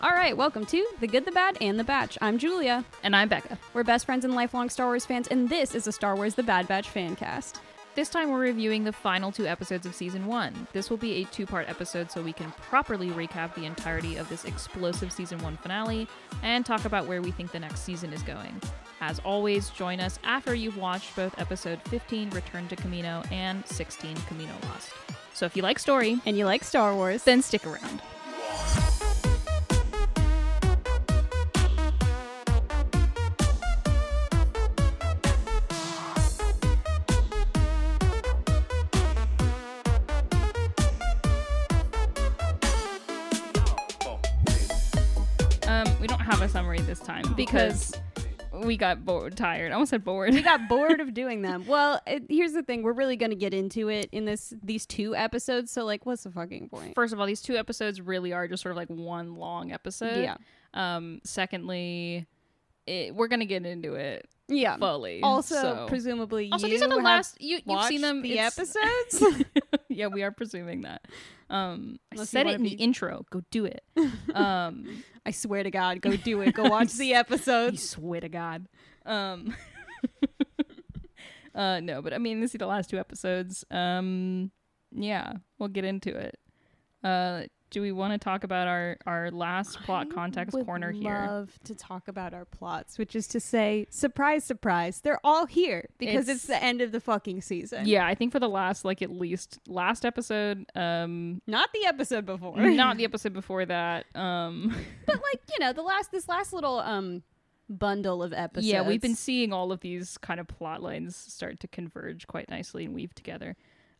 [0.00, 2.16] All right, welcome to The Good, the Bad, and the Batch.
[2.20, 2.84] I'm Julia.
[3.02, 3.58] And I'm Becca.
[3.74, 6.42] We're best friends and lifelong Star Wars fans, and this is a Star Wars The
[6.44, 7.60] Bad Batch fan cast.
[7.96, 10.68] This time we're reviewing the final two episodes of season one.
[10.72, 14.28] This will be a two part episode so we can properly recap the entirety of
[14.28, 16.06] this explosive season one finale
[16.44, 18.60] and talk about where we think the next season is going.
[19.00, 24.14] As always, join us after you've watched both episode 15, Return to Kamino, and 16,
[24.16, 24.92] Kamino Lost.
[25.34, 27.24] So if you like story, And you like Star Wars?
[27.24, 28.00] then stick around.
[47.38, 47.94] Because
[48.52, 49.70] we got bored, tired.
[49.70, 50.34] I almost said bored.
[50.34, 51.64] we got bored of doing them.
[51.66, 54.84] Well, it, here's the thing: we're really going to get into it in this these
[54.84, 55.70] two episodes.
[55.70, 56.94] So, like, what's the fucking point?
[56.94, 60.22] First of all, these two episodes really are just sort of like one long episode.
[60.22, 60.36] Yeah.
[60.74, 61.20] Um.
[61.24, 62.26] Secondly,
[62.86, 64.76] it, we're gonna get into it Yeah.
[64.76, 65.22] fully.
[65.22, 65.86] Also, so.
[65.88, 67.40] presumably, also these are the last.
[67.40, 68.22] You you've seen them.
[68.22, 69.22] the episodes.
[69.98, 71.04] yeah, we are presuming that.
[71.50, 73.24] Um, I Unless you said it wanna in the be- intro.
[73.30, 73.82] Go do it.
[74.34, 76.54] Um, I swear to God, go do it.
[76.54, 77.82] Go watch the you episodes.
[77.90, 78.66] swear to God.
[79.04, 79.54] Um,
[81.54, 83.64] uh, no, but I mean, this is the last two episodes.
[83.70, 84.50] Um,
[84.92, 86.38] yeah, we'll get into it.
[87.02, 91.26] Uh, do we want to talk about our our last plot context corner here?
[91.28, 95.88] love to talk about our plots, which is to say, surprise, surprise, they're all here
[95.98, 97.86] because it's, It's- the end of the fucking season.
[97.86, 102.24] Yeah, I think for the last like at least last episode, um, Not the episode
[102.26, 102.56] before.
[102.58, 104.06] not the episode before that.
[104.14, 104.74] Um,
[105.06, 107.22] but like, you know, the last this last little um
[107.70, 108.66] bundle of episodes.
[108.66, 112.48] yeah, we've been seeing all of these kind of plot lines start to converge quite
[112.48, 113.56] nicely and weave together.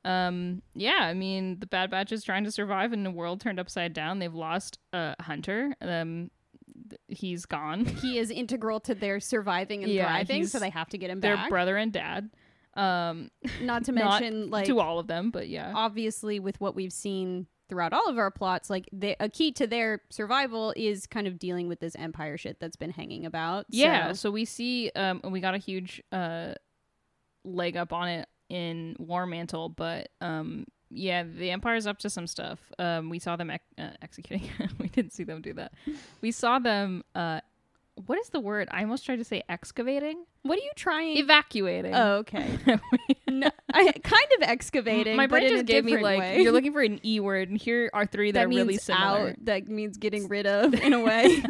[0.08, 3.60] Um, yeah, I mean, the Bad Batch is trying to survive in a world turned
[3.60, 4.18] upside down.
[4.18, 5.74] They've lost uh, Hunter.
[5.82, 6.30] Um,
[6.88, 7.84] th- he's gone.
[8.02, 11.20] he is integral to their surviving and Yeah, thriving, so they have to get him
[11.20, 11.28] back.
[11.28, 11.50] Their back.
[11.50, 12.30] brother and dad.
[12.74, 13.30] Um,
[13.60, 15.72] Not to not mention like to all of them, but yeah.
[15.74, 19.66] obviously with what we've seen throughout all of our plots, like they, a key to
[19.66, 23.66] their survival is kind of dealing with this empire shit that's been hanging about.
[23.68, 26.54] Yeah, So- so we see um we got a huge uh
[27.44, 32.26] leg up on it in War Mantle, but um yeah, the Empire's up to some
[32.26, 32.58] stuff.
[32.78, 34.48] Um we saw them ex- uh, executing.
[34.78, 35.72] we didn't see them do that.
[36.20, 37.40] We saw them uh
[38.06, 38.68] what is the word?
[38.70, 41.16] I almost tried to say excavating, what are you trying?
[41.16, 41.94] evacuating.
[41.94, 42.58] oh, okay.
[43.28, 45.16] no, I kind of excavating.
[45.16, 46.42] My but brain just gave me like way.
[46.42, 49.30] you're looking for an e word, and here are three that, that are really similar.
[49.30, 49.44] out.
[49.44, 51.42] That means getting rid of in a way.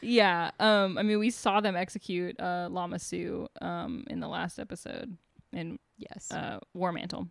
[0.00, 0.50] yeah.
[0.58, 0.98] Um.
[0.98, 5.16] I mean, we saw them execute uh Lama Su um in the last episode,
[5.54, 6.30] and yes.
[6.30, 7.28] uh, War Mantle.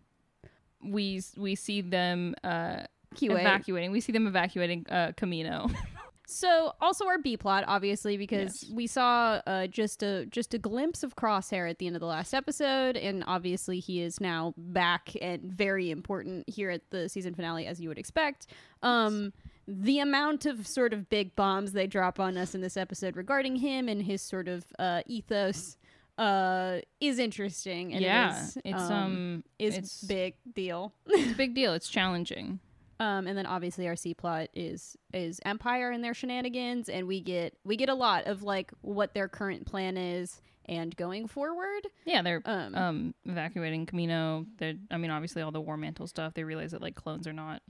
[0.82, 2.84] We we see them uh,
[3.20, 3.92] evacuating.
[3.92, 5.74] We see them evacuating uh, Kamino.
[6.26, 8.72] So also our B plot, obviously, because Yes.
[8.72, 12.06] we saw uh, just a just a glimpse of Crosshair at the end of the
[12.06, 17.34] last episode, and obviously he is now back and very important here at the season
[17.34, 18.46] finale, as you would expect.
[18.82, 19.34] Um,
[19.68, 23.56] the amount of sort of big bombs they drop on us in this episode regarding
[23.56, 25.76] him and his sort of uh, ethos
[26.18, 27.92] uh, is interesting.
[27.92, 30.92] And yeah, it is, it's um, um, is it's big deal.
[31.06, 31.74] it's a big deal.
[31.74, 32.60] It's challenging.
[33.00, 37.20] Um, and then obviously our C plot is is Empire and their shenanigans, and we
[37.20, 41.86] get we get a lot of like what their current plan is and going forward.
[42.04, 44.46] Yeah, they're Um, um evacuating Kamino.
[44.58, 46.34] They're I mean, obviously all the War Mantle stuff.
[46.34, 47.62] They realize that like clones are not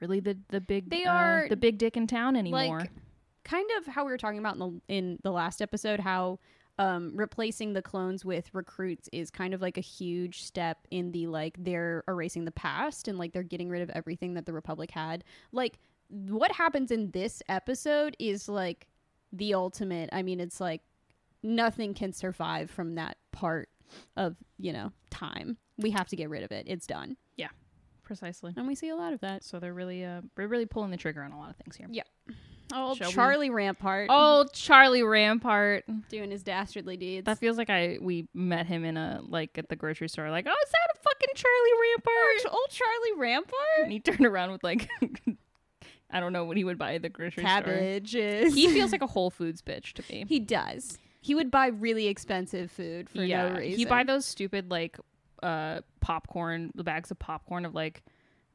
[0.00, 2.78] really the the big They uh, are, the big dick in town anymore.
[2.80, 2.90] like
[3.44, 6.38] kind of how we were talking about in the in the last episode, how
[6.82, 11.28] um replacing the clones with recruits is kind of like a huge step in the
[11.28, 14.90] like they're erasing the past and like they're getting rid of everything that the Republic
[14.90, 15.22] had.
[15.52, 15.78] Like
[16.08, 18.88] what happens in this episode is like
[19.32, 20.10] the ultimate.
[20.12, 20.82] I mean, it's like
[21.42, 23.68] nothing can survive from that part
[24.16, 25.58] of, you know, time.
[25.78, 26.66] We have to get rid of it.
[26.68, 27.16] It's done.
[27.36, 27.48] Yeah,
[28.02, 28.54] precisely.
[28.56, 29.44] And we see a lot of that.
[29.44, 31.86] So they're really uh they're really pulling the trigger on a lot of things here.
[32.72, 35.84] Oh, Shall we- Charlie Rampart Oh, Charlie Rampart.
[36.08, 37.26] doing his dastardly deeds.
[37.26, 40.30] That feels like I we met him in a like at the grocery store.
[40.30, 42.54] Like, oh, is that a fucking Charlie Rampart?
[42.54, 43.82] old Charlie Rampart?
[43.82, 44.88] And he turned around with like,
[46.10, 47.62] I don't know what he would buy at the grocery store.
[47.62, 48.54] Cabbages.
[48.54, 50.24] He feels like a Whole Foods bitch to me.
[50.28, 50.98] he does.
[51.20, 53.78] He would buy really expensive food for yeah, no reason.
[53.78, 54.98] he buy those stupid like
[55.42, 58.02] uh popcorn, the bags of popcorn of like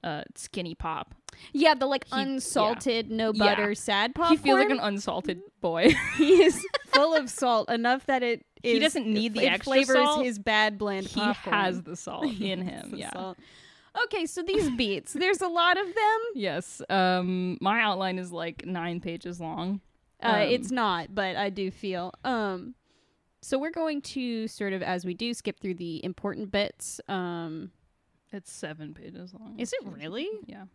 [0.03, 1.15] uh skinny pop.
[1.53, 3.43] yeah, the like He- unsalted, no Yeah.
[3.55, 4.37] butter, sad popcorn.
[4.37, 5.93] He feels like an unsalted boy.
[6.17, 9.73] he is full of salt enough that it is, He doesn't need the it extra
[9.73, 10.25] flavors salt.
[10.25, 11.55] his bad bland he popcorn.
[11.55, 12.91] has the salt in him.
[12.91, 13.11] the Yeah.
[13.13, 13.37] salt.
[14.05, 16.19] Okay, so these beats, there's a lot of them.
[16.35, 16.81] Yes.
[16.89, 19.81] Um, my outline is like nine pages long.
[20.21, 22.13] Uh, Um, it's not, but I do feel.
[22.23, 22.75] Um,
[23.41, 27.01] so we're going to sort of, as we do, skip through the important bits.
[27.07, 27.71] Um,
[28.31, 29.59] It's seven pages long.
[29.59, 30.27] is it really?
[30.45, 30.65] Yeah.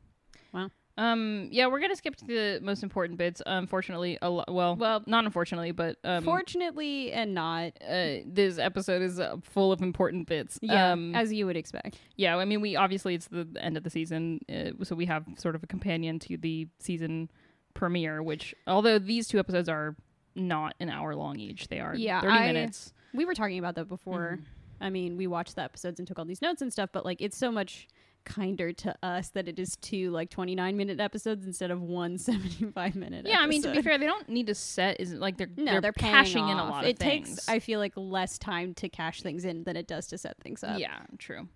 [0.53, 0.71] Wow.
[0.99, 1.49] Um.
[1.51, 3.41] Yeah, we're gonna skip to the most important bits.
[3.47, 7.73] Unfortunately, a lo- well, Well, not unfortunately, but um, Fortunately, and not.
[7.83, 10.59] uh, this episode is uh, full of important bits.
[10.61, 11.99] Yeah, Um, as you would expect.
[12.17, 12.37] yeah.
[12.37, 15.55] I mean, we obviously it's the end of the season, uh, so we have sort
[15.55, 17.31] of a companion to the season
[17.73, 18.23] premiere.
[18.23, 19.97] Which, although these two episodes are
[20.35, 22.93] not an hour long each, they are Yeah, thirty I- minutes.
[23.15, 24.41] We were talking about that before.
[24.83, 27.21] I mean, we watched the episodes and took all these notes and stuff, but like,
[27.21, 27.89] it's so much
[28.25, 32.95] kinder to us that it is two like 29 minute episodes instead of one 75
[32.95, 35.01] minute Yeah, I mean to be fair, they don't need to set.
[35.01, 36.71] Isn't like they're no, they're, they're, cashing in a off.
[36.71, 37.31] lot it things.
[37.37, 40.37] takes i feel like less time to cash things in than it does to set
[40.41, 41.49] things up Yeah, true.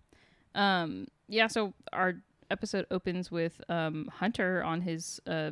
[0.56, 2.14] Um, yeah, so our
[2.50, 5.50] episode opens with um, Hunter on his uh,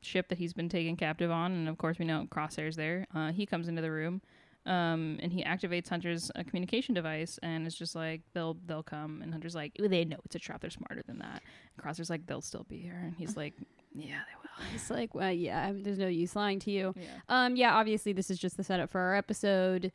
[0.00, 3.06] ship that he's been taken captive on, and of course we know Crosshair's there.
[3.14, 4.20] Uh, he comes into the room,
[4.66, 9.20] um, and he activates Hunter's uh, communication device, and it's just like they'll they'll come,
[9.22, 11.42] and Hunter's like "Ooh, they know it's a trap, they're smarter than that.
[11.76, 13.54] And Crosshair's like they'll still be here, and he's like
[13.94, 14.66] yeah they will.
[14.74, 17.04] it's like well yeah there's no use lying to you Yeah.
[17.28, 19.92] um yeah obviously this is just the setup for our episode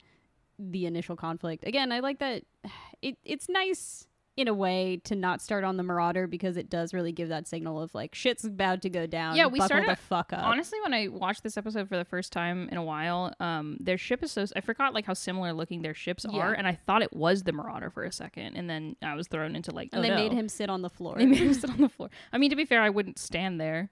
[0.59, 2.43] the initial conflict again i like that
[3.01, 4.07] it it's nice
[4.37, 7.47] in a way to not start on the marauder because it does really give that
[7.47, 10.45] signal of like shit's about to go down Yeah, we Buckle started- the fuck up
[10.45, 13.97] Honestly, when I watched this episode for the first time in a while, um, their
[13.97, 16.39] ship is so I forgot like how similar looking their ships Yeah.
[16.39, 19.27] are, and I thought it was the Marauder for a second, and then I was
[19.27, 21.53] thrown into like, and oh, they made him sit on the floor They made him
[21.53, 22.09] sit on the floor.
[22.31, 23.89] I mean, to be fair, I wouldn't stand there.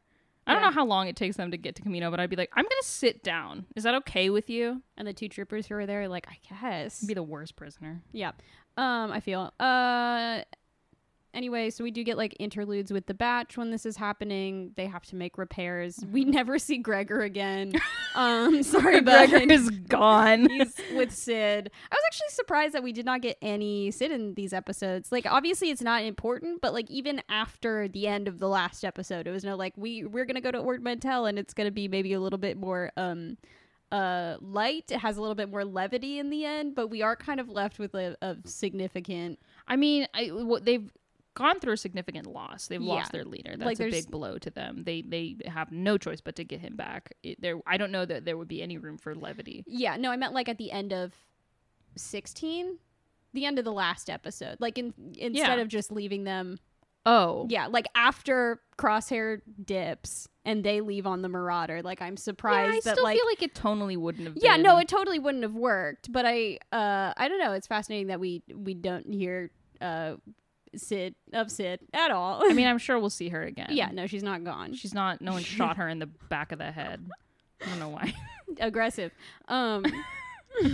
[0.47, 0.69] I don't Yeah.
[0.69, 2.65] know how long it takes them to get to Kamino, but I'd be like, I'm
[2.65, 3.65] gonna sit down.
[3.75, 4.83] Is that okay with you?
[4.95, 8.01] and the two troopers who were there like i guess Be the worst prisoner.
[8.13, 8.31] Yeah.
[8.77, 9.53] Um, I feel.
[9.59, 10.41] Uh
[11.35, 14.71] anyway, so we do get like interludes with the batch when this is happening.
[14.75, 16.03] They have to make repairs.
[16.11, 17.73] We never see Gregor again.
[18.15, 20.49] Um, sorry, but Gregor is gone.
[20.49, 21.69] he's with Cid.
[21.91, 25.11] I was actually surprised that we did not get any Cid in these episodes.
[25.11, 29.27] Like obviously it's not important, but like even after the end of the last episode,
[29.27, 31.89] it was no like we we're gonna go to Ord Mantell and it's gonna be
[31.89, 33.35] maybe a little bit more um
[33.95, 34.85] uh light.
[34.91, 37.47] It has a little bit more levity in the end, but we are kind of
[37.49, 40.31] left with a, a significant I mean, I,
[40.61, 40.91] they've
[41.33, 42.67] gone through a significant loss.
[42.67, 42.93] They've Yeah.
[42.93, 43.55] lost their leader.
[43.57, 44.83] That's Like, a big blow to them.
[44.85, 47.13] They they have no choice but to get him back.
[47.23, 49.63] It, there, I don't know that there would be any room for levity.
[49.67, 51.13] Yeah, no, I meant like at the end of
[51.97, 52.77] 16,
[53.33, 54.57] the end of the last episode.
[54.59, 55.61] Like in instead Yeah.
[55.61, 56.57] of just leaving them
[57.05, 61.81] Oh, Yeah, like after Crosshair dips and they leave on the Marauder.
[61.83, 64.37] Like I'm Yeah, surprised I that still like feel like it tonally wouldn't have.
[64.37, 64.63] Yeah, been.
[64.63, 68.19] no, it totally wouldn't have worked, but I uh I don't know, it's fascinating that
[68.19, 70.15] we we don't hear uh
[70.75, 72.41] Cid of Cid at all.
[72.43, 73.69] I mean, I'm sure we'll see her again.
[73.69, 74.73] yeah, no, she's not gone.
[74.73, 75.21] she's not.
[75.21, 77.05] No one shot her in the back of the head.
[77.65, 78.13] I don't know why.
[78.59, 79.11] aggressive.
[79.47, 79.85] Um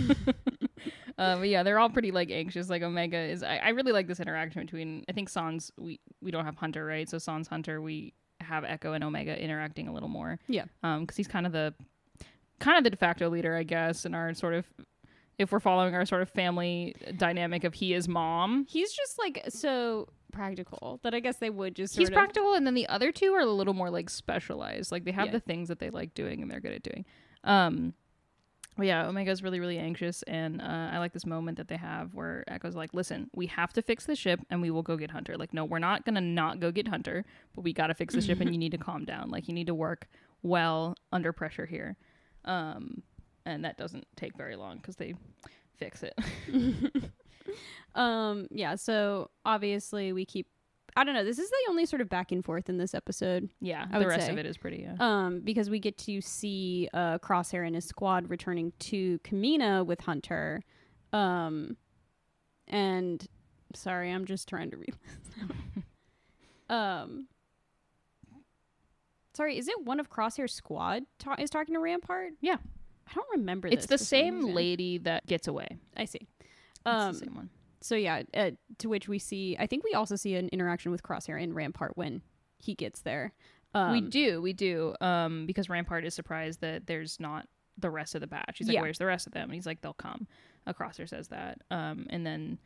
[1.18, 2.68] Uh, but yeah, they're all pretty like anxious.
[2.70, 3.42] Like Omega is.
[3.42, 5.04] I, I really like this interaction between.
[5.08, 5.70] I think Sans.
[5.78, 7.80] We we don't have Hunter right, so Sans Hunter.
[7.80, 10.38] We have Echo and Omega interacting a little more.
[10.48, 10.64] Yeah.
[10.82, 11.74] Um, because he's kind of the
[12.60, 14.66] kind of the de facto leader, I guess, and our sort of.
[15.38, 19.42] If we're following our sort of family dynamic of he is mom, he's just like
[19.48, 23.12] so practical that I guess they would just he's of- practical, and then the other
[23.12, 24.92] two are a little more like specialized.
[24.92, 25.32] Like they have Yeah.
[25.32, 27.04] the things that they like doing and they're good at doing.
[27.44, 27.94] Um,
[28.76, 32.14] but yeah, Omega's really really anxious, and uh, I like this moment that they have
[32.14, 35.10] where Echo's like, "Listen, we have to fix the ship, and we will go get
[35.10, 35.36] Hunter.
[35.36, 37.24] Like, no, we're not gonna not go get Hunter,
[37.54, 39.30] but we got to fix the ship, and you need to calm down.
[39.30, 40.08] Like, you need to work
[40.42, 41.96] well under pressure here."
[42.44, 43.02] Um,
[43.44, 45.14] and that doesn't take very long because they
[45.76, 46.14] fix it.
[47.94, 50.46] um yeah, so obviously we keep
[50.94, 53.48] I don't know, this is the only sort of back and forth in this episode.
[53.60, 54.32] yeah, I the rest say.
[54.32, 54.82] of it is pretty.
[54.86, 54.96] Yeah.
[55.00, 60.02] Um, because we get to see uh, Crosshair and his squad returning to Kamino with
[60.02, 60.62] Hunter.
[61.12, 61.76] Um,
[62.68, 63.26] and
[63.74, 64.94] sorry, I'm just trying to read.
[65.36, 65.84] this
[66.70, 67.26] um,
[69.34, 72.32] sorry, is it one of Crosshair's squad ta- is talking to Rampart?
[72.40, 72.56] Yeah.
[73.08, 73.68] I don't remember.
[73.68, 74.54] it's the same reason.
[74.54, 75.78] lady that gets away.
[75.96, 76.28] I see.
[76.40, 76.48] It's
[76.86, 77.50] Um, the same one.
[77.82, 79.56] So yeah, uh, to which we see.
[79.58, 82.22] I think we also see an interaction with Crosshair and Rampart when
[82.58, 83.32] he gets there.
[83.74, 84.94] Um, we do, we do.
[85.00, 87.48] Um, because Rampart is surprised that there's not
[87.78, 88.58] the rest of the batch.
[88.58, 88.82] He's like, Yeah.
[88.82, 90.26] "Where's the rest of them?" And he's like, "They'll come."
[90.66, 91.62] A Crosshair says that.
[91.70, 92.58] Um, and then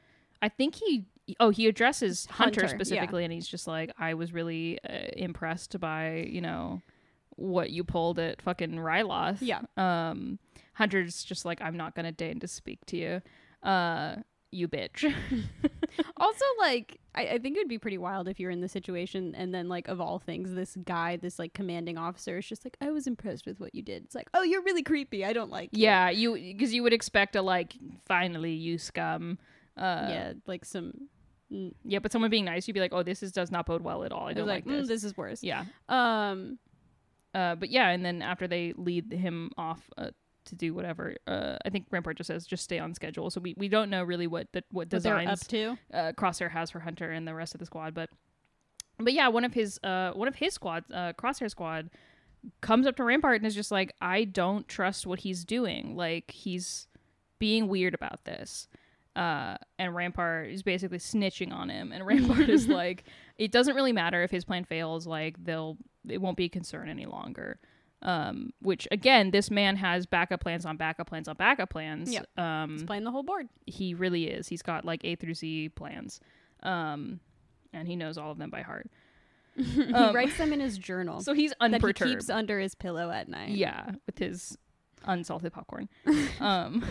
[0.42, 1.06] I think he,
[1.40, 2.68] oh, he addresses Hunter, Hunter, yeah.
[2.68, 6.82] specifically, and he's just like, "I was really uh, impressed by you know
[7.30, 9.60] what you pulled at fucking Ryloth." Yeah.
[9.76, 10.38] Um,
[10.74, 13.22] Hunter's just like, "I'm not gonna deign to speak to you."
[13.62, 14.16] Uh,
[14.50, 15.02] you bitch.
[16.16, 19.34] also, like, I, I think it would be pretty wild if you're in the situation
[19.34, 22.76] and then, like, of all things, this guy, this like commanding officer, is just like,
[22.80, 24.04] I was impressed with what you did.
[24.04, 25.24] It's like, oh, you're really creepy.
[25.24, 25.70] I don't like.
[25.72, 27.74] you." yeah, you because you would expect a like
[28.06, 29.38] finally you scum.
[29.76, 30.92] Uh, yeah, like some.
[31.52, 33.82] mm, yeah, but someone being nice, you'd be like, oh, this is does not bode
[33.82, 34.26] well at all.
[34.26, 34.88] I don't like, like, mm, this.
[34.88, 35.42] this is worse.
[35.42, 35.64] Yeah.
[35.88, 36.58] Um.
[37.34, 40.08] Uh, but yeah, and then after they lead him off uh,
[40.46, 43.30] to do whatever, uh, I think Rampart just says just stay on schedule.
[43.30, 45.78] So we, we don't know really what the, what What up designs to.
[45.92, 48.10] uh, Crosshair has for Hunter and the rest of the squad, but
[48.98, 51.90] but yeah, one of his uh one of his squads, uh, Crosshair squad,
[52.60, 55.96] comes up to Rampart and is just like, I don't trust what he's doing.
[55.96, 56.86] Like he's
[57.38, 58.68] being weird about this.
[59.14, 63.04] Uh, and Rampart is basically snitching on him, and Rampart is like,
[63.38, 65.06] it doesn't really matter if his plan fails.
[65.06, 67.58] Like they'll, it won't be a concern any longer.
[68.02, 72.12] Um, which again, this man has backup plans on backup plans on backup plans.
[72.12, 72.26] Yep.
[72.38, 73.48] Um, He's playing the whole board.
[73.66, 74.48] he really is.
[74.48, 76.20] He's got like A through Z plans.
[76.62, 77.20] Um
[77.72, 78.90] and he knows all of them by heart.
[79.56, 83.10] he Um, writes them in his journal So he's that he keeps under his pillow
[83.10, 83.50] at night.
[83.50, 84.56] yeah, with his
[85.04, 85.88] unsalted popcorn.
[86.40, 86.84] um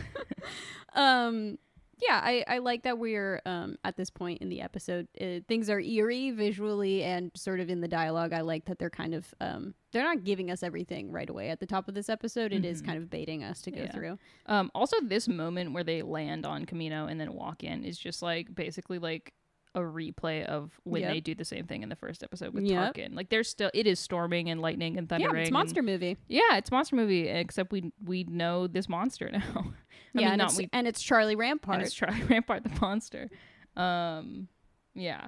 [0.94, 1.58] um
[2.02, 5.70] yeah i i like that we're um at this point in the episode uh, things
[5.70, 9.34] are eerie visually and sort of in the dialogue i like that they're kind of
[9.42, 12.66] um they're not giving us everything right away at the top of this episode It
[12.66, 12.86] is Mhm.
[12.86, 13.92] kind of baiting us to go Yeah.
[13.92, 17.98] through um also this moment where they land on Camino and then walk in is
[17.98, 19.34] just like basically like
[19.76, 21.12] a replay of when Yep.
[21.14, 22.96] they do the same thing in the first episode with Yep.
[22.96, 23.16] Tarkin.
[23.16, 25.42] Like there's still it is storming and lightning and yeah thundering.
[25.42, 29.40] it's and- monster movie yeah, it's monster movie except we we know this monster now.
[29.44, 32.64] I yeah mean and, not it's, we and it's charlie rampart and it's Charlie Rampart
[32.64, 33.30] the monster.
[33.78, 34.48] Um,
[34.94, 35.28] yeah,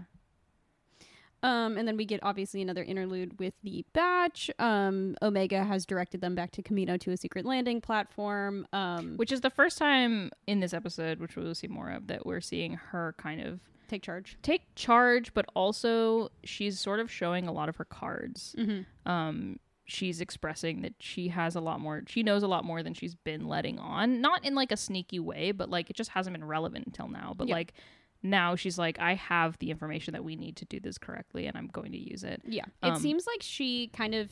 [1.44, 6.22] um and then we get obviously another interlude with the batch um omega has directed
[6.22, 10.32] them back to kamino to a secret landing platform um which is the first time
[10.48, 14.04] in this episode, which we'll see more of, that we're seeing her kind of take
[14.04, 18.56] charge take charge, but also she's sort of showing a lot of her cards.
[18.58, 19.10] mm-hmm.
[19.12, 22.94] Um, she's expressing that she has a lot more, she knows a lot more than
[22.94, 26.34] she's been letting on, not in like a sneaky way, but like it just hasn't
[26.34, 27.34] been relevant until now.
[27.38, 27.56] But Yeah.
[27.56, 27.74] like
[28.22, 31.56] now she's like, I have the information that we need to do this correctly, and
[31.58, 32.42] I'm going to use it.
[32.46, 32.66] Yeah.
[32.84, 34.30] It Um, seems like she kind of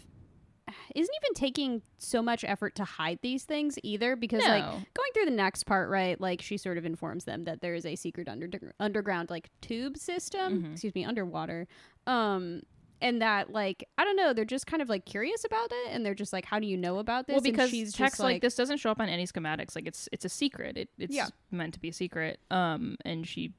[0.96, 5.26] isn't even taking so much effort to hide these things either because like going through
[5.26, 8.28] the next part right like she sort of informs them that there is a secret
[8.28, 10.72] under underground like tube system Mhm.
[10.74, 11.68] excuse me underwater
[12.08, 12.62] um
[13.02, 16.06] and that like i don't know they're just kind of like curious about it and
[16.06, 18.20] they're just like how do you know about this well And because she's just text
[18.20, 21.14] like, this doesn't show up on any schematics like it's it's a secret it, it's
[21.16, 21.28] Yeah.
[21.52, 23.54] meant to be a secret um and she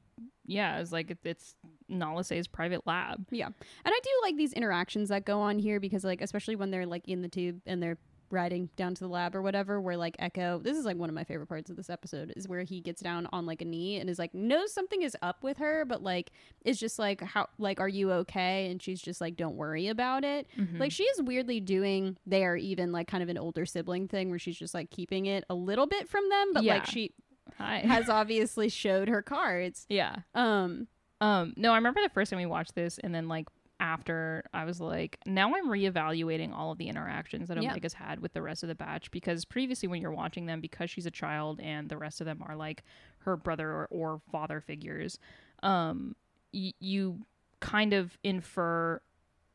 [0.47, 1.55] yeah it's like it, it's
[1.89, 3.45] Nala Se's private lab Yeah.
[3.45, 6.85] And I do like these interactions that go on here because like especially when they're
[6.85, 7.97] like in the tube and they're
[8.29, 11.15] riding down to the lab or whatever where like Echo this is like one of
[11.15, 13.95] my favorite parts of this episode is where he gets down on like a knee
[14.01, 16.31] and is like knows something is up with her but like
[16.65, 20.25] is just like how like are you okay and she's just like don't worry about
[20.25, 20.45] it.
[20.57, 20.77] Mhm.
[20.77, 24.39] Like she is weirdly doing there even like kind of an older sibling thing where
[24.39, 27.13] she's just like keeping it a little bit from them but like she
[27.57, 29.85] hi has obviously showed her cards.
[29.89, 30.87] yeah Um
[31.21, 33.47] um no i remember the first time we watched this and then like
[33.79, 37.69] after i was like now i'm reevaluating all of the interactions that Yeah.
[37.71, 40.89] omega's had with the rest of the batch because previously when you're watching them because
[40.89, 42.83] she's a child and the rest of them are like
[43.19, 45.19] her brother or, or father figures
[45.63, 46.15] um
[46.53, 47.19] y- you
[47.59, 48.99] kind of infer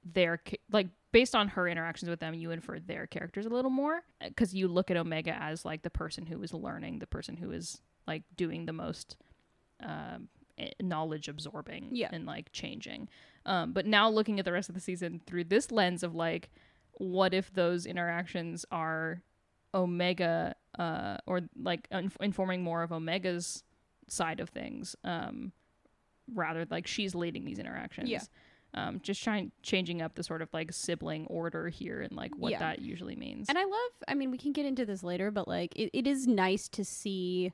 [0.05, 4.03] their like based on her interactions with them you infer their characters a little more
[4.27, 7.51] because you look at omega as like the person who is learning the person who
[7.53, 9.17] is like doing the most
[9.83, 10.29] um
[10.59, 12.09] eh, knowledge absorbing Yeah.
[12.13, 13.09] and like changing
[13.47, 16.51] um but now looking at the rest of the season through this lens of like
[16.93, 19.23] what if those interactions are
[19.75, 23.65] omega uh or like inf- informing more of omega's
[24.09, 25.53] side of things um
[26.35, 28.21] rather like she's leading these interactions Yeah.
[28.75, 32.51] Um just trying changing up the sort of like sibling order here and like what
[32.53, 32.59] Yeah.
[32.61, 35.47] that usually means And I love, I mean, we can get into this later, but
[35.49, 37.53] like it, it is nice to see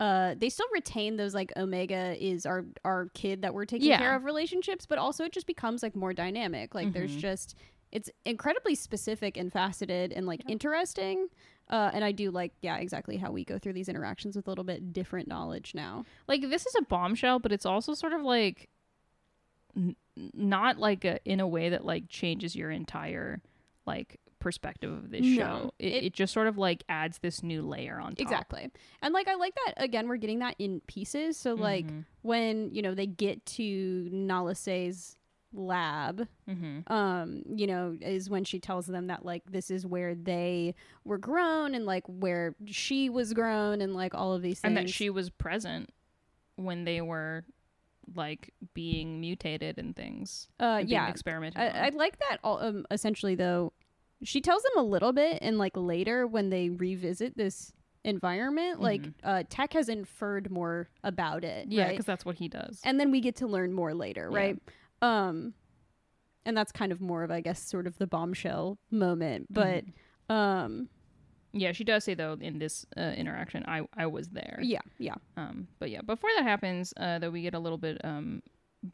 [0.00, 3.98] uh they still retain those like Omega is our our kid that we're taking Yeah.
[3.98, 6.74] care of relationships, but also it just becomes like more dynamic.
[6.74, 7.20] Like there's Mhm.
[7.20, 7.54] just
[7.90, 11.28] it's incredibly specific and faceted and like interesting.
[11.70, 14.50] Uh, and I do like, yeah, exactly how we go through these interactions with a
[14.50, 16.04] little bit different knowledge now.
[16.26, 18.68] like this is a bombshell but it's also sort of like
[19.76, 19.96] n-
[20.34, 23.40] not like a, in a way that like changes your entire
[23.86, 25.34] like perspective of this No.
[25.36, 28.70] show it, It- it, just sort of like adds this new layer on top Exactly.
[29.02, 31.36] And like I like that again, we're getting that in pieces.
[31.36, 32.04] So like Mhm.
[32.22, 35.16] when, you know, they get to Nala Se's
[35.52, 36.88] lab, Mhm.
[36.90, 41.18] um, you know, is when she tells them that like this is where they were
[41.18, 44.68] grown and like where she was grown and like all of these things.
[44.68, 45.90] and that she was present
[46.56, 47.44] when they were
[48.14, 50.48] like being mutated and things.
[50.60, 51.08] Uh, and yeah.
[51.08, 51.86] experimented I.
[51.86, 52.38] I like that.
[52.44, 53.72] All, um, essentially, though,
[54.22, 57.72] she tells them a little bit, and like later when they revisit this
[58.04, 59.14] environment, like Mhm.
[59.22, 61.68] uh, Tech has inferred more about it.
[61.68, 61.90] yeah, right?
[61.90, 62.80] because that's what he does.
[62.84, 64.38] and then we get to learn more later, Yeah.
[64.38, 64.58] right?
[65.02, 65.54] Um,
[66.44, 69.48] and that's kind of more of, I guess, sort of the bombshell moment.
[69.52, 70.32] But Mm-hmm.
[70.34, 70.88] um,
[71.52, 74.58] yeah, she does say though in this uh, interaction, I I was there.
[74.62, 78.00] yeah, yeah, Um, but yeah, before that happens, uh, though we get a little bit
[78.04, 78.42] um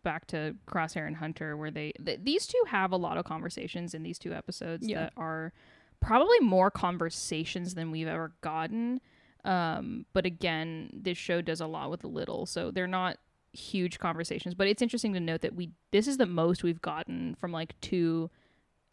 [0.03, 3.93] back to Crosshair and Hunter, where they th- these two have a lot of conversations
[3.95, 5.01] in these two episodes Yeah.
[5.01, 5.53] that are
[6.01, 9.01] probably more conversations than we've ever gotten.
[9.45, 13.19] Um, but again, this show does a lot with little, so they're not
[13.53, 14.55] huge conversations.
[14.55, 17.79] But it's interesting to note that we this is the most we've gotten from like
[17.83, 18.31] two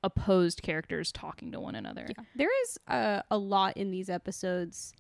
[0.04, 2.06] opposed characters talking to one another.
[2.08, 2.24] yeah.
[2.36, 4.94] There is uh, a lot in these episodes.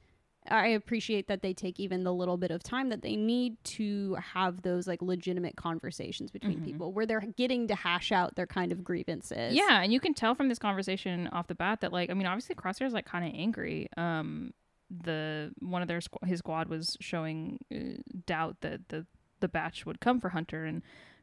[0.49, 4.15] I appreciate that they take even the little bit of time that they need to
[4.15, 6.65] have those like legitimate conversations between Mhm.
[6.65, 9.53] people where they're getting to hash out their kind of grievances.
[9.53, 12.25] Yeah, and you can tell from this conversation off the bat that like I mean
[12.25, 13.87] obviously Crosshair's like kind of angry.
[13.97, 14.51] Um
[14.89, 19.05] the one of their squ- his squad was showing uh, doubt that the
[19.41, 20.81] the batch would come for Hunter and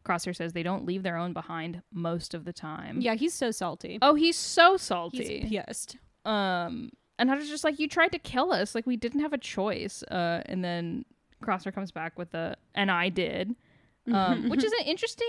[0.08, 3.00] Crosshair says they don't leave their own behind most of the time.
[3.00, 3.98] Yeah, he's so salty.
[4.00, 5.40] Oh, he's so salty.
[5.46, 5.96] he's pissed.
[6.24, 8.74] um and I was just like you tried to kill us.
[8.74, 10.02] Like we didn't have a choice.
[10.04, 11.04] Uh and then
[11.42, 13.54] Crosshair comes back with the and I did.
[14.12, 15.26] Um which is an interesting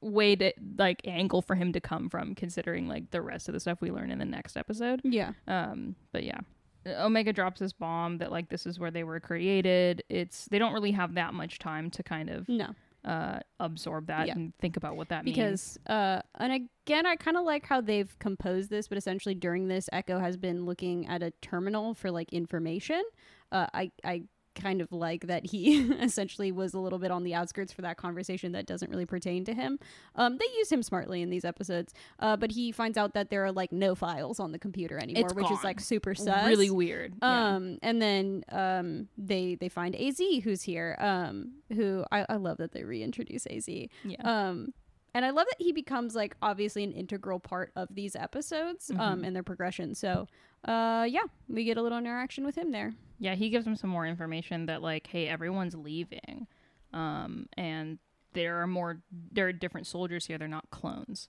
[0.00, 3.60] way to like angle for him to come from considering like the rest of the
[3.60, 5.00] stuff we learn in the next episode.
[5.04, 5.32] Yeah.
[5.46, 6.40] Um but yeah.
[6.84, 10.02] Omega drops this bomb that like this is where they were created.
[10.08, 12.70] It's they don't really have that much time to kind of No.
[13.04, 14.34] Uh absorb that Yeah.
[14.34, 15.34] and think about what that means.
[15.36, 16.52] because uh and
[16.86, 20.36] again i kind of like how they've composed this but essentially during this echo has
[20.36, 23.02] been looking at a terminal for like information
[23.50, 24.22] uh i i
[24.54, 27.96] kind of like that he essentially was a little bit on the outskirts for that
[27.96, 29.78] conversation that doesn't really pertain to him
[30.16, 33.44] um they use him smartly in these episodes uh but he finds out that there
[33.44, 36.70] are like no files on the computer anymore It's which is like super sus really
[36.70, 37.14] weird.
[37.22, 37.54] Yeah.
[37.56, 40.96] um, and then um, they they find Az who's here.
[40.98, 43.68] Um, who I, I love that they reintroduce Az.
[43.68, 43.88] Yeah.
[44.24, 44.74] Um,
[45.14, 48.90] and I love that he becomes like obviously an integral part of these episodes.
[48.90, 49.26] Um, Mhm.
[49.26, 49.94] and their progression.
[49.94, 50.26] So,
[50.64, 52.94] uh, yeah, we get a little interaction with him there.
[53.18, 56.46] Yeah, he gives them some more information that like, hey, everyone's leaving,
[56.92, 57.98] um, and
[58.32, 60.38] there are more, there are different soldiers here.
[60.38, 61.28] They're not clones.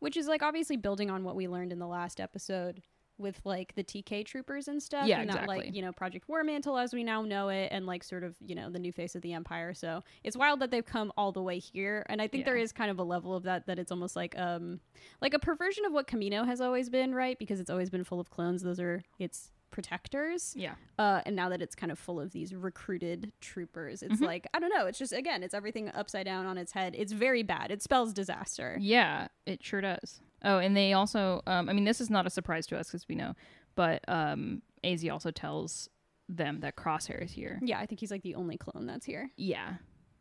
[0.00, 2.82] which is like obviously building on what we learned in the last episode
[3.18, 5.06] with like the TK troopers and stuff.
[5.06, 7.86] Yeah, and that like you know Project War Mantle as we now know it, and
[7.86, 9.74] like sort of you know the new face of the Empire.
[9.74, 12.62] So it's wild that they've come all the way here, and I think there Yeah.
[12.64, 14.80] is kind of a level of that that it's almost like um
[15.20, 17.38] like a perversion of what Kamino has always been, right?
[17.38, 18.62] Because it's always been full of clones.
[18.62, 20.54] Those are its protectors.
[20.56, 24.26] Yeah, Uh, and now that it's kind of full of these recruited troopers, it's Mhm.
[24.26, 24.86] like I don't know.
[24.86, 26.94] It's just again, it's everything upside down on its head.
[26.96, 27.70] It's very bad.
[27.70, 28.76] It spells disaster.
[28.80, 30.20] yeah, it sure does.
[30.44, 33.08] Oh, and they also, um, I mean, this is not a surprise to us because
[33.08, 33.34] we know,
[33.74, 35.88] but um, Az also tells
[36.28, 37.58] them that Crosshair is here.
[37.62, 39.30] Yeah, I think he's like the only clone that's here.
[39.36, 39.74] Yeah,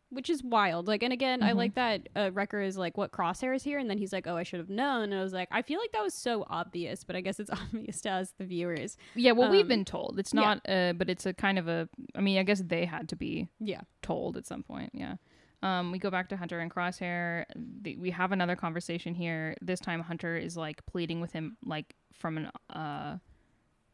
[0.09, 0.87] which is wild.
[0.87, 1.55] Like, and again, I Mhm.
[1.55, 4.35] like that uh, Wrecker is like, "What Crosshair is here," and then he's like, "Oh,
[4.37, 7.03] I should have known." And I was like, I feel like that was so obvious,
[7.03, 8.95] but I guess it's obvious to us, the viewers.
[9.15, 9.31] yeah.
[9.31, 10.41] Well, we've Um, been told it's yeah.
[10.41, 11.89] not, uh, but it's a kind of a.
[12.15, 14.91] I mean, I guess they had to be Yeah, told at some point.
[14.93, 15.15] Yeah.
[15.63, 17.45] Um, we go back to Hunter and Crosshair.
[17.55, 19.55] The, we have another conversation here.
[19.61, 23.17] This time, Hunter is like pleading with him, like from an uh,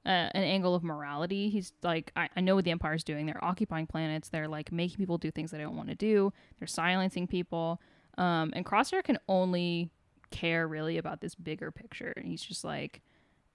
[0.06, 1.50] uh, an angle of morality.
[1.50, 3.28] He's like, I, I know what the Empire's doing.
[3.28, 4.30] They're occupying planets.
[4.30, 6.34] They're like making people do things they don't want to do.
[6.58, 7.80] They're silencing people.
[8.18, 9.92] Um, and Crosshair can only
[10.32, 12.14] care really about this bigger picture.
[12.16, 13.02] And he's just like,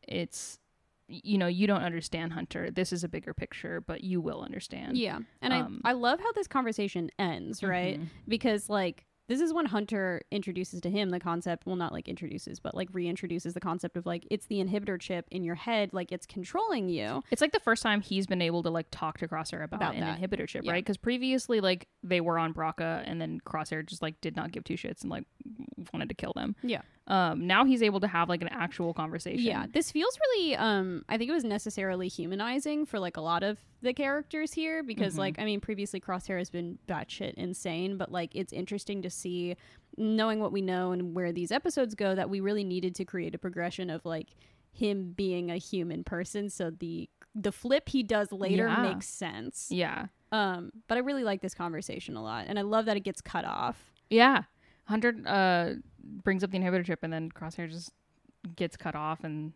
[0.06, 0.60] it's,
[1.08, 2.70] you know, you don't understand Hunter.
[2.70, 4.96] This is a bigger picture, but you will understand.
[4.96, 5.18] yeah.
[5.42, 8.00] And Um, I I love how this conversation ends, right?
[8.00, 8.08] Mhm.
[8.28, 11.64] Because like this is when Hunter introduces to him the concept.
[11.64, 15.26] Well, not like introduces, but like reintroduces the concept of like it's the inhibitor chip
[15.30, 17.22] in your head, like it's controlling you.
[17.30, 19.94] It's like the first time he's been able to like talk to Crosshair about, About
[19.94, 20.20] an that.
[20.20, 20.72] inhibitor chip, Yeah.
[20.72, 20.84] right?
[20.84, 24.62] Because previously, like they were on Bracca, and then Crosshair just like did not give
[24.64, 25.24] two shits and like
[25.94, 26.54] wanted to kill them.
[26.62, 26.82] Yeah.
[27.06, 27.46] Um.
[27.46, 29.44] Now he's able to have like an actual conversation.
[29.44, 33.42] Yeah, this feels really um I think it was necessarily humanizing for like a lot
[33.42, 35.18] of the characters here because Mhm.
[35.18, 39.54] like I mean previously Crosshair has been batshit insane, but like it's interesting to see
[39.98, 43.34] knowing what we know and where these episodes go that we really needed to create
[43.34, 44.28] a progression of like
[44.72, 48.82] him being a human person so the the flip he does later Yeah.
[48.82, 49.68] makes sense.
[49.70, 50.06] Yeah.
[50.32, 53.20] Um but I really like this conversation a lot and I love that it gets
[53.20, 53.92] cut off.
[54.08, 54.44] Yeah.
[54.86, 57.92] Hunter uh brings up the inhibitor chip, and then Crosshair just
[58.56, 59.52] gets cut off, and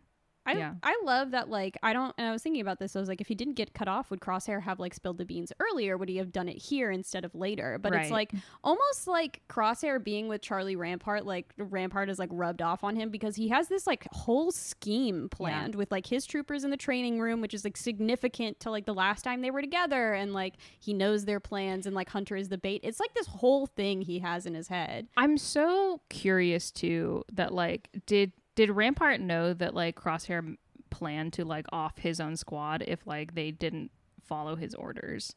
[0.49, 0.73] I Yeah.
[0.83, 2.95] I love that like I don't and I was thinking about this.
[2.95, 5.25] I was like if he didn't get cut off would Crosshair have like spilled the
[5.25, 7.77] beans earlier would he have done it here instead of later?
[7.81, 8.31] But it's like
[8.63, 13.09] almost like Crosshair being with Charlie Rampart like Rampart is like rubbed off on him
[13.09, 17.19] because he has this like whole scheme planned with like his troopers in the training
[17.19, 20.55] room which is like significant to like the last time they were together and like
[20.79, 22.81] he knows their plans and like Hunter is the bait.
[22.83, 25.07] It's like this whole thing he has in his head.
[25.17, 30.57] I'm so curious too that like did did Rampart know that like Crosshair
[30.89, 33.89] planned to like off his own squad if like they didn't
[34.27, 35.33] follow his orders?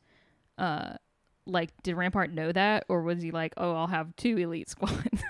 [0.59, 0.95] Uh
[1.47, 5.23] like did Rampart know that or was he like, "Oh, I'll have two elite squads?"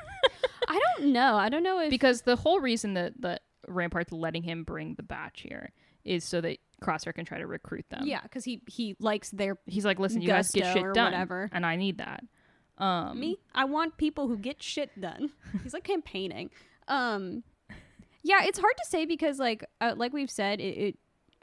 [0.66, 1.36] I don't know.
[1.36, 5.02] I don't know if because the whole reason that that Rampart's letting him bring the
[5.02, 5.70] batch here
[6.02, 8.06] is so that Crosshair can try to recruit them.
[8.06, 11.50] yeah, because he he likes their He's like, "Listen, you guys get shit done whatever.
[11.52, 12.24] and I need that."
[12.78, 15.30] Um me i want people who get shit done
[15.62, 16.48] he's like campaigning
[16.88, 17.44] um
[18.22, 20.98] yeah it's hard to say because like uh, like we've said it, it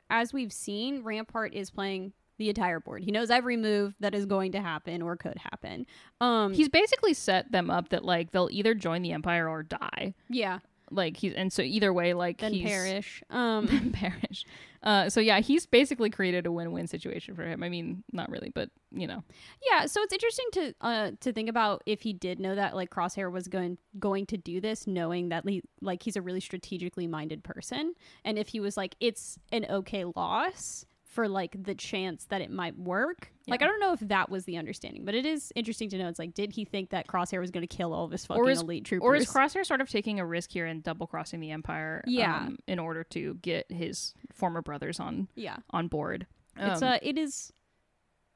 [0.09, 3.03] as we've seen rampart is playing the entire board.
[3.03, 5.85] He knows every move that is going to happen or could happen.
[6.21, 10.13] Um He's basically set them up that like they'll either join the empire or die.
[10.29, 10.59] yeah
[10.91, 14.45] like he's and so either way like then he's perish um perish
[14.83, 17.63] uh so yeah he's basically created a win-win situation for him.
[17.63, 19.23] I mean not really but you know.
[19.69, 22.89] Yeah so it's interesting to uh to think about if he did know that like
[22.89, 27.07] crosshair was going going to do this knowing that he, like he's a really strategically
[27.07, 27.93] minded person.
[28.23, 32.51] And if he was like it's an okay loss for like the chance that it
[32.51, 33.31] might work.
[33.47, 36.07] Like i don't know if that was the understanding but it is interesting to know.
[36.07, 38.47] It's like did he think that crosshair was going to kill all of his fucking
[38.47, 41.39] is- elite troopers or is crosshair sort of taking a risk here and double crossing
[41.39, 42.35] the empire Yeah.
[42.37, 45.57] um, in order to get his former brothers on yeah.
[45.71, 46.27] on board?
[46.55, 47.51] It's Um, uh it is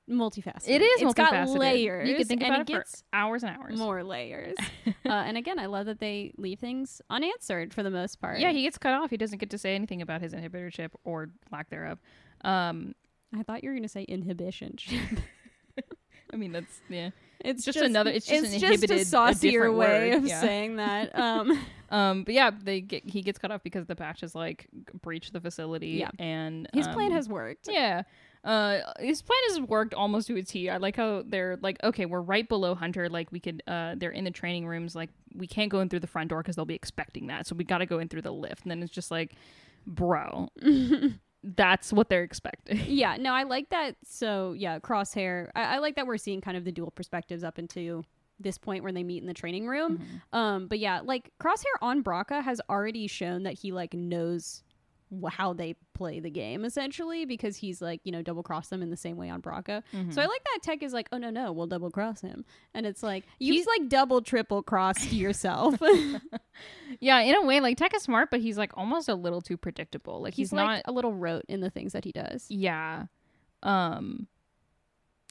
[0.09, 0.67] multifaceted.
[0.67, 3.55] It is it's got layers you could think about it it, gets for hours and
[3.55, 3.77] hours.
[3.77, 4.55] more layers.
[4.87, 8.39] uh, and again, I love that they leave things unanswered for the most part.
[8.39, 9.11] yeah he gets cut off.
[9.11, 11.99] He doesn't get to say anything about his inhibitor chip or lack thereof
[12.43, 12.93] um
[13.37, 14.75] I thought you were going to say inhibition.
[16.31, 17.09] i mean that's yeah
[17.45, 20.39] it's just another- it's just an inhibited- a a saucier different way word, of yeah.
[20.41, 21.11] saying that.
[21.19, 24.67] Um, Um, but yeah, they get he gets cut off because the patch is like
[25.01, 25.89] breached the facility.
[25.99, 26.09] Yeah.
[26.19, 27.67] and his plan um, has worked.
[27.69, 28.03] yeah.
[28.45, 30.69] Uh, his plan has worked almost to a T.
[30.69, 33.09] I like how they're like, okay, we're right below Hunter.
[33.09, 34.95] Like we could, uh, they're in the training rooms.
[34.95, 37.45] Like we can't go in through the front door because they'll be expecting that.
[37.45, 38.63] So we got to go in through the lift.
[38.63, 39.33] And then it's just like,
[39.85, 40.49] bro,
[41.43, 42.79] that's what they're expecting.
[42.93, 43.95] Yeah, no, I like that.
[44.05, 45.49] So yeah, crosshair.
[45.55, 48.03] I, I like that we're seeing kind of the dual perspectives up into
[48.39, 49.97] this point where they meet in the training room.
[49.97, 50.37] Mm-hmm.
[50.37, 54.63] Um, but yeah, like crosshair on Bracca has already shown that he like knows
[55.29, 58.89] how they play the game essentially because he's like you know double cross them in
[58.89, 59.83] the same way on Bracca.
[59.93, 60.11] Mm-hmm.
[60.11, 62.85] So I like that Tech is like oh no no we'll double cross him and
[62.85, 65.75] it's like you've He's- like double triple crossed yourself.
[66.99, 69.57] Yeah, in a way, like Tech is smart, but he's like almost a little too
[69.57, 70.21] predictable.
[70.21, 70.81] Like he's he's, like not.
[70.85, 72.45] a little rote in the things that he does.
[72.49, 73.05] Yeah.
[73.63, 74.27] Um.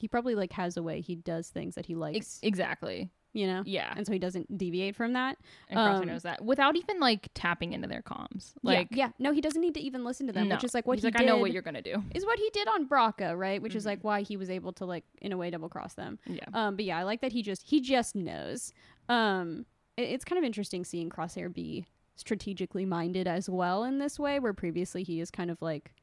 [0.01, 3.11] He probably like has a way he does things that he likes, Ex- exactly.
[3.35, 3.95] You know, Yeah.
[3.97, 5.39] and so he doesn't deviate from that.
[5.71, 8.53] And Crosshair Um, knows that without even like tapping into their comms.
[8.63, 10.57] Like, yeah, yeah, no, he doesn't need to even listen to them, no.
[10.57, 11.23] which is like what he's he like, did.
[11.23, 12.03] I know what you're gonna do.
[12.15, 13.63] is what he did on Bracca, right?
[13.63, 13.87] Which is Mhm.
[13.87, 16.19] like why he was able to like in a way double cross them.
[16.27, 16.45] Yeah.
[16.53, 18.73] Um, but yeah, I like that he just he just knows.
[19.09, 19.65] Um,
[19.97, 24.39] it- it's kind of interesting seeing Crosshair be strategically minded as well in this way,
[24.41, 25.95] where previously he is kind of like,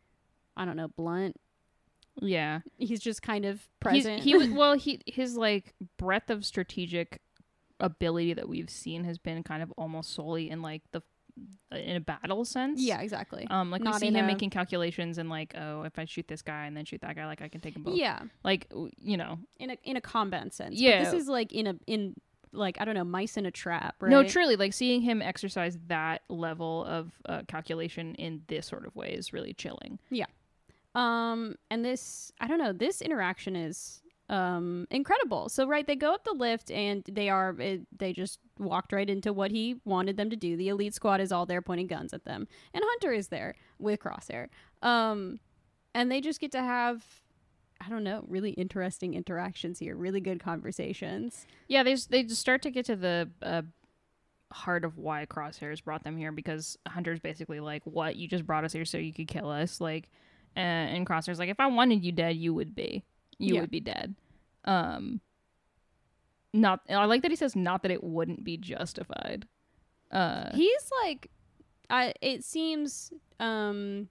[0.57, 1.37] I don't know, blunt.
[2.21, 2.59] Yeah.
[2.77, 4.23] He's just kind of He's, present.
[4.23, 4.73] he was well.
[4.77, 7.21] He his like breadth of strategic
[7.79, 11.01] ability that we've seen has been kind of almost solely in like the
[11.71, 12.81] in a battle sense.
[12.81, 13.47] yeah, exactly.
[13.49, 16.41] Um, like we see him a- making calculations and like, oh, if I shoot this
[16.41, 17.95] guy and then shoot that guy, like I can take them both.
[17.95, 20.71] yeah, Like you know, in a in a combat sense.
[20.75, 21.03] But Yeah.
[21.03, 22.15] this is like in a in
[22.51, 24.09] like I don't know, mice in a trap, right?
[24.09, 28.93] no, truly, like seeing him exercise that level of uh, calculation in this sort of
[28.95, 29.99] way is really chilling.
[30.95, 35.49] Um, and this, I don't know, this interaction is um incredible.
[35.49, 39.09] So right, they go up the lift and they are it, they just walked right
[39.09, 40.55] into what he wanted them to do.
[40.55, 43.99] The elite squad is all there pointing guns at them, and Hunter is there with
[43.99, 44.49] Crosshair.
[44.83, 45.39] Um,
[45.95, 47.03] and they just get to have.
[47.81, 51.47] I don't know, really interesting interactions here, really good conversations.
[51.69, 53.61] Yeah, they they just start to get to the uh,
[54.51, 58.17] heart of why Crosshairs brought them here because Hunter's basically like, "What?
[58.17, 60.09] You just brought us here so you could kill us?" Like,
[60.55, 63.03] uh, and Crosshairs like, "If I wanted you dead, you would be.
[63.37, 63.61] You Yeah.
[63.61, 64.15] would be dead."
[64.65, 65.21] Um,
[66.53, 66.81] not.
[66.89, 69.47] I like that he says, "Not that it wouldn't be justified."
[70.11, 71.29] Uh, He's like,
[71.89, 72.13] I.
[72.21, 74.09] It seems um,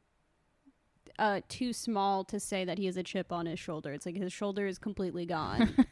[1.18, 3.92] uh, too small to say that he has a chip on his shoulder.
[3.92, 5.74] It's like his shoulder is completely gone.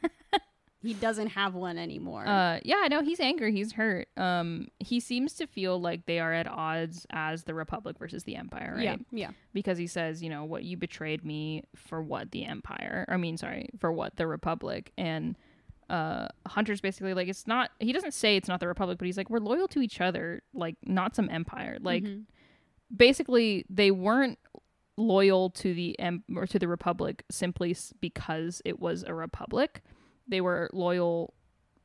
[0.87, 2.27] he doesn't have one anymore.
[2.27, 3.53] Uh, yeah, no, he's angry.
[3.53, 4.09] He's hurt.
[4.17, 8.37] Um, he seems to feel like they are at odds as the Republic versus the
[8.37, 8.85] Empire, right?
[8.85, 9.31] Yeah, yeah.
[9.53, 13.05] Because he says, you know, what you betrayed me for what the Empire.
[13.09, 14.93] I mean, sorry, for what the Republic.
[14.97, 15.37] And
[15.91, 17.71] uh, Hunter's basically like, it's not.
[17.79, 20.43] He doesn't say it's not the Republic, but he's like, we're loyal to each other,
[20.55, 21.79] like not some empire.
[21.81, 22.25] Like, Mhm.
[22.95, 24.39] basically, they weren't
[24.97, 29.83] loyal to the em- or to the Republic simply s- because it was a republic.
[30.29, 31.35] They were loyal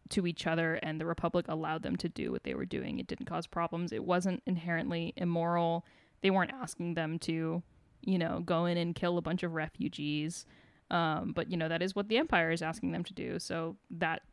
[0.09, 2.99] to each other and the republic allowed them to do what they were doing.
[2.99, 3.91] It didn't cause problems.
[3.91, 5.85] It wasn't inherently immoral.
[6.21, 7.63] They weren't asking them to
[8.01, 10.45] you know go in and kill a bunch of refugees.
[10.89, 13.39] Um, but you know that is what the empire is asking them to do.
[13.39, 14.23] So that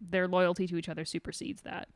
[0.00, 1.88] their loyalty to each other supersedes that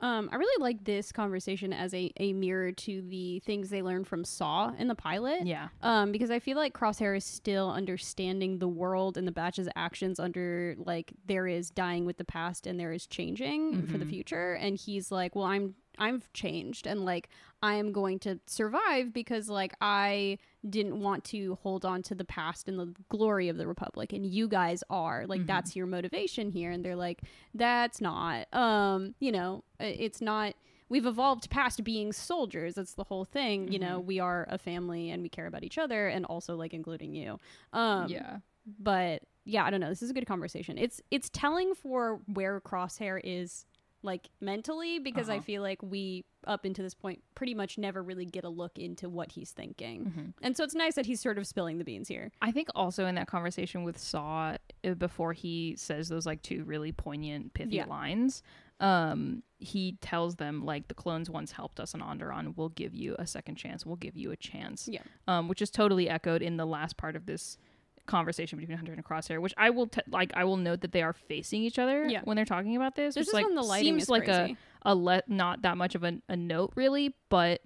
[0.00, 4.06] Um, I really like this conversation as a, a mirror to the things they learned
[4.06, 5.46] from Saw in the pilot.
[5.46, 9.68] yeah Um, because I feel like Crosshair is still understanding the world and the batch's
[9.76, 14.04] actions under like there is dying with the past and there is changing for the
[14.04, 14.10] Mhm.
[14.10, 17.28] future, and he's like, well, I'm I've changed and like
[17.62, 22.24] I am going to survive because like I didn't want to hold on to the
[22.24, 25.26] past and the glory of the republic and you guys are.
[25.26, 25.46] Like Mhm.
[25.46, 27.22] that's your motivation here and they're like
[27.54, 30.54] that's not um you know it's not
[30.88, 35.10] we've evolved past being soldiers that's the whole thing you know we are a family
[35.10, 37.38] and we care about each other and also like including you
[37.72, 38.38] um yeah.
[38.78, 40.76] but yeah i don't know this is a good conversation.
[40.78, 43.66] It's it's telling for where crosshair is
[44.02, 45.42] like mentally because i Uh-huh.
[45.42, 49.08] feel like we up until this point pretty much never really get a look into
[49.08, 50.32] what he's thinking Mhm.
[50.42, 53.04] and so it's nice that he's sort of spilling the beans here I think also
[53.06, 57.76] in that conversation with Saw uh, before he says those like two really poignant, pithy
[57.76, 57.84] Yeah.
[57.86, 58.42] lines,
[58.80, 62.56] um, he tells them like the clones once helped us on Onderon.
[62.56, 63.84] We'll give you a second chance.
[63.84, 64.88] We'll give you a chance.
[64.88, 65.02] Yeah.
[65.28, 67.58] Um, which is totally echoed in the last part of this
[68.06, 70.32] conversation between Hunter and Crosshair, which I will t- like.
[70.34, 72.20] I will note that they are facing each other Yeah.
[72.24, 73.14] when they're talking about this.
[73.14, 74.56] this which, is like when the lighting seems like crazy.
[74.82, 77.60] a a let not that much of a, a note really, but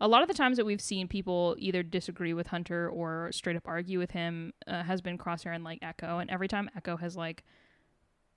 [0.00, 3.56] a lot of the times that we've seen people either disagree with Hunter or straight
[3.56, 6.96] up argue with him uh, has been Crosshair and like Echo, and every time Echo
[6.96, 7.42] has like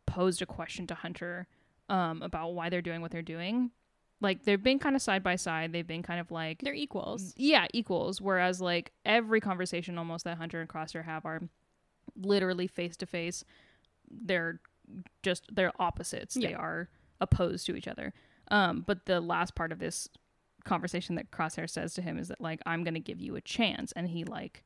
[0.05, 1.47] posed a question to Hunter
[1.89, 3.71] um, about why they're doing what they're doing,
[4.21, 5.73] like they've been kind of side by side.
[5.73, 8.21] They've been kind of like they're equals yeah equals.
[8.21, 11.41] Whereas like every conversation almost that Hunter and Crosshair have are
[12.15, 13.43] literally face to face.
[14.10, 14.62] They're
[15.23, 16.36] just they're opposites.
[16.36, 18.13] They are opposed to each other.
[18.49, 20.10] Um, but the last part of this
[20.63, 23.91] conversation that Crosshair says to him is that like I'm gonna give you a chance,
[23.93, 24.63] and he like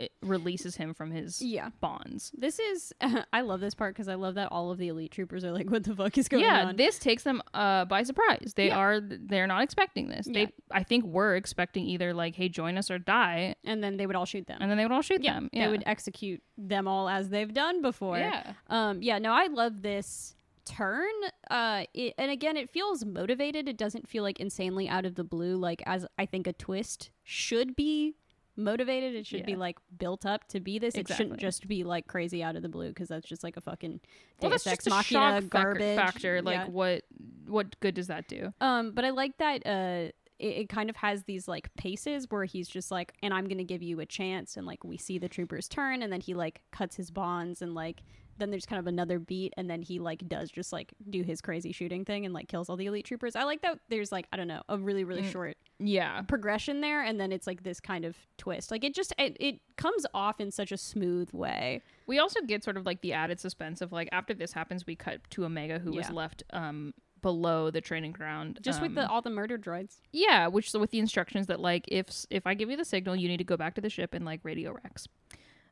[0.00, 2.32] it releases him from his yeah bonds.
[2.36, 2.92] this is
[3.32, 5.70] i love this part because i love that all of the elite troopers are like
[5.70, 8.52] what the fuck is going yeah, on Yeah, this takes them uh by surprise.
[8.56, 8.78] They Yeah.
[8.78, 10.26] are they're not expecting this.
[10.26, 10.46] Yeah.
[10.46, 14.06] They I think were expecting either like hey join us or die, and then they
[14.06, 15.50] would all shoot them and then they would all shoot yeah, them.
[15.52, 18.52] they would execute them all as they've done before yeah.
[18.68, 20.34] Um, yeah, no, I love this
[20.64, 21.10] turn.
[21.50, 23.68] Uh, it, and again, it feels motivated.
[23.68, 27.10] It doesn't feel like insanely out of the blue, like as I think a twist
[27.24, 28.14] should be
[28.60, 29.14] motivated.
[29.14, 30.94] It should be like built up to be this.
[30.94, 33.60] It shouldn't just be like crazy out of the blue because that's just like a
[33.60, 34.00] fucking
[34.40, 36.42] well, that's just a shock garbage factor.
[36.42, 36.66] Like Yeah.
[36.66, 37.04] what
[37.46, 38.52] what good does that do?
[38.60, 39.66] Um, but I like that.
[39.66, 43.48] Uh, it, it kind of has these like paces where he's just like, and I'm
[43.48, 46.34] gonna give you a chance, and like we see the troopers turn, and then he
[46.34, 48.02] like cuts his bonds, and like
[48.40, 51.40] then there's kind of another beat, and then he like does just like do his
[51.40, 53.36] crazy shooting thing and like kills all the elite troopers.
[53.36, 53.78] I like that.
[53.88, 55.32] There's like I don't know a really really Mm.
[55.32, 56.22] short Yeah.
[56.22, 58.70] progression there, and then it's like this kind of twist.
[58.70, 61.82] Like it just it, it comes off in such a smooth way.
[62.06, 64.96] We also get sort of like the added suspense of like after this happens, we
[64.96, 69.10] cut to Omega who was left um below the training ground, Just with the um,
[69.10, 69.96] all the murder droids.
[70.10, 73.28] yeah, which with the instructions that like if if I give you the signal, you
[73.28, 75.06] need to go back to the ship and like radio Rex.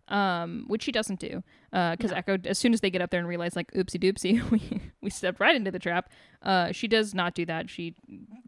[0.08, 2.16] Um, which she doesn't do, because No.
[2.16, 5.10] Echo, as soon as they get up there and realize like, oopsie doopsie, we we
[5.10, 6.10] stepped right into the trap.
[6.42, 7.68] Uh, she does not do that.
[7.68, 7.94] She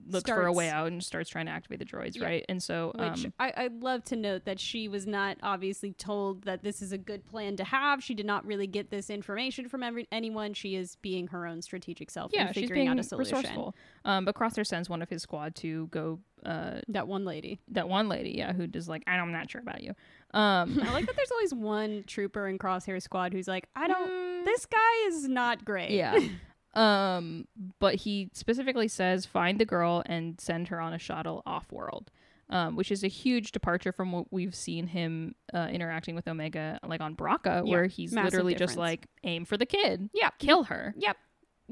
[0.09, 2.25] looks for a way out and starts trying to activate the droids, Yeah.
[2.25, 2.47] right?
[2.49, 6.45] And so, Which um, I, I'd love to note that she was not obviously told
[6.45, 8.03] that this is a good plan to have.
[8.03, 10.55] She did not really get this information from every, anyone.
[10.55, 13.37] She is being her own strategic self yeah, and she's figuring being out a solution.
[13.37, 13.75] resourceful.
[14.05, 16.21] Um, but Crosshair sends one of his squad to go.
[16.45, 17.61] Uh, That one lady.
[17.69, 19.95] that one lady, yeah, who does like, I'm not sure about you.
[20.33, 24.11] Um, I like that there's always one trooper in Crosshair Squad who's like, I don't,
[24.11, 25.91] mm, this guy is not great.
[25.91, 26.19] Yeah.
[26.75, 27.47] um,
[27.79, 32.11] but he specifically says find the girl and send her on a shuttle off world.
[32.53, 36.81] Um, which is a huge departure from what we've seen him uh, interacting with Omega,
[36.85, 40.31] like on Bracca, Yeah, where he's literally just like aim for the kid, yeah.
[40.41, 40.93] kill her.
[40.99, 41.17] Yep.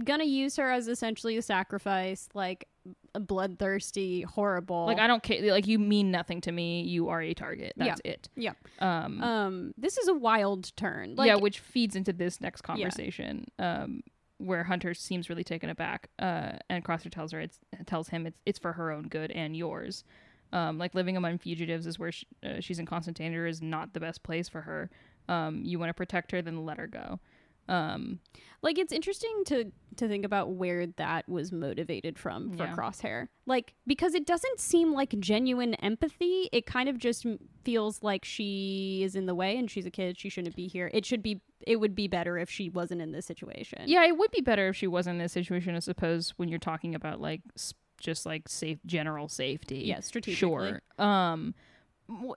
[0.05, 2.67] Gonna use her as essentially a sacrifice, like
[3.15, 4.87] a bloodthirsty, horrible.
[4.87, 5.41] Like I don't care.
[5.53, 6.83] Like you mean nothing to me.
[6.83, 7.73] You are a target.
[7.77, 8.29] That's it.
[8.37, 8.53] Yeah.
[8.81, 9.23] Um.
[9.23, 11.17] um, this is a wild turn.
[11.17, 13.47] Like, yeah, which feeds into this next conversation.
[13.59, 14.03] Um.
[14.41, 18.39] Where Hunter seems really taken aback, uh, and Crosshair tells her it's tells him it's
[18.47, 20.05] it's for her own good and yours.
[20.53, 23.95] Um, like living among fugitives is where she, uh, she's in constant danger is not
[23.95, 24.91] the best place for her.
[25.29, 27.21] Um, you want to protect her, then let her go.
[27.69, 28.21] Um,
[28.63, 32.75] like it's interesting to to think about where that was motivated from for Yeah.
[32.75, 33.29] Crosshair.
[33.47, 36.49] Like because it doesn't seem like genuine empathy.
[36.53, 39.91] It kind of just m- feels like she is in the way and she's a
[39.91, 40.19] kid.
[40.19, 40.91] She shouldn't be here.
[40.95, 41.41] It should be.
[41.67, 43.83] It would be better if she wasn't in this situation.
[43.87, 45.75] yeah, it would be better if she wasn't in this situation.
[45.75, 49.81] I suppose when you're talking about like s- just like safe general safety.
[49.87, 50.79] Yeah, strategically.
[50.99, 51.05] Sure.
[51.05, 51.55] Um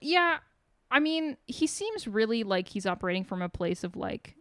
[0.02, 0.38] yeah,
[0.90, 4.36] I mean, he seems really like he's operating from a place of like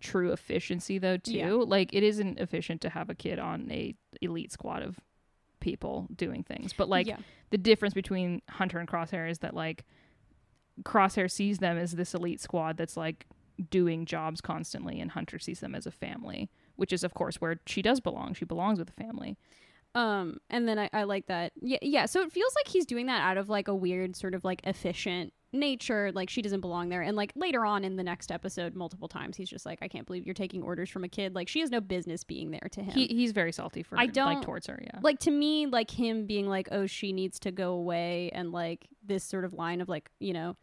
[0.00, 1.32] true efficiency though too.
[1.32, 1.50] Yeah.
[1.50, 4.98] Like it isn't efficient to have a kid on a elite squad of
[5.60, 6.72] people doing things.
[6.72, 7.18] But like yeah.
[7.50, 9.84] the difference between Hunter and Crosshair is that like
[10.82, 13.26] Crosshair sees them as this elite squad that's like
[13.70, 17.60] doing jobs constantly and Hunter sees them as a family, which is of course where
[17.66, 18.34] she does belong.
[18.34, 19.36] She belongs with a family.
[19.94, 21.52] Um, and then I, I like that.
[21.60, 22.06] Yeah, yeah.
[22.06, 24.60] So it feels like he's doing that out of like a weird sort of like
[24.64, 26.10] efficient nature.
[26.12, 27.02] Like she doesn't belong there.
[27.02, 30.06] And like later on in the next episode, multiple times he's just like, I can't
[30.06, 31.34] believe you're taking orders from a kid.
[31.34, 32.92] Like she has no business being there to him.
[32.92, 35.00] He he's very salty for I like don't- towards her, yeah.
[35.02, 38.88] like to me, like him being like, oh, she needs to go away, and like
[39.04, 40.56] this sort of line of like, you know.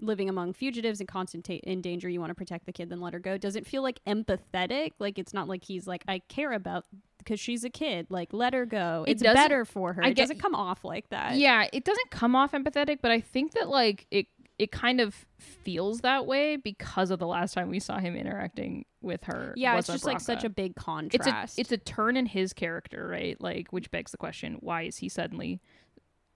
[0.00, 3.00] Living among fugitives and constant ta- in danger, you want to protect the kid, then
[3.00, 3.36] let her go.
[3.38, 4.92] Doesn't feel like empathetic.
[4.98, 6.84] Like it's not like he's like I care about
[7.18, 8.06] because she's a kid.
[8.08, 9.04] Like let her go.
[9.06, 10.04] It It's better for her.
[10.04, 11.36] I it get- doesn't come off like that.
[11.36, 14.26] yeah, it doesn't come off empathetic, but I think that like it
[14.58, 18.84] it kind of feels that way because of the last time we saw him interacting
[19.00, 19.54] with her.
[19.56, 20.84] Yeah, it's just like such a big it's a
[21.30, 21.58] contrast.
[21.60, 23.40] it's a turn in his character, right?
[23.40, 25.60] Like which begs the question, why is he suddenly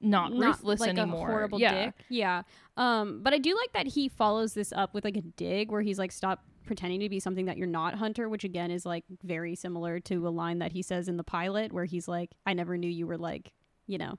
[0.02, 1.28] not, ruthless like anymore?
[1.28, 1.86] A horrible yeah.
[1.86, 1.94] dick.
[2.08, 2.42] Yeah.
[2.76, 5.82] Um, but I do like that he follows this up with like a dig where
[5.82, 9.04] he's like, "Stop pretending to be something that you're not, Hunter." Which again is like
[9.22, 12.52] very similar to a line that he says in the pilot where he's like, "I
[12.52, 13.52] never knew you were like,
[13.86, 14.18] you know,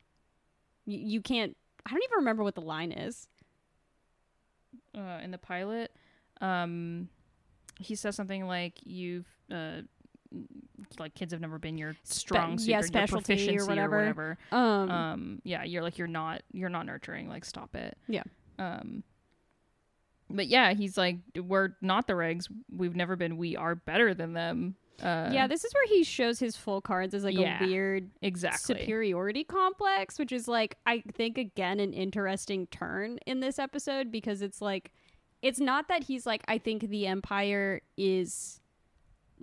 [0.85, 3.27] you, you can't." I don't even remember what the line is.
[4.97, 5.91] uh, in the pilot,
[6.39, 7.09] um,
[7.79, 9.81] he says something like, "You've uh,
[10.99, 13.97] like kids have never been your strong suit yeah, or your specialty or proficiency whatever."
[13.97, 17.29] whatever." Um, Um, yeah, you're like you're not you're not nurturing.
[17.29, 17.97] Like, stop it.
[18.07, 18.23] Yeah.
[18.59, 19.03] Um.
[20.29, 22.47] But yeah, he's like, we're not the regs.
[22.75, 23.37] We've never been.
[23.37, 24.75] We are better than them.
[25.01, 28.09] Uh, yeah, this is where he shows his full cards as like yeah, a weird
[28.21, 28.79] exactly.
[28.79, 34.41] superiority complex, which is like I think again an interesting turn in this episode because
[34.41, 34.91] it's like
[35.41, 38.61] it's not that he's like I think the empire is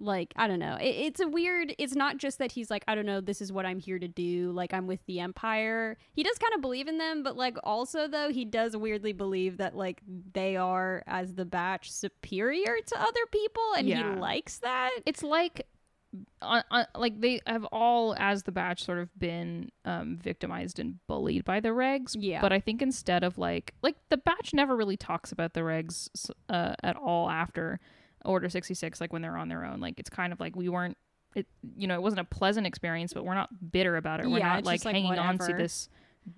[0.01, 0.77] like I don't know.
[0.81, 3.53] It, it's a weird it's not just that he's like I don't know this is
[3.53, 5.97] what I'm here to do like I'm with the empire.
[6.15, 9.59] He does kind of believe in them but like also though he does weirdly believe
[9.59, 10.01] that like
[10.33, 14.15] they are as the batch superior to other people and Yeah.
[14.15, 14.91] he likes that.
[15.07, 15.67] it's like
[16.43, 16.65] on,
[16.97, 21.61] like they have all as the batch sort of been um, victimized and bullied by
[21.61, 22.41] the regs Yeah.
[22.41, 26.09] but i think instead of like like the batch never really talks about the regs
[26.49, 27.79] uh, at all after
[28.25, 30.97] order 66 like when they're on their own like it's kind of like we weren't
[31.35, 34.39] it you know it wasn't a pleasant experience but we're not bitter about it we're
[34.39, 35.89] Yeah, not like like, hanging on to this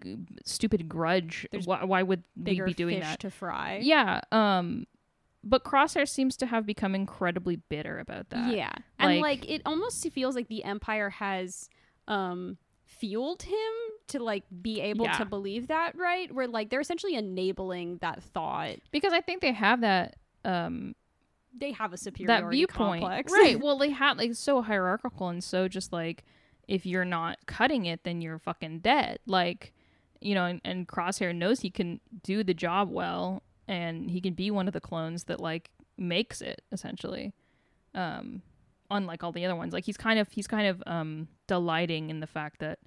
[0.02, 3.80] g- stupid grudge why, why would we be doing that to fry.
[3.82, 4.86] yeah um
[5.44, 8.70] but crosshair seems to have become incredibly bitter about that Yeah.
[9.00, 11.68] And Like- like it almost feels like the empire has
[12.06, 13.72] um fueled him
[14.08, 15.16] to like be able Yeah.
[15.18, 16.32] to believe that, right?
[16.32, 18.76] Where like they're essentially enabling that thought.
[18.92, 20.14] because I think they have that
[20.44, 20.94] um
[21.56, 23.32] They have a superiority that viewpoint, complex.
[23.32, 23.60] right?
[23.62, 26.24] Well, they have like so hierarchical and so just like
[26.68, 29.18] if you're not cutting it, then you're fucking dead.
[29.26, 29.72] Like
[30.20, 34.34] you know, and, and Crosshair knows he can do the job well, and he can
[34.34, 37.32] be one of the clones that like makes it essentially.
[37.94, 38.42] Um,
[38.90, 42.20] unlike all the other ones, like he's kind of he's kind of um delighting in
[42.20, 42.78] the fact that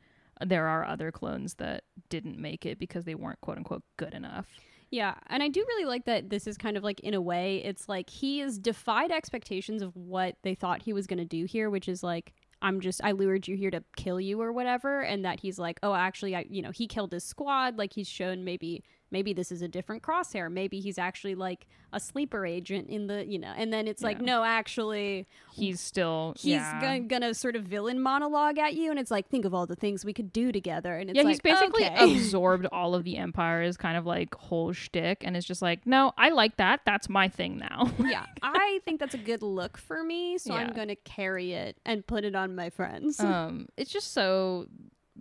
[0.44, 4.48] there are other clones that didn't make it because they weren't quote unquote good enough.
[4.96, 7.58] Yeah, and I do really like that this is kind of like in a way
[7.66, 11.44] it's like he has defied expectations of what they thought he was going to do
[11.44, 15.02] here, which is like I'm just I lured you here to kill you or whatever
[15.02, 18.08] and that he's like, "Oh, actually I you know, he killed his squad." Like he's
[18.08, 20.52] shown maybe maybe this is a different crosshair.
[20.52, 24.20] Maybe he's actually like a sleeper agent in the, you know, and then it's like,
[24.20, 26.82] no, actually, He's still he's yeah.
[26.82, 28.92] gonna, gonna sort of villain monologue at you.
[28.92, 30.98] And it's like, think of all the things we could do together.
[30.98, 32.16] And it's yeah, like, he's basically okay.
[32.16, 36.14] absorbed all of the Empire's kind of like whole shtick, and it's just like, no,
[36.18, 36.82] I like that.
[36.86, 37.92] That's my thing now.
[38.00, 40.38] yeah, I think that's a good look for me.
[40.38, 43.20] So I'm going to carry it and put it on my friends.
[43.20, 44.68] um, it's just so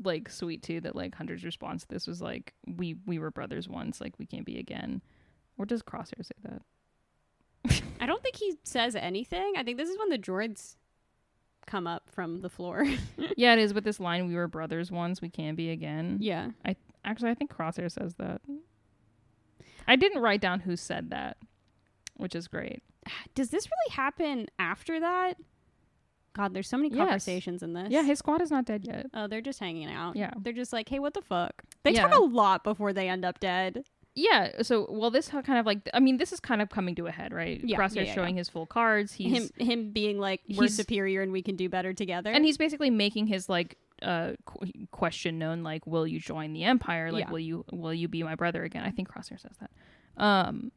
[0.03, 3.69] like sweet too that like Hunter's response to this was like, we we were brothers
[3.69, 5.03] once, like we can't be again.
[5.57, 7.83] Or does Crosshair say that?
[8.01, 9.55] I don't think he says anything.
[9.57, 10.77] I think this is when the droids
[11.67, 12.85] come up from the floor.
[13.37, 16.51] yeah, it is with this line, "We were brothers once, we can be again." yeah.
[16.65, 18.41] I actually, I think Crosshair says that.
[19.87, 21.37] I didn't write down who said that,
[22.17, 22.83] which is great.
[23.35, 25.37] Does this really happen after that?
[26.35, 26.99] God, there's so many Yes.
[26.99, 27.89] conversations in this.
[27.91, 29.07] Yeah, his squad is not dead yet.
[29.15, 30.17] Oh, they're just hanging out.
[30.17, 30.33] Yeah.
[30.37, 31.63] They're just like, hey, what the fuck?
[31.85, 32.09] They Yeah.
[32.09, 33.85] talk a lot before they end up dead.
[34.17, 37.07] Yeah, so well, this kind of like I mean, this is kind of coming to
[37.07, 37.61] a head, right?
[37.65, 39.13] Yeah, Crosshair's yeah, yeah, showing his full cards.
[39.13, 42.31] He's him him being like, we're he's- superior and we can do better together.
[42.31, 46.65] and he's basically making his like uh qu- question known like will you join the
[46.65, 47.31] empire like Yeah.
[47.31, 49.71] will you will you be my brother again i think crosshair says that
[50.23, 50.73] um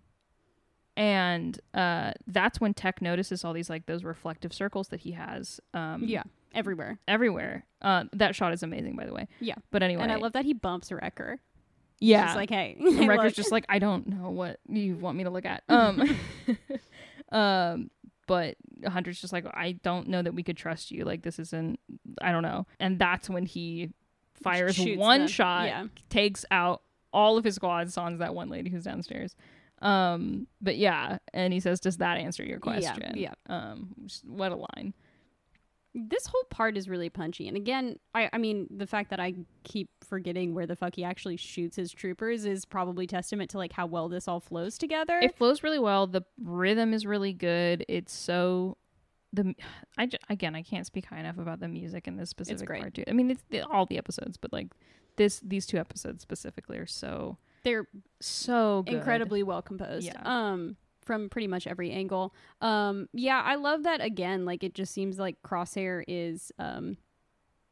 [0.97, 5.61] and uh that's when tech notices all these like those reflective circles that he has
[5.73, 6.23] um yeah,
[6.53, 6.99] everywhere.
[7.07, 9.55] everywhere uh that shot is amazing by the way Yeah.
[9.71, 11.39] but anyway And I love that he bumps Wrecker.
[11.99, 15.23] yeah He's like, hey, and Wrecker's just like I don't know what you want me
[15.23, 15.63] to look at.
[15.69, 16.17] Um,
[17.31, 17.89] um,
[18.27, 21.05] but Hunter's just like I don't know that we could trust you.
[21.05, 21.79] Like this isn't.
[22.21, 22.65] I don't know.
[22.79, 23.91] And that's when he
[24.41, 25.85] fires Shoots one the- shot, Yeah.
[26.09, 26.81] takes out
[27.13, 29.35] all of his squad, sans that one lady who's downstairs.
[29.81, 33.33] Um, but yeah, and he says, "Does that answer your question?" yeah.
[33.49, 33.55] yeah.
[33.71, 34.93] Um, what a line.
[35.93, 37.47] this whole part is really punchy.
[37.47, 41.03] And again, I, I mean, the fact that I keep forgetting where the fuck he
[41.03, 45.19] actually shoots his troopers is probably testament to like how well this all flows together.
[45.19, 46.05] It flows really well.
[46.05, 47.83] The rhythm is really good.
[47.87, 48.77] It's so
[49.33, 49.55] the
[49.97, 52.93] I j- again I can't speak high enough about the music in this specific part
[52.93, 53.03] too.
[53.07, 54.67] I mean it's the, all the episodes, but like
[55.15, 57.37] this these two episodes specifically are so
[57.67, 57.87] They're
[58.21, 58.95] so good.
[58.95, 60.05] incredibly well composed.
[60.05, 60.21] Yeah.
[60.23, 62.33] Um, from pretty much every angle.
[62.61, 64.45] Um, yeah, I love that again.
[64.45, 66.97] Like it just seems like Crosshair is um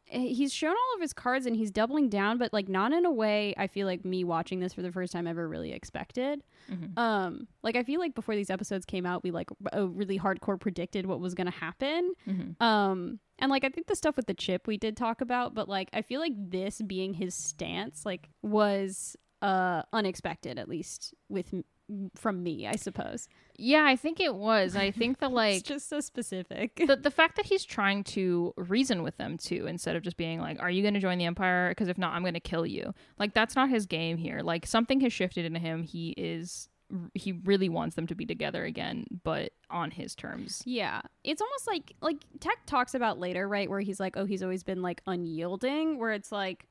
[0.09, 3.05] eh, he's shown all of his cards and he's doubling down, but like not in
[3.05, 6.43] a way I feel like me watching this for the first time ever really expected.
[6.71, 6.97] Mhm.
[6.97, 10.59] Um, like I feel like before these episodes came out, we like uh, really hardcore
[10.59, 12.13] predicted what was gonna happen.
[12.27, 12.61] Mhm.
[12.61, 15.67] Um, and like I think the stuff with the chip we did talk about, but
[15.67, 21.53] like I feel like this being his stance like was uh unexpected at least with
[21.53, 21.63] m-
[22.15, 23.27] from me, I suppose.
[23.57, 24.75] Yeah, I think it was.
[24.75, 26.81] I think the like it's just so specific.
[26.87, 30.39] the the fact that he's trying to reason with them too instead of just being
[30.39, 32.65] like are you going to join the empire because if not i'm going to kill
[32.65, 36.69] you like that's not his game here like something has shifted in him he is
[37.13, 41.67] he really wants them to be together again but on his terms yeah, it's almost
[41.67, 45.01] like like Tech talks about later, right, where he's like, oh, he's always been like
[45.07, 46.67] unyielding, where it's like.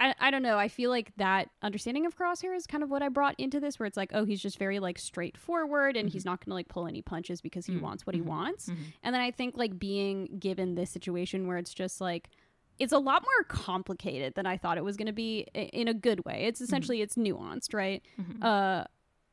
[0.00, 0.58] I, I don't know.
[0.58, 3.78] I feel like that understanding of Crosshair is kind of what I brought into this,
[3.78, 6.86] where it's like, oh, he's just very like straightforward, and he's not gonna like pull
[6.86, 8.70] any punches because he Mm, wants what he mhm, wants.
[8.70, 8.76] mhm.
[9.02, 12.30] And then I think like being given this situation where it's just like
[12.78, 15.92] it's a lot more complicated than I thought it was going to be in a
[15.92, 16.44] good way.
[16.46, 18.02] It's essentially it's nuanced, right?
[18.18, 18.42] Mhm.
[18.42, 18.84] Uh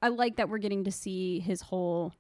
[0.01, 2.13] I like that we're getting to see his whole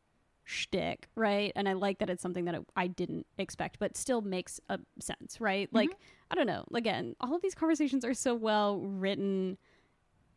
[0.49, 1.51] shtick, right?
[1.57, 5.41] And I like that it's something that I didn't expect, but still makes a sense,
[5.41, 5.67] right?
[5.73, 5.89] Like
[6.31, 6.63] I don't know.
[6.73, 9.57] Again, all of these conversations are so well written,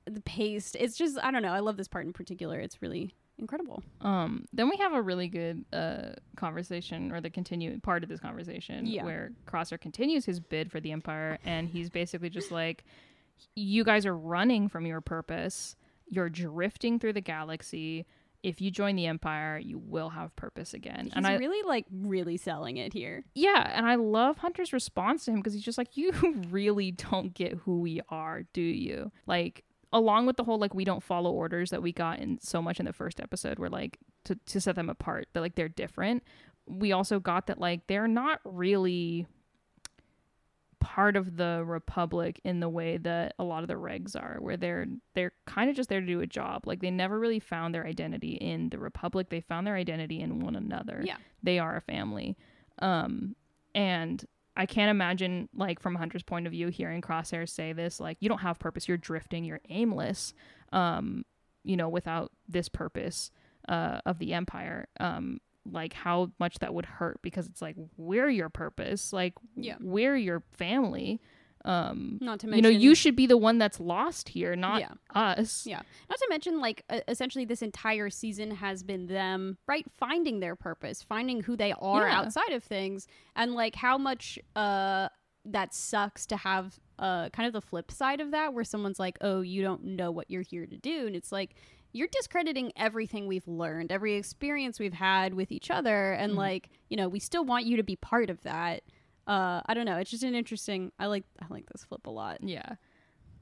[0.07, 0.75] the paced.
[0.81, 1.53] It's just I don't know.
[1.53, 2.59] I love this part in particular.
[2.59, 3.85] It's really incredible.
[4.01, 8.19] Um, then we have a really good uh, conversation, or the continuing part of this
[8.21, 9.05] conversation, Yeah.
[9.05, 12.83] where Crosshair continues his bid for the Empire, and he's basically just like,
[13.55, 15.77] "You guys are running from your purpose.
[16.09, 18.07] You're drifting through the galaxy.
[18.43, 21.87] If you join the Empire, you will have purpose again." He's and I, really like
[21.91, 23.25] really selling it here.
[23.35, 26.13] yeah, and I love Hunter's response to him because he's just like, "You
[26.51, 30.85] really don't get who we are, do you?" Like, along with the whole like we
[30.85, 33.99] don't follow orders that we got in so much in the first episode, where like
[34.25, 36.23] to to set them apart, that like they're different.
[36.67, 39.27] We also got that like they're not really
[40.81, 44.57] part of the republic in the way that a lot of the regs are where
[44.57, 46.67] they're they're kind of just there to do a job.
[46.67, 49.29] Like they never really found their identity in the republic.
[49.29, 51.03] They found their identity in one another.
[51.05, 51.17] Yeah.
[51.43, 52.37] they are a family.
[52.81, 53.37] Um
[53.75, 54.25] and
[54.57, 58.29] i can't imagine like from hunter's point of view hearing crosshair say this like you
[58.29, 58.89] don't have purpose.
[58.89, 59.45] You're drifting.
[59.45, 60.35] You're aimless
[60.73, 61.25] um
[61.63, 63.31] you know without this purpose
[63.69, 64.89] uh of the empire.
[64.99, 69.77] Um like how much that would hurt because it's like we're your purpose like Yeah.
[69.81, 71.21] we're your family
[71.63, 74.81] Um, Not to mention, you know, you should be the one that's lost here, not
[74.81, 74.93] Yeah.
[75.15, 75.67] us.
[75.67, 75.83] Yeah.
[76.09, 80.57] Not to mention, like, uh, essentially, this entire season has been them, right, finding their
[80.57, 82.19] purpose, finding who they are Yeah.
[82.19, 83.07] outside of things,
[83.37, 85.11] and, like, how much uh,
[85.45, 89.19] that sucks to have uh, kind of the flip side of that, where someone's like,
[89.21, 91.07] oh, you don't know what you're here to do.
[91.07, 91.55] And it's like,
[91.93, 96.13] you're discrediting everything we've learned, every experience we've had with each other.
[96.13, 96.37] And, Mhm.
[96.37, 98.83] like, you know, we still want you to be part of that.
[99.27, 99.97] Uh, I don't know.
[99.99, 100.93] It's just an interesting.
[100.99, 101.25] I like.
[101.41, 102.43] I like this flip a lot.
[102.43, 102.75] Yeah.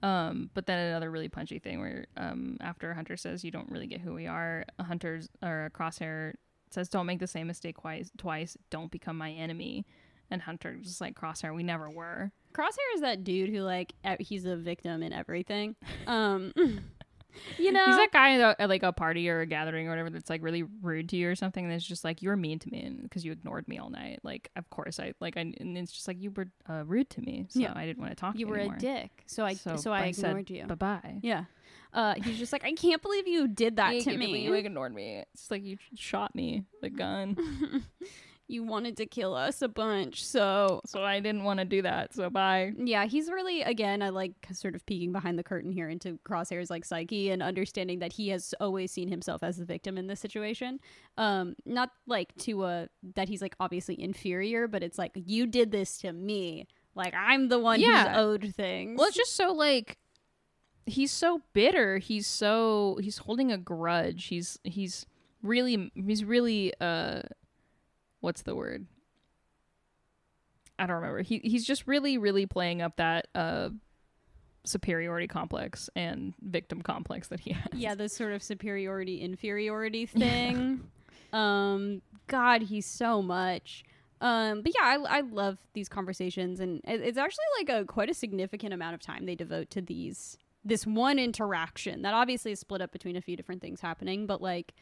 [0.03, 3.87] Um, but then another really punchy thing where um, after Hunter says you don't really
[3.89, 6.35] get who we are, a Hunter's or a Crosshair
[6.71, 8.11] says don't make the same mistake twice.
[8.19, 9.87] Twice, don't become my enemy.
[10.31, 12.31] And Hunter just like Crosshair, we never were.
[12.53, 15.75] Crosshair is that dude who like he's a victim in everything.
[16.07, 16.53] Um,
[17.59, 20.11] you know, He's that guy at, at like a party or a gathering or whatever
[20.11, 21.65] that's like really rude to you or something.
[21.65, 24.21] And it's just like you were mean to me because you ignored me all night.
[24.23, 27.21] Like of course I like I and it's just like you were uh, rude to
[27.21, 27.73] me, so Yeah.
[27.75, 28.77] I didn't want to talk to you you were anymore.
[28.77, 30.65] a dick, so I so, I, said ignored you.
[30.67, 31.19] Bye bye.
[31.23, 31.45] Yeah,
[31.93, 34.45] uh, he's just like I can't believe you did that to me.
[34.45, 35.25] You ignored me.
[35.33, 37.85] It's like you shot me with a gun.
[38.49, 42.15] you wanted to kill us a bunch, so so I didn't want to do that.
[42.15, 42.73] So bye.
[42.77, 44.03] yeah, he's really again.
[44.03, 47.99] I like sort of peeking behind the curtain here into Crosshair's like psyche and understanding
[47.99, 50.81] that he has always seen himself as the victim in this situation.
[51.17, 55.71] Um, not like to a that he's like obviously inferior, but it's like you did
[55.71, 56.67] this to me.
[56.95, 58.09] Like I'm the one Yeah.
[58.09, 58.99] who's owed things.
[58.99, 59.99] Well, it's just so like
[60.87, 61.99] he's so bitter.
[61.99, 64.25] He's so he's holding a grudge.
[64.29, 65.05] He's he's
[65.43, 67.21] really he's really uh
[68.21, 68.87] what's the word?
[70.79, 71.23] I don't remember.
[71.23, 73.71] He he's just really really playing up that uh
[74.65, 77.67] superiority complex and victim complex that he has.
[77.73, 80.83] yeah, this sort of superiority inferiority thing.
[81.33, 83.85] um, God, he's so much.
[84.21, 88.15] Um, but yeah, I, I love these conversations, and it's actually like a quite a
[88.15, 92.83] significant amount of time they devote to these this one interaction that obviously is split
[92.83, 94.75] up between a few different things happening, but like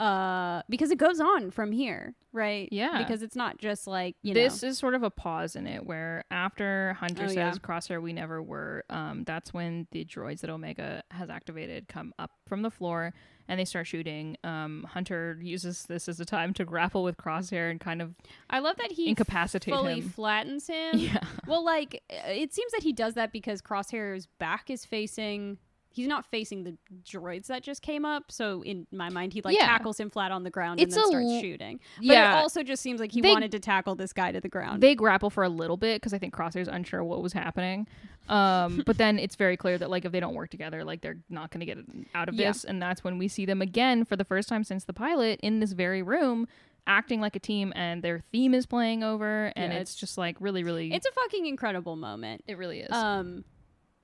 [0.00, 2.98] uh because it goes on from here right Yeah.
[2.98, 5.68] because it's not just like you know this know is sort of a pause in
[5.68, 7.52] it where after Hunter Oh, says yeah.
[7.62, 12.32] crosshair we never were um that's when the droids that Omega has activated come up
[12.48, 13.14] from the floor
[13.46, 17.70] and they start shooting um Hunter uses this as a time to grapple with crosshair
[17.70, 18.16] and kind of
[18.50, 20.08] I love that he incapacitate fully him.
[20.08, 24.84] flattens him yeah Well, like it seems that he does that because Crosshair's back is
[24.84, 25.58] facing.
[25.94, 28.32] He's not facing the droids that just came up.
[28.32, 29.66] So in my mind, he like Yeah.
[29.66, 31.80] tackles him flat on the ground It's and then starts l- shooting.
[31.98, 34.40] But yeah it also just seems like he They- wanted to tackle this guy to
[34.40, 34.82] the ground.
[34.82, 37.86] they grapple for a little bit because I think Crosshair's unsure what was happening.
[38.28, 41.18] Um, but then it's very clear that like if they don't work together, like they're
[41.30, 41.78] not going to get
[42.14, 42.48] out of Yeah.
[42.50, 45.38] this, and that's when we see them again for the first time since the pilot
[45.42, 46.48] in this very room,
[46.86, 50.18] acting like a team, and their theme is playing over, and Yeah, it's, it's- just
[50.18, 52.42] like really, really, it's a fucking incredible moment.
[52.46, 52.90] it really is.
[52.92, 53.44] Um,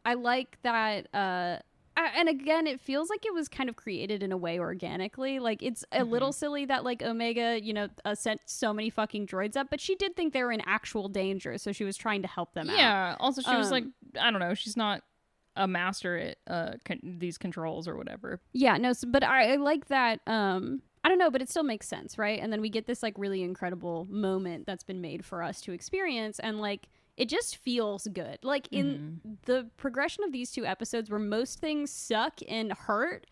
[0.04, 1.14] I like that.
[1.14, 1.58] Uh,
[2.14, 5.38] and again, it feels like it was kind of created in a way organically.
[5.38, 6.10] Like it's a Mm-hmm.
[6.10, 9.80] little silly that like Omega, you know, uh, sent so many fucking droids up, but
[9.80, 12.70] she did think they were in actual danger, so she was trying to help them
[12.70, 12.76] out.
[12.76, 13.16] yeah.
[13.20, 15.02] Also, she was like, Um, I don't know, she's not
[15.56, 18.40] a master at uh con- these controls or whatever.
[18.52, 20.20] Yeah, no, so, but I, I like that.
[20.26, 22.38] Um, I don't know, but it still makes sense, right?
[22.40, 25.72] And then we get this like really incredible moment that's been made for us to
[25.72, 26.88] experience, and like
[27.20, 28.38] it just feels good.
[28.42, 29.34] Like in mm-hmm.
[29.44, 33.26] the progression of these two episodes, where most things suck and hurt,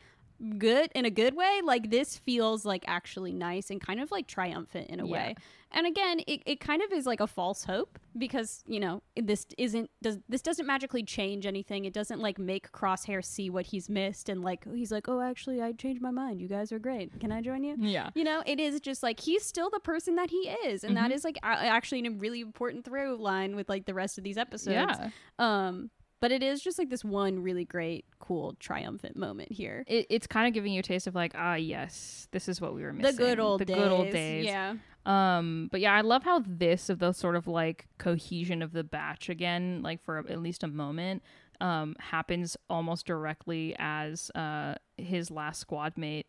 [0.59, 4.27] good in a good way, like this feels like actually nice and kind of like
[4.27, 5.13] triumphant in a Yeah.
[5.13, 5.35] way.
[5.71, 9.47] And again, it, it kind of is like a false hope because, you know, this
[9.59, 11.85] isn't does this doesn't magically change anything.
[11.85, 15.61] It doesn't like make Crosshair see what he's missed and like he's like, "Oh, actually
[15.61, 16.41] I changed my mind.
[16.41, 17.21] You guys are great.
[17.21, 18.09] Can I join you?" Yeah.
[18.15, 21.11] You know, it is just like he's still the person that he is, and that
[21.11, 21.15] Mhm.
[21.17, 24.39] is like a- actually a really important through line with like the rest of these
[24.39, 24.73] episodes.
[24.73, 25.11] Yeah.
[25.39, 25.91] Um,
[26.21, 29.85] but it is just like this one really great, cool, triumphant moment here.
[29.87, 32.75] It, it's kind of giving you a taste of like, ah, yes, this is what
[32.75, 33.17] we were missing.
[33.17, 33.77] The good old the days.
[33.77, 34.45] good old days.
[34.45, 34.75] Yeah.
[35.07, 38.85] Um, but yeah, I love how this of the sort of like cohesion of the
[38.85, 41.23] batch again, like for at least a moment,
[41.61, 46.27] um, happens almost directly as uh his last squad mate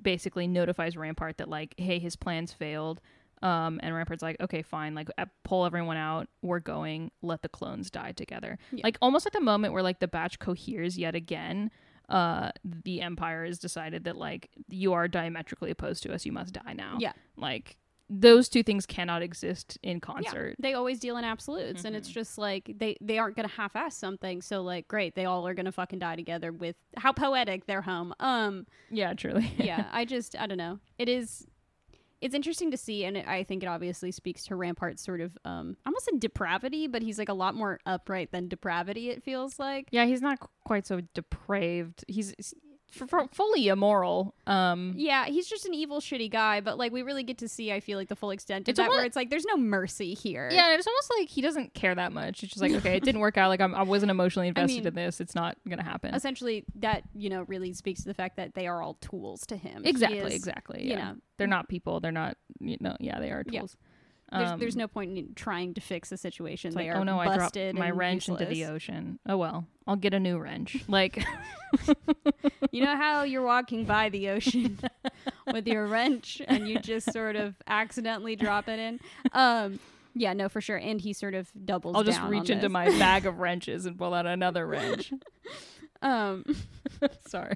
[0.00, 3.00] basically notifies Rampart that like, hey, his plans failed.
[3.42, 6.28] Um, and Rampart's like, okay, fine, like uh, pull everyone out.
[6.42, 7.10] We're going.
[7.22, 8.58] Let the clones die together.
[8.72, 8.82] Yeah.
[8.84, 11.70] Like almost at the moment where like the batch coheres yet again.
[12.08, 16.24] Uh, the Empire has decided that like you are diametrically opposed to us.
[16.24, 17.12] You must die now Yeah.
[17.36, 17.76] like
[18.08, 20.56] those two things cannot exist in Yeah, concert.
[20.58, 21.98] they always deal in absolutes, and Mm-hmm.
[21.98, 24.40] it's just like they they aren't gonna half-ass something.
[24.40, 26.50] So like, great, they all are gonna fucking die together.
[26.50, 28.14] With how poetic their home.
[28.20, 29.52] Um, Yeah, truly.
[29.58, 30.78] yeah, I just I don't know.
[30.98, 31.46] It is.
[32.20, 35.36] It's interesting to see, and it, I think it obviously speaks to Rampart's sort of
[35.44, 39.10] um, almost a depravity, but he's like a lot more upright than depravity.
[39.10, 39.88] It feels like.
[39.90, 42.04] Yeah, he's not qu- quite so depraved.
[42.08, 42.54] He's, he's
[42.94, 44.34] f- f- fully immoral.
[44.46, 47.72] Um, Yeah, he's just an evil, shitty guy, but like we really get to see,
[47.72, 50.14] I feel like the full extent of that, almo- where it's like there's no mercy
[50.14, 50.48] here.
[50.52, 52.42] yeah, and it's almost like he doesn't care that much.
[52.42, 53.48] It's just like, okay, it didn't work out.
[53.48, 55.20] Like I'm, I wasn't emotionally invested mean, in this.
[55.20, 56.14] It's not gonna happen.
[56.14, 59.56] essentially that you know really speaks to the fact that they are all tools to
[59.56, 59.82] him.
[59.84, 60.82] Exactly, is- exactly.
[60.84, 61.12] you Yeah.
[61.12, 61.16] know.
[61.36, 62.00] they're not people.
[62.00, 62.36] They're not.
[62.60, 63.62] You know, yeah, they are Yeah.
[64.30, 66.74] There's, Um, there's no point in trying to fix the situation.
[66.74, 69.18] They like, are oh no, I dropped busted my wrench into the ocean.
[69.26, 70.84] Oh well, I'll get a new wrench.
[70.88, 71.24] Like,
[72.70, 74.78] You know how you're walking by the ocean
[75.52, 79.00] with your wrench and you just sort of accidentally drop it in.
[79.32, 79.80] Um,
[80.14, 80.76] yeah, no, for sure.
[80.76, 81.96] And he sort of doubles.
[81.96, 82.72] I'll just reach into this.
[82.72, 85.12] my bag of wrenches and pull out another wrench.
[86.00, 86.44] Um,
[87.26, 87.54] Sorry,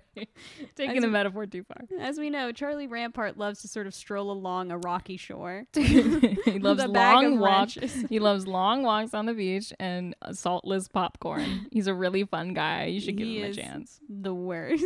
[0.76, 1.84] taking As the a- metaphor too far.
[2.00, 5.64] as we know, Charlie Rampart loves to sort of stroll along a rocky shore.
[5.74, 6.02] he
[6.58, 7.76] loves a bag long of walks.
[7.76, 8.04] wrenches.
[8.08, 11.66] He loves long walks on the beach and uh, saltless popcorn.
[11.70, 12.86] He's a really fun guy.
[12.86, 14.00] You should give He him a is chance.
[14.08, 14.84] the worst.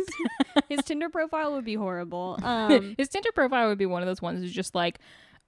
[0.69, 2.37] His Tinder profile would be horrible.
[2.43, 4.99] Um, His Tinder profile would be one of those ones who's just like,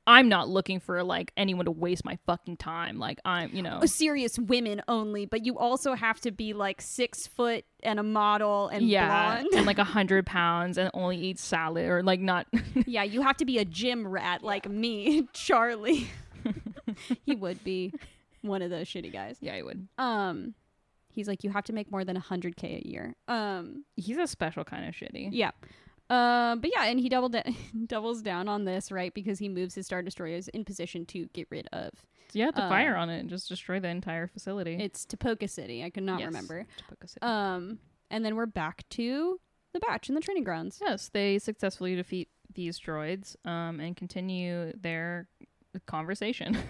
[0.10, 2.98] I'm not looking for like anyone to waste my fucking time.
[2.98, 7.28] Like I'm, you know, serious women only, but you also have to be like six
[7.28, 9.50] foot and a model and yeah, blonde.
[9.56, 12.48] and like a hundred pounds and only eat salad or like not.
[12.88, 16.08] yeah, you have to be a gym rat like me, Charlie.
[17.26, 17.94] he would be
[18.42, 19.38] one of those shitty guys.
[19.42, 19.88] yeah, he would.
[20.00, 20.56] Um,
[21.12, 23.14] he's like, you have to make more than a hundred k a year.
[23.28, 25.30] Um, He's a special kind of shitty.
[25.34, 25.52] yeah.
[26.10, 27.36] Um, but yeah, and he doubled
[27.88, 29.14] doubles down on this, right?
[29.14, 31.92] Because he moves his star destroyers in position to get rid of.
[32.36, 34.76] Have to Uh, fire on it and just destroy the entire facility.
[34.80, 35.84] It's Tipoca City.
[35.84, 36.66] I could not Yes, remember.
[36.78, 37.22] Tipoca City.
[37.22, 37.80] Um,
[38.12, 39.40] and then we're back to
[39.74, 40.80] the batch in the training grounds.
[40.82, 45.28] Yes, they successfully defeat these droids um, and continue their
[45.86, 46.58] conversation.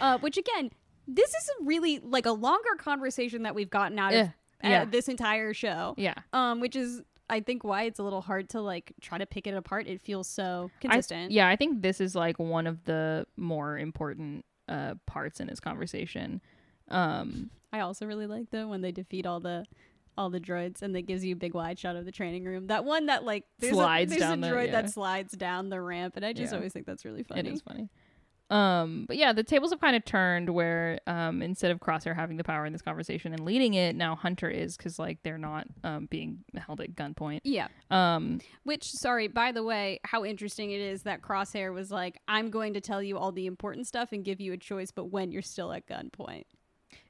[0.00, 0.68] Uh, which again,
[1.06, 4.24] this is a really like a longer conversation that we've gotten out of Eh,
[4.64, 4.84] uh, yeah.
[4.84, 5.94] this entire show.
[5.96, 6.14] yeah.
[6.32, 7.02] Um, which is
[7.32, 9.86] I think why it's a little hard to like try to pick it apart.
[9.86, 11.32] It feels so I, consistent.
[11.32, 15.58] yeah, I think this is like one of the more important uh, parts in his
[15.58, 16.40] conversation.
[16.88, 19.64] Um, I also really like though when they defeat all the
[20.18, 22.66] all the droids and that gives you a big wide shot of the training room.
[22.66, 24.72] That one that like there's Slides a, there's down a the- droid yeah.
[24.82, 26.58] that slides down the ramp, and I just Yeah.
[26.58, 27.40] always think that's really funny.
[27.40, 27.88] It is funny.
[28.52, 32.36] Um, but yeah, the tables have kind of turned where um, instead of Crosshair having
[32.36, 35.66] the power in this conversation and leading it, now Hunter is because like they're not
[35.84, 37.40] um, being held at gunpoint.
[37.44, 37.68] Yeah.
[37.90, 42.50] Um, Which, sorry, by the way, how interesting it is that Crosshair was like, I'm
[42.50, 45.32] going to tell you all the important stuff and give you a choice, but when
[45.32, 46.44] you're still at gunpoint.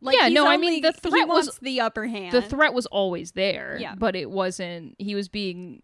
[0.00, 2.32] Like, Yeah, no, I mean, the threat was- the upper hand.
[2.32, 3.76] the threat was always there.
[3.80, 3.96] Yeah.
[3.96, 4.94] but it wasn't.
[4.98, 5.82] He was being,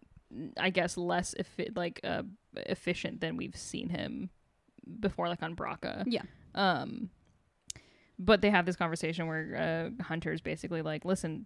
[0.57, 2.23] I guess, less effi- like uh,
[2.55, 4.29] efficient than we've seen him
[4.99, 6.03] before, like on Bracca.
[6.05, 6.23] Yeah.
[6.55, 7.09] Um,
[8.17, 11.45] but they have this conversation where uh, Hunter's basically like, listen,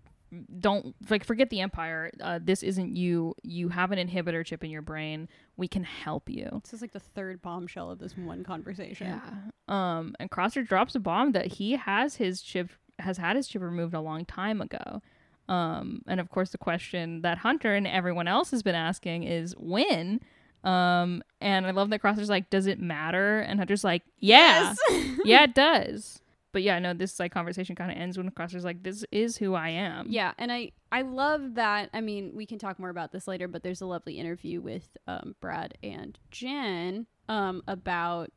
[0.59, 2.11] don't like forget the Empire.
[2.19, 3.35] Uh, this isn't you.
[3.43, 5.29] You have an inhibitor chip in your brain.
[5.57, 6.61] We can help you.
[6.63, 9.07] This is like the third bombshell of this one conversation.
[9.07, 9.29] Yeah.
[9.67, 13.61] Um, and Crosshair drops a bomb that he has his chip has had his chip
[13.61, 15.01] removed a long time ago.
[15.47, 19.53] Um, and of course the question that Hunter and everyone else has been asking is
[19.57, 20.21] when.
[20.63, 23.39] Um, and I love that Crosshair's like, does it matter?
[23.39, 24.73] And Hunter's like, yeah,
[25.25, 26.21] yeah, it does.
[26.53, 29.55] But yeah, no, this like conversation kind of ends when Crosshair's like, this is who
[29.55, 30.07] I am.
[30.09, 31.89] Yeah, and I I love that.
[31.93, 34.95] I mean, we can talk more about this later, but there's a lovely interview with
[35.07, 38.31] um, Brad and Jen um, about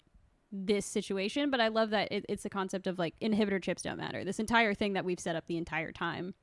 [0.50, 1.50] this situation.
[1.50, 4.24] But I love that it, it's the concept of like inhibitor chips don't matter.
[4.24, 6.34] This entire thing that we've set up the entire time,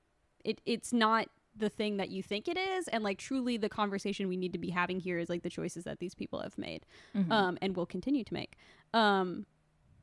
[0.45, 4.27] it it's not the thing that you think it is, and like truly the conversation
[4.27, 6.85] we need to be having here is like the choices that these people have made,
[7.15, 7.31] Mhm.
[7.31, 8.57] um, and will continue to make.
[8.93, 9.45] Um,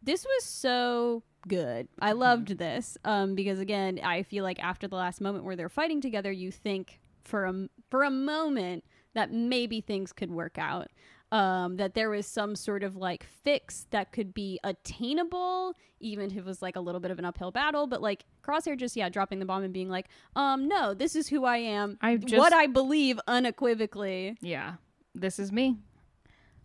[0.02, 1.88] this was so good.
[2.00, 5.68] I loved this um, because again, I feel like after the last moment where they're
[5.68, 8.84] fighting together, you think for a for a moment
[9.14, 10.88] that maybe things could work out.
[11.32, 16.36] Um, that there was some sort of like fix that could be attainable, even if
[16.36, 17.86] it was like a little bit of an uphill battle.
[17.86, 21.28] But like Crosshair just yeah dropping the bomb and being like, um, no, this is
[21.28, 24.74] who I am, I just what I believe unequivocally, yeah,
[25.14, 25.76] this is me.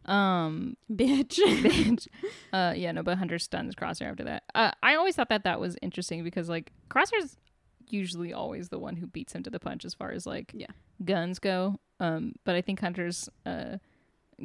[0.06, 1.40] Um, bitch.
[1.40, 2.08] bitch.
[2.54, 4.44] Uh, yeah, no, but Hunter stuns Crosshair after that.
[4.56, 7.36] Uh, I always thought that that was interesting because like Crosshair's
[7.90, 10.68] usually always the one who beats him to the punch as far as like Yeah.
[11.04, 11.80] guns go.
[12.00, 13.78] Um, but I think Hunter's uh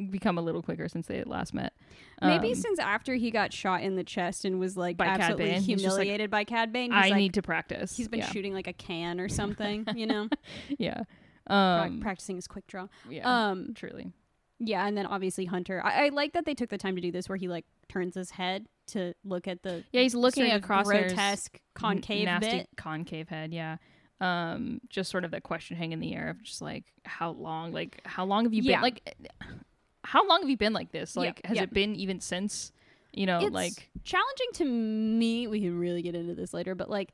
[0.09, 1.73] become a little quicker since they had last met.
[2.21, 5.21] Maybe Um, since after he got shot in the chest and was like By Cad
[5.21, 7.95] absolutely Bane, he's just like, humiliated by Cad Bane, he's I like, need to practice.
[7.97, 8.29] he's been yeah.
[8.31, 10.29] shooting like a can or something, you know,
[10.77, 11.03] yeah.
[11.45, 11.55] Pra-
[11.87, 12.87] Um, practicing his quick draw.
[13.09, 13.49] yeah.
[13.49, 14.11] Um, truly.
[14.63, 15.81] Yeah, and then obviously Hunter.
[15.83, 18.13] I, I like that they took the time to do this, where he like turns
[18.13, 22.49] his head to look at the Yeah, he's looking sort of Crosshair's grotesque concave nasty
[22.57, 22.69] bit.
[22.77, 23.51] concave head.
[23.53, 23.77] Yeah.
[24.19, 27.71] Um, just sort of that question hanging in the air of just like how long,
[27.73, 28.75] like how long have you Yeah.
[28.75, 29.15] been like,
[30.11, 31.15] how long have you been like this?
[31.15, 31.63] Yeah, Like, has yeah.
[31.63, 32.73] it been even since,
[33.13, 35.47] you know, It's like challenging to me.
[35.47, 37.13] We can really get into this later, but like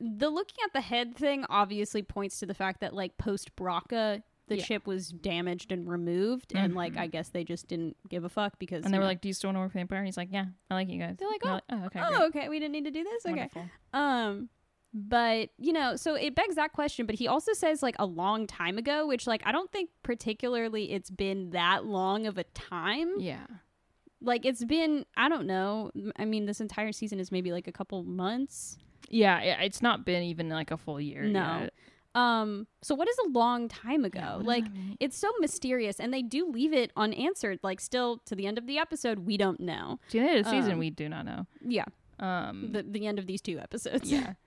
[0.00, 4.22] the looking at the head thing obviously points to the fact that like post Bracca,
[4.48, 4.64] the Yeah.
[4.64, 6.96] chip was damaged and removed, and like.
[6.96, 9.28] I guess they just didn't give a fuck because and they were know, like, "Do
[9.28, 10.98] you still want to work for the Empire?" And he's like, "Yeah, I like you
[10.98, 12.22] guys." They're like, And oh, okay, oh great.
[12.42, 13.26] okay, we didn't need to do this.
[13.26, 13.68] Okay, Wonderful.
[13.92, 14.48] Um,
[14.92, 17.06] but you know, so it begs that question.
[17.06, 20.92] But he also says like a long time ago, which like I don't think particularly
[20.92, 23.14] it's been that long of a time.
[23.18, 23.46] Yeah,
[24.20, 25.90] Like it's been I don't know.
[26.16, 28.78] i mean, this entire season is maybe like a couple months.
[29.08, 29.38] yeah.
[29.62, 31.22] It's not been even like a full year.
[31.22, 31.60] No.
[31.62, 31.72] yet.
[32.12, 34.18] Um, so what is a long time ago?
[34.20, 34.64] Yeah, like
[34.98, 37.60] it's so mysterious, and they do leave it unanswered.
[37.62, 40.00] Like still to the end of the episode, we don't know.
[40.08, 41.46] to the end of the season, um, we do not know.
[41.64, 41.84] Yeah,
[42.18, 44.10] Um, the the end of these two episodes.
[44.10, 44.32] yeah.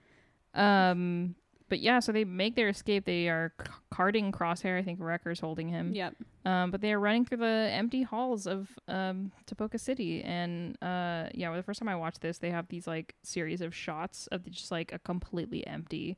[0.53, 1.35] Um,
[1.69, 3.05] but yeah, so they make their escape.
[3.05, 4.77] They are c- carting Crosshair.
[4.77, 5.93] I think Wrecker's holding him.
[5.95, 6.13] yep.
[6.45, 11.29] Um, but they are running through the empty halls of um Tipoca City, and uh,
[11.33, 14.27] yeah, well, the first time I watched this, they have these like series of shots
[14.27, 16.17] of just like a completely empty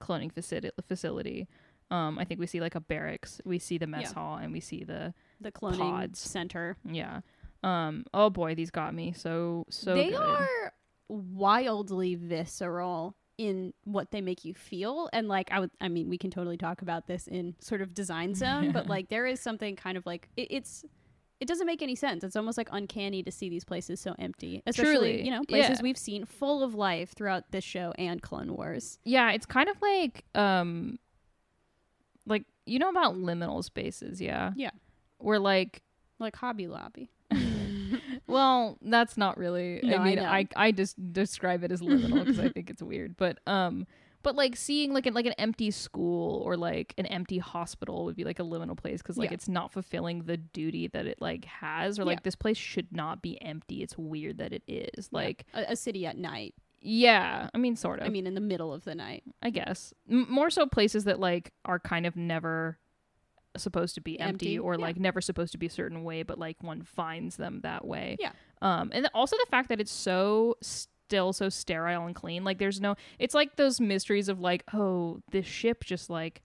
[0.00, 0.70] cloning facility.
[0.86, 1.48] Facility.
[1.90, 4.14] Um, I think we see like a barracks, we see the mess Yeah.
[4.14, 6.20] hall, and we see the The cloning Pods.
[6.20, 6.76] center.
[6.84, 7.20] yeah.
[7.64, 9.94] Um, oh boy, these got me so so.
[9.94, 10.20] they good.
[10.20, 10.72] are
[11.08, 16.18] wildly visceral in what they make you feel and like i would i mean we
[16.18, 19.74] can totally talk about this in sort of design zone but like there is something
[19.74, 20.84] kind of like it, it's
[21.40, 24.62] it doesn't make any sense it's almost like uncanny to see these places so empty
[24.66, 25.82] especially Truly, you know places yeah.
[25.82, 29.80] we've seen full of life throughout this show and clone wars Yeah, it's kind of
[29.80, 30.98] like um
[32.26, 34.52] like you know about liminal spaces, yeah?
[34.56, 34.70] Yeah.
[35.18, 35.82] Where like
[36.18, 37.10] like hobby lobby
[38.26, 40.24] well, that's not really No, I I mean, know.
[40.24, 43.16] I I just describe it as liminal because I think it's weird.
[43.16, 43.86] But um
[44.22, 48.14] but like seeing like an like an empty school or like an empty hospital would
[48.16, 49.34] be like a liminal place because like Yeah.
[49.34, 52.06] it's not fulfilling the duty that it like has or Yeah.
[52.06, 53.82] like this place should not be empty.
[53.82, 55.08] It's weird that it is.
[55.12, 58.06] Like a, a city at night yeah, I mean sort of.
[58.06, 61.20] i mean in the middle of the night I guess M- more so places that
[61.20, 62.76] like are kind of never
[63.56, 64.80] supposed to be empty, Empty, or yeah.
[64.80, 68.16] like never supposed to be a certain way, but like one finds them that way.
[68.18, 68.32] Yeah.
[68.60, 72.44] Um, and also the fact that it's so still so sterile and clean.
[72.44, 72.96] Like there's no.
[73.18, 76.42] It's like those mysteries of like, oh, this ship just like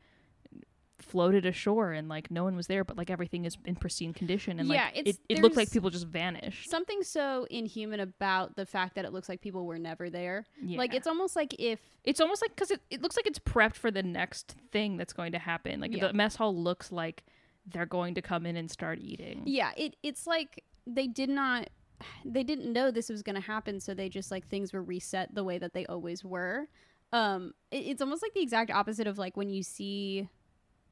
[1.08, 4.60] floated ashore and like no one was there, but like everything is in pristine condition
[4.60, 6.70] and Yeah, like it, it looked like people just vanished.
[6.70, 10.78] something so inhuman about the fact that it looks like people were never there Yeah.
[10.78, 13.76] like it's almost like if It's almost like because it, it looks like it's prepped
[13.76, 15.80] for the next thing that's going to happen.
[15.80, 16.08] Like Yeah.
[16.08, 17.24] the mess hall looks like
[17.66, 19.44] they're going to come in and start eating.
[19.46, 21.70] Yeah, it it's like they did not
[22.26, 25.34] they didn't know this was going to happen so they just like things were reset
[25.36, 26.68] the way that they always were.
[27.14, 30.28] Um it, it's almost like the exact opposite of like when you see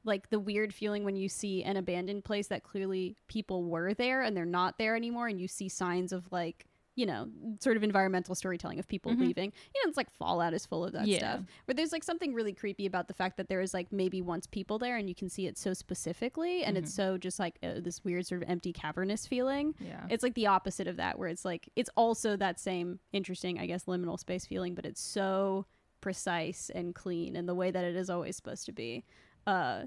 [0.06, 4.22] like the weird feeling when you see an abandoned place that clearly people were there
[4.22, 6.66] and they're not there anymore and you see signs of like
[6.98, 7.28] you know,
[7.60, 9.18] sort of environmental storytelling of people Mhm.
[9.20, 9.52] leaving.
[9.74, 11.18] You know, it's like Fallout is full of that Yeah.
[11.18, 11.40] stuff.
[11.66, 14.46] But there's like something really creepy about the fact that there is like maybe once
[14.46, 16.94] people there and you can see it so specifically and it's Mhm.
[16.96, 19.74] so just like uh, this weird sort of empty cavernous feeling.
[19.78, 20.06] Yeah.
[20.08, 23.66] It's like the opposite of that where it's like it's also that same interesting, I
[23.66, 25.66] guess, liminal space feeling, but it's so
[26.00, 29.04] precise and clean and the way that it is always supposed to be.
[29.46, 29.84] Uh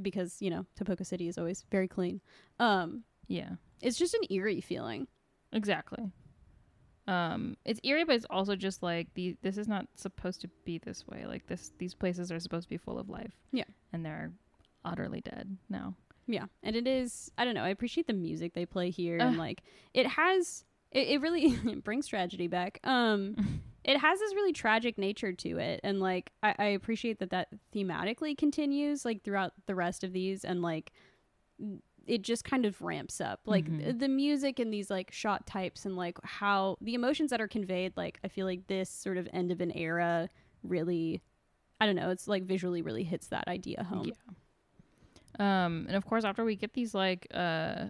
[0.00, 2.20] because, you know, Tipoca City is always very clean.
[2.60, 3.50] Um yeah.
[3.82, 5.06] it's just an eerie feeling.
[5.52, 6.10] Exactly.
[7.06, 10.76] Um, it's eerie, but it's also just like the this is not supposed to be
[10.78, 11.24] this way.
[11.26, 13.32] Like this, these places are supposed to be full of life.
[13.50, 13.64] Yeah.
[13.92, 14.30] and they're
[14.84, 15.94] utterly dead now.
[16.26, 17.30] Yeah, and it is.
[17.38, 17.62] I don't know.
[17.64, 19.26] I appreciate the music they play here, Ugh.
[19.28, 19.62] and like
[19.94, 20.64] it has.
[20.92, 22.78] It, it really it brings tragedy back.
[22.84, 27.30] Um, it has this really tragic nature to it, and like I, I appreciate that
[27.30, 30.92] that thematically continues like throughout the rest of these, and like
[32.06, 33.82] it just kind of ramps up like Mhm.
[33.84, 37.48] th- the music and these like shot types and like how the emotions that are
[37.48, 40.30] conveyed like i feel like this sort of end of an era
[40.62, 41.20] really
[41.82, 44.14] i don't know it's like visually really hits that idea home Yeah.
[45.66, 47.88] Um, and of course, after we get these like uh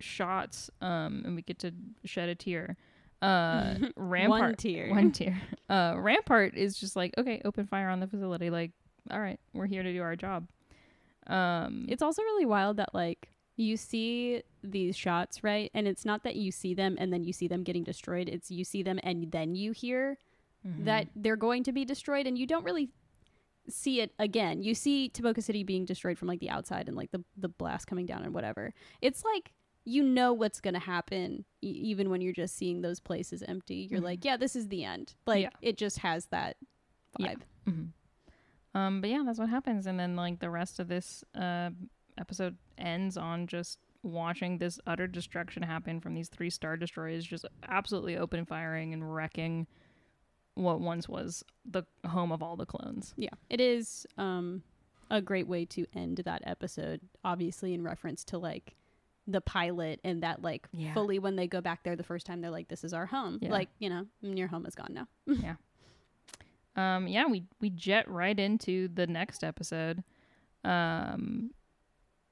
[0.00, 1.72] shots, um, and we get to
[2.04, 2.76] shed a tear,
[3.24, 5.40] uh, Rampart one tier one tier.
[5.68, 8.50] Uh, Rampart is just like, okay, open fire on the facility.
[8.50, 8.72] Like,
[9.10, 10.46] all right, we're here to do our job.
[11.26, 15.70] Um, It's also really wild that like you see these shots, right?
[15.72, 18.28] And it's not that you see them and then you see them getting destroyed.
[18.28, 20.18] It's you see them and then you hear
[20.66, 20.84] mhm.
[20.84, 22.90] that they're going to be destroyed and you don't really
[23.68, 24.62] see it again.
[24.62, 27.86] You see Tipoca City being destroyed from like the outside and like the the blast
[27.86, 28.74] coming down and whatever.
[29.00, 29.52] It's like
[29.84, 33.86] you know what's going to happen e- even when you're just seeing those places empty.
[33.90, 34.04] You're Mhm.
[34.04, 35.14] like, yeah, this is the end.
[35.26, 35.50] Like Yeah.
[35.60, 36.56] it just has that
[37.18, 37.42] vibe.
[37.66, 37.72] Yeah.
[37.72, 37.84] hmm
[38.74, 41.70] Um, but yeah, that's what happens, and then like the rest of this uh,
[42.18, 47.44] episode ends on just watching this utter destruction happen from these three star destroyers, just
[47.68, 49.66] absolutely open firing and wrecking
[50.54, 53.14] what once was the home of all the clones.
[53.16, 53.30] Yeah.
[53.50, 54.62] It is um
[55.10, 58.74] a great way to end that episode obviously in reference to like
[59.26, 60.92] the pilot and that like Yeah.
[60.94, 63.38] fully when they go back there the first time they're like this is our home.
[63.40, 63.50] Yeah.
[63.52, 65.06] Like, you know, mm, your home is gone now.
[65.26, 65.54] Yeah.
[66.76, 70.02] Um, yeah, we we jet right into the next episode,
[70.64, 71.50] um,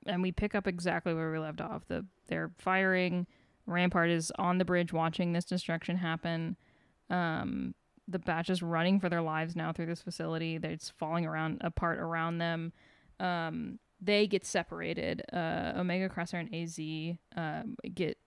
[0.07, 1.87] and we pick up exactly where we left off.
[1.87, 3.27] The they're firing.
[3.67, 6.57] Rampart is on the bridge watching this destruction happen.
[7.09, 7.75] Um,
[8.09, 10.59] the batch is running for their lives now through this facility.
[10.61, 12.73] It's falling around apart around them.
[13.21, 15.23] Um, they get separated.
[15.33, 16.77] Uh, Omega Crosshair and AZ
[17.37, 18.19] um, get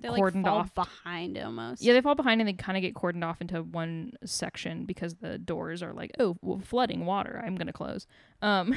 [0.00, 0.74] They like Cordoned fall off.
[0.74, 1.82] behind almost.
[1.82, 5.16] yeah, they fall behind and they kind of get cordoned off into one section because
[5.16, 7.42] the doors are like, oh, well, flooding water.
[7.44, 8.06] I'm gonna close.
[8.42, 8.76] Um,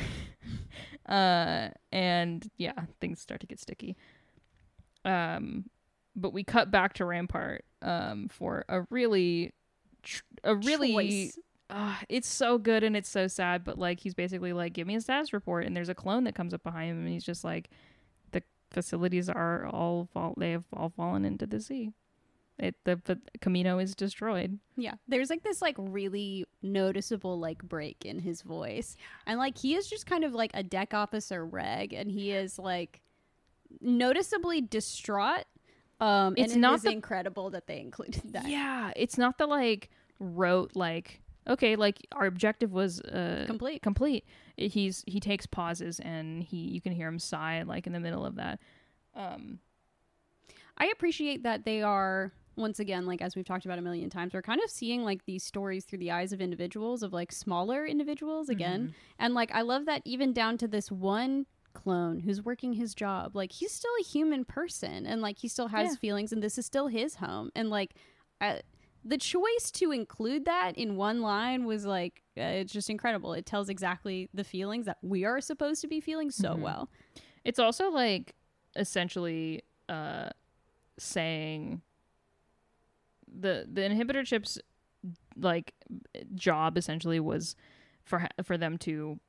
[1.07, 3.95] uh, and yeah, things start to get sticky.
[5.05, 5.65] Um,
[6.15, 9.53] but we cut back to Rampart um for a really,
[10.03, 10.91] tr- a really.
[10.93, 11.39] Choice.
[11.71, 14.95] Uh, it's so good and it's so sad, but like he's basically like, give me
[14.95, 17.43] a status report, and there's a clone that comes up behind him, and he's just
[17.43, 17.69] like,
[18.31, 21.91] the facilities are all fall, they have all fallen into the sea.
[22.59, 24.59] It the, the Kamino is destroyed.
[24.77, 24.93] Yeah.
[25.07, 28.95] There's like this like really noticeable like break in his voice.
[29.25, 32.59] And like he is just kind of like a deck officer reg and he is
[32.59, 33.01] like
[33.79, 35.45] noticeably distraught.
[35.99, 38.47] Um It's and not it is the- incredible that they included that.
[38.47, 43.81] Yeah, it's not the like rote like okay, like our objective was uh Complete.
[43.81, 44.25] complete.
[44.57, 48.25] He's he takes pauses and he you can hear him sigh like in the middle
[48.25, 48.59] of that.
[49.15, 49.59] Um
[50.77, 54.33] I appreciate that they are once again like as we've talked about a million times
[54.33, 57.85] we're kind of seeing like these stories through the eyes of individuals of like smaller
[57.85, 58.93] individuals again Mhm.
[59.19, 63.35] and like I love that even down to this one clone who's working his job
[63.37, 65.95] like he's still a human person and like he still has Yeah.
[65.95, 67.93] feelings and this is still his home and like
[68.41, 68.57] uh,
[69.03, 73.33] the choice to include that in one line was like uh, it's just incredible.
[73.33, 76.59] It tells exactly the feelings that we are supposed to be feeling so Mhm.
[76.61, 76.89] well.
[77.43, 78.35] It's also like
[78.75, 80.29] essentially uh
[80.97, 81.81] saying
[83.27, 84.59] the the inhibitor chips
[85.35, 85.73] like
[86.35, 87.55] job essentially was
[88.03, 89.19] for for them to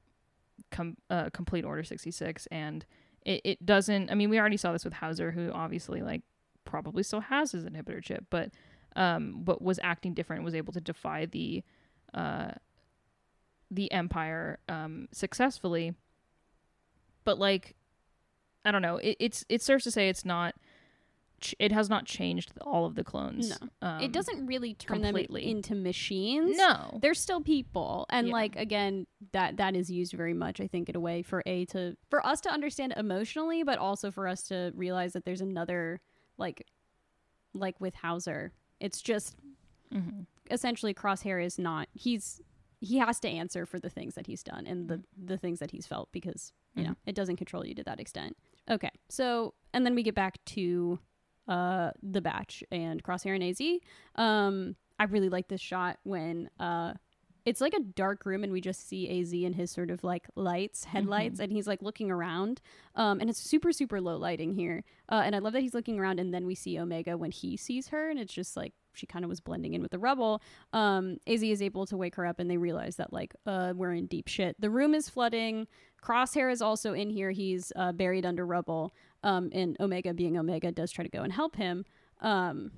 [0.71, 2.85] com- uh, complete order 66 and
[3.25, 6.23] it, it doesn't i mean we already saw this with Howzer who obviously like
[6.65, 8.51] probably still has his inhibitor chip but
[8.97, 11.63] um but was acting different was able to defy the
[12.15, 12.51] uh
[13.71, 15.95] the empire um successfully
[17.25, 17.75] but like
[18.65, 20.55] i don't know it, it's it serves to say it's not
[21.41, 23.89] ch- it has not changed all of the clones No.
[23.89, 25.43] um, it doesn't really turn completely.
[25.43, 28.33] them into machines no they're still people and Yeah.
[28.35, 31.65] like again that that is used very much i think in a way for a
[31.67, 36.01] to for us to understand emotionally but also for us to realize that there's another
[36.37, 36.67] like
[37.55, 38.51] like with Howzer
[38.83, 39.37] it's just
[39.93, 40.27] Mhm.
[40.51, 42.41] essentially crosshair is not he's
[42.81, 45.71] he has to answer for the things that he's done and the the things that
[45.71, 48.37] he's felt because you know it doesn't control you to that extent.
[48.69, 50.99] Okay so and then we get back to
[51.49, 53.61] uh the batch and crosshair and az
[54.17, 56.95] um i really like this shot when uh
[57.45, 60.27] it's like a dark room and we just see az and his sort of like
[60.37, 62.61] lights headlights and he's like looking around
[62.95, 65.99] um and it's super super low lighting here uh and i love that he's looking
[65.99, 69.07] around and then we see omega when he sees her and it's just like she
[69.07, 72.27] kind of was blending in with the rubble um az is able to wake her
[72.27, 74.61] up and they realize that like uh we're in deep shit.
[74.61, 75.67] The room is flooding
[76.03, 80.71] crosshair is also in here he's uh, buried under rubble um and omega being omega
[80.71, 81.85] does try to go and help him
[82.21, 82.71] um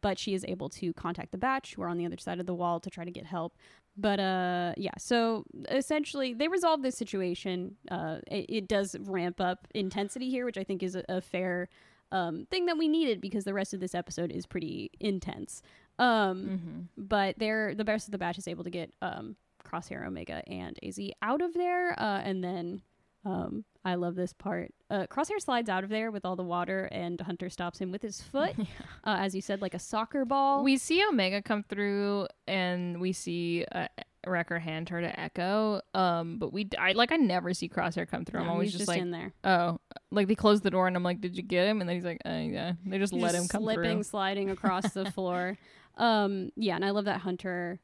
[0.00, 2.46] but she is able to contact the batch who are on the other side of
[2.46, 3.56] the wall to try to get help
[4.00, 9.66] but uh yeah so essentially they resolve this situation uh it, it does ramp up
[9.74, 11.68] intensity here which i think is a, a fair
[12.12, 15.62] um thing that we needed because the rest of this episode is pretty intense
[15.98, 16.86] um Mhm.
[16.96, 20.78] but they're the rest of the batch is able to get um crosshair omega and
[20.82, 22.80] az out of there uh and then
[23.24, 26.88] um i love this part uh crosshair slides out of there with all the water
[26.92, 28.54] and hunter stops him with his foot
[29.04, 33.12] uh, as you said like a soccer ball We see Omega come through, and we
[33.12, 33.88] see uh,
[34.26, 35.80] Wrecker hand her to Echo.
[35.94, 38.40] Um, but we, I like, I never see Crosshair come through.
[38.40, 39.78] I'm always he's just, like, in there oh,
[40.10, 41.80] like they close the door, and I'm like, did you get him?
[41.80, 42.72] And then he's like, uh, yeah.
[42.84, 44.02] They just He's let just him come slipping, through.
[44.04, 45.56] sliding across the floor.
[45.96, 47.80] Um, yeah, and I love that Hunter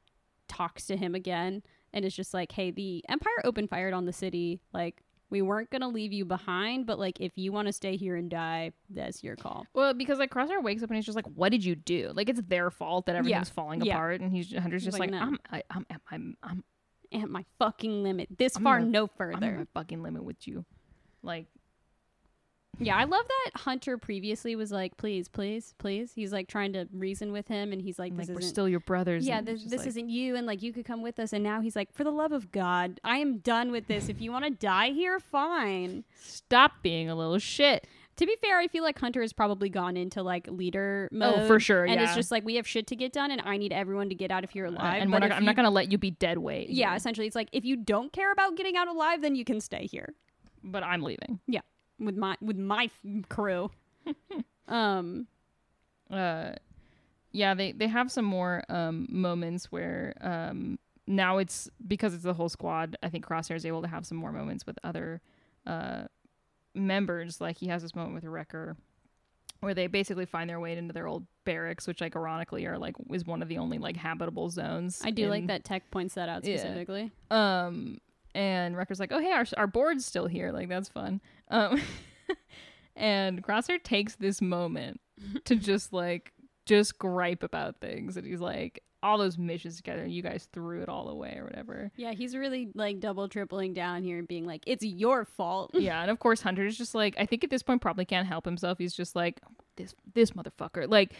[0.49, 1.63] talks to him again
[1.95, 4.61] and it's just like, hey, the Empire opened fired on the city.
[4.73, 5.01] Like,
[5.35, 8.31] we weren't gonna leave you behind, but like, if you want to stay here and
[8.31, 9.67] die, that's your call.
[9.75, 12.29] Well, because like Crosshair wakes up and he's just like, "What did you do?" Like
[12.29, 13.95] it's their fault that everything's falling Yeah.
[13.95, 16.65] apart, and he's Hunter's He's just like, like, "No." "I'm, I, I'm, at my, I'm,
[17.13, 19.47] At my fucking limit, this I'm far, gonna- no I'm further.
[19.53, 20.65] at my fucking limit with you."
[21.23, 21.47] Like,
[22.79, 26.13] Yeah, I love that Hunter previously was like, please, please, please.
[26.15, 28.51] He's like trying to reason with him, and he's like, like this we're isn't.
[28.51, 29.27] still your brothers.
[29.27, 31.33] yeah, this, this like, isn't you, and like you could come with us.
[31.33, 34.09] And now he's like, for the love of God, I am done with this.
[34.09, 36.05] If you want to die here, fine.
[36.23, 37.87] Stop being a little shit.
[38.17, 41.35] To be fair, I feel like Hunter has probably gone into like leader mode.
[41.37, 41.85] Oh, for sure.
[41.85, 42.05] And yeah.
[42.05, 44.31] it's just like we have shit to get done, and I need everyone to get
[44.31, 45.03] out of here Uh, alive.
[45.03, 46.71] and but we're not, I'm you- not gonna let you be dead weight.
[46.71, 49.45] Yeah, here, essentially, it's like if you don't care about getting out alive, then you
[49.45, 50.15] can stay here
[50.65, 51.41] but I'm leaving.
[51.99, 53.71] With my with my f- crew.
[54.69, 55.27] um,
[56.11, 56.53] uh
[57.33, 62.35] yeah they they have some more um moments where um now it's because it's the
[62.35, 65.21] whole squad i think crosshair is able to have some more moments with other
[65.67, 66.05] uh
[66.75, 68.77] members like he has this moment with wrecker
[69.61, 72.95] where they basically find their way into their old barracks which like ironically are like
[73.11, 76.29] is one of the only like habitable zones I do like that Tech points that
[76.29, 76.59] out Yeah.
[76.59, 77.11] specifically.
[77.31, 77.99] um
[78.37, 80.51] and Wrecker's like, "Oh, hey, our our board's still here.
[80.51, 81.81] Like that's fun." Um
[82.97, 85.01] and Crosshair takes this moment
[85.45, 86.33] to just like
[86.67, 90.89] just gripe about things and he's like, "All those missions together, you guys threw it
[90.89, 94.63] all away or whatever." Yeah, he's really like double tripling down here and being like,
[94.67, 97.63] "It's your fault." yeah, and of course Hunter is just like, I think at this
[97.63, 98.79] point probably can't help himself.
[98.79, 99.41] He's just like,
[99.77, 101.13] "This this motherfucker." Like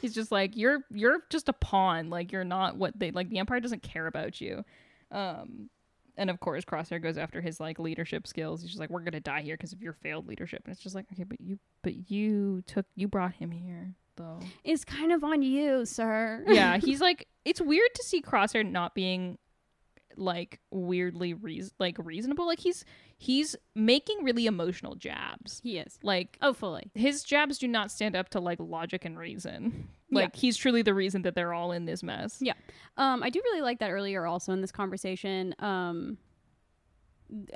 [0.00, 2.10] he's just like, "You're you're just a pawn.
[2.10, 4.64] Like you're not what they like the empire doesn't care about you."
[5.10, 5.70] Um
[6.16, 8.62] and of course crosshair goes after his like leadership skills.
[8.62, 10.62] He's just like we're gonna die here because of your failed leadership.
[10.64, 14.40] And it's just like okay but you but you took you brought him here though.
[14.64, 16.44] It's kind of on you, sir.
[16.46, 19.38] yeah he's like it's weird to see crosshair not being
[20.16, 22.84] like weirdly reas like reasonable like he's
[23.18, 25.98] he's making really emotional jabs he is.
[26.02, 26.90] like Oh, fully.
[26.94, 30.22] his jabs do not stand up to like logic and reason Yeah.
[30.22, 32.54] like he's truly the reason that they're all in this mess Yeah.
[32.96, 35.54] Um, I do really like that earlier also in this conversation.
[35.58, 36.18] Um,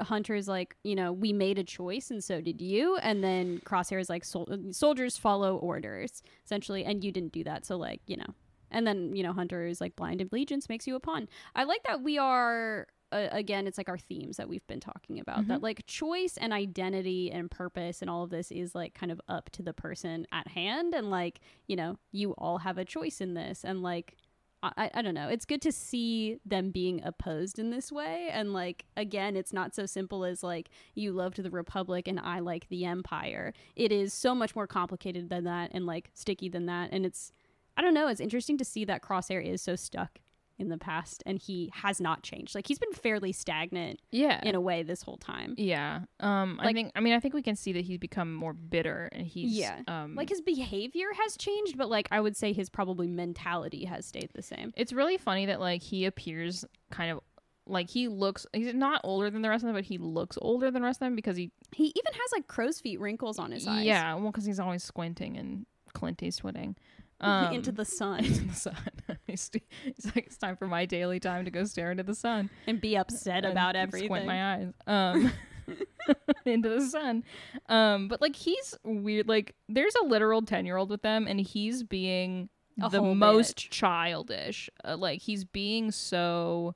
[0.01, 2.97] Hunter's like, you know, we made a choice and so did you.
[2.97, 6.83] And then Crosshair is like, sol- soldiers follow orders, essentially.
[6.87, 7.67] And you didn't do that.
[7.67, 8.25] So, like, you know.
[8.71, 11.29] And then, you know, Hunter is like, blind allegiance makes you a pawn.
[11.55, 15.21] I like that we are, uh, again, it's like our themes that we've been talking
[15.21, 15.47] about.
[15.49, 19.21] That, like, choice and identity and purpose and all of this is, like, kind of
[19.29, 20.95] up to the person at hand.
[20.95, 23.65] And, like, you know, you all have a choice in this.
[23.65, 24.17] And, like,
[24.63, 25.29] I, I don't know.
[25.29, 28.29] It's good to see them being opposed in this way.
[28.33, 32.41] And like again, it's not so simple as like you loved the Republic and I
[32.41, 33.53] like the Empire.
[33.75, 36.91] It is so much more complicated than that and like sticky than that.
[36.93, 37.33] And it's
[37.77, 40.19] I don't know, it's interesting to see that Crosshair is so stuck
[40.59, 42.55] in the past and he has not changed.
[42.55, 45.55] Like he's been fairly stagnant yeah in a way this whole time.
[45.59, 46.01] Yeah.
[46.21, 49.11] Um I think I mean I think we can see that he's become more bitter
[49.13, 49.83] and he's Yeah.
[49.87, 54.07] um Like his behavior has changed, but like I would say his probably mentality has
[54.07, 54.73] stayed the same.
[54.79, 57.21] it's really funny that like he appears kind of
[57.67, 60.71] like he looks he's not older than the rest of them but he looks older
[60.71, 63.51] than the rest of them because he He even has like crow's feet wrinkles on
[63.51, 63.85] his eyes.
[63.85, 66.77] yeah well because he's always squinting and Clint Eastwooding
[67.21, 68.25] um, into the sun.
[68.25, 68.77] into the sun.
[69.27, 69.51] He's,
[69.85, 72.49] he's like it's time for my daily time to go stare into the sun.
[72.67, 74.09] And be upset and about everything.
[74.09, 74.73] Squint my eyes.
[74.87, 75.33] Um
[76.45, 77.25] into the sun.
[77.69, 81.41] Um but like he's weird like there's a literal 10 year old with them and
[81.41, 82.49] he's being
[82.83, 83.71] A the most bitch.
[83.71, 84.71] childish.
[84.85, 86.75] Uh, like he's being so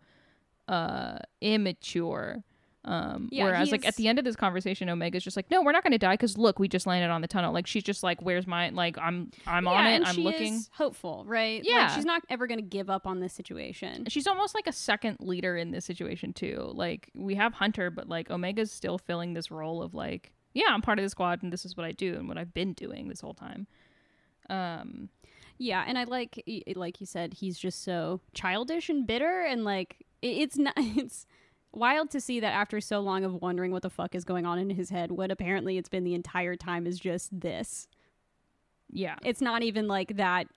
[0.68, 2.42] uh immature
[2.86, 5.72] um Yeah, whereas like at the end of this conversation omega's just like no we're
[5.72, 8.02] not going to die because look we just landed on the tunnel like she's just
[8.02, 11.60] like where's my like i'm i'm on it i'm she looking is hopeful, right?
[11.60, 11.94] Like, Yeah.
[11.94, 14.06] she's not ever going to give up on this situation.
[14.08, 16.70] she's almost like a second leader in this situation too.
[16.74, 20.80] Like we have Hunter, but like Omega's still filling this role of like, yeah, I'm
[20.80, 23.08] part of the squad and this is what I do and what I've been doing
[23.08, 23.66] this whole time.
[24.48, 25.10] Um,
[25.58, 26.42] Yeah, and I like,
[26.74, 30.74] like you said, he's just so childish and bitter, and like it's not.
[30.96, 31.26] It's
[31.72, 34.58] wild to see that after so long of wondering what the fuck is going on
[34.58, 37.86] in his head, what apparently it's been the entire time is just this.
[38.90, 40.48] yeah, It's not even like that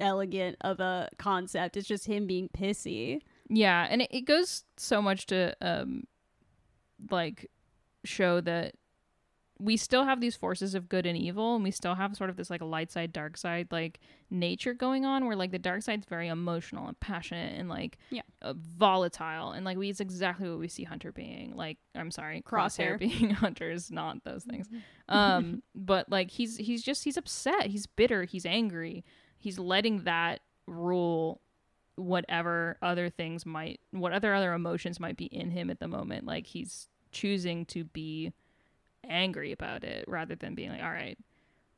[0.00, 1.76] elegant of a concept.
[1.76, 3.20] It's just him being pissy.
[3.48, 6.04] yeah, and it, it goes so much to um,
[7.10, 7.50] like
[8.04, 8.74] show that
[9.62, 12.36] we still have these forces of good and evil and we still have sort of
[12.36, 14.00] this like a light side dark side like
[14.30, 18.22] nature going on where like the dark side's very emotional and passionate and like Yeah.
[18.40, 22.42] uh, volatile and like we it's exactly what we see hunter being like i'm sorry
[22.42, 22.98] crosshair, Crosshair.
[22.98, 24.68] being hunter is not those things
[25.08, 29.04] um but like he's he's just he's upset he's bitter he's angry
[29.38, 31.40] he's letting that rule
[31.96, 36.24] whatever other things might what other other emotions might be in him at the moment
[36.26, 38.32] like he's choosing to be
[39.08, 41.18] angry about it rather than being like all right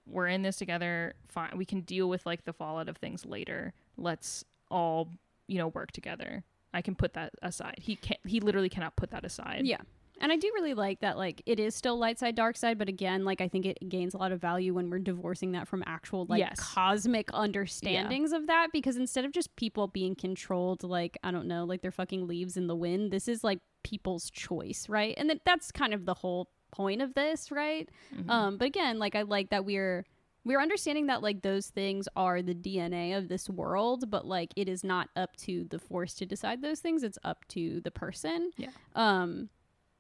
[0.07, 3.73] we're in this together fine we can deal with like the fallout of things later
[3.97, 5.09] let's all
[5.49, 6.43] you know work together
[6.75, 9.79] i can put that aside he can't he literally cannot put that aside Yeah.
[10.21, 12.89] And I do really like that, like, it is still light side, dark side, but
[12.89, 15.83] again, like, I think it gains a lot of value when we're divorcing that from
[15.87, 16.61] actual, like, Yes.
[16.61, 18.69] cosmic understandings of that.
[18.73, 22.57] Because instead of just people being controlled, like, I don't know, like they're fucking leaves
[22.57, 25.15] in the wind, this is, like, people's choice, right?
[25.19, 27.89] And that that's kind of the whole point of this, right?
[28.15, 28.29] Mhm.
[28.31, 30.05] Um, but again, like, I like that we're.
[30.47, 34.69] We're understanding that like those things are the DNA of this world, but like it
[34.69, 37.03] is not up to the force to decide those things.
[37.03, 38.51] It's up to the person.
[38.59, 38.69] Yeah.
[38.95, 39.49] Um,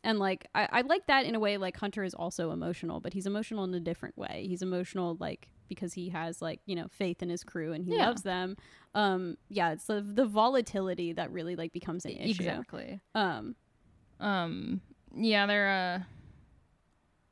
[0.02, 3.14] and like I, I like that in a way like hunter is also emotional but
[3.14, 6.88] he's emotional in a different way he's emotional like because he has like you know
[6.90, 8.08] faith in his crew and he Yeah.
[8.08, 8.54] loves them
[8.94, 13.56] um yeah it's the, the volatility that really like becomes an issue exactly um
[14.20, 14.82] um
[15.16, 16.04] yeah they're uh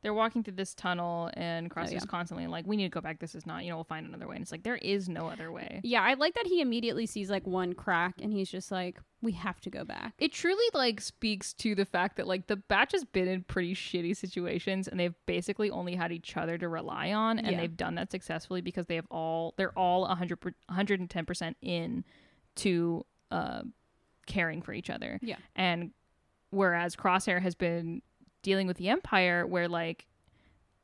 [0.03, 2.00] they're walking through this tunnel and Crosshair's yeah.
[2.09, 4.26] constantly like we need to go back this is not you know we'll find another
[4.26, 7.07] way and it's like there is no other way yeah i like that he immediately
[7.07, 10.64] sees like one crack and he's just like we have to go back it truly
[10.74, 14.88] like speaks to the fact that like the batch has been in pretty shitty situations
[14.88, 17.61] and they've basically only had each other to rely on and Yeah.
[17.61, 22.05] they've done that successfully because they have all they're all 100 per- 110% in
[22.57, 23.62] to uh
[24.26, 25.36] caring for each other Yeah.
[25.57, 25.92] and
[26.50, 28.03] whereas crosshair has been
[28.43, 30.07] dealing with the empire where like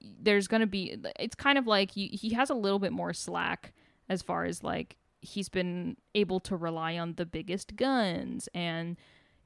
[0.00, 3.72] there's gonna be it's kind of like he, he has a little bit more slack
[4.08, 8.96] as far as like he's been able to rely on the biggest guns and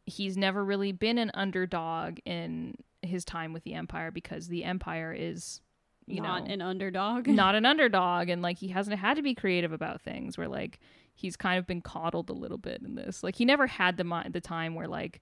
[0.04, 5.14] he's never really been an underdog in his time with the empire because the empire
[5.16, 5.60] is
[6.06, 7.26] you not know an underdog.
[7.28, 10.80] not an underdog and like he hasn't had to be creative about things where like
[11.14, 13.22] he's kind of been coddled a little bit in this.
[13.22, 15.20] Like he never had the the time where like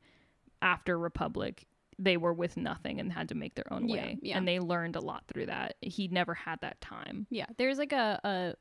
[0.63, 1.67] after republic
[2.03, 4.19] they were with nothing and had to make their own Yeah, way.
[4.23, 4.39] yeah.
[4.39, 5.77] and they learned a lot through that.
[5.83, 7.27] He never had that time.
[7.31, 8.55] Yeah there's like a, a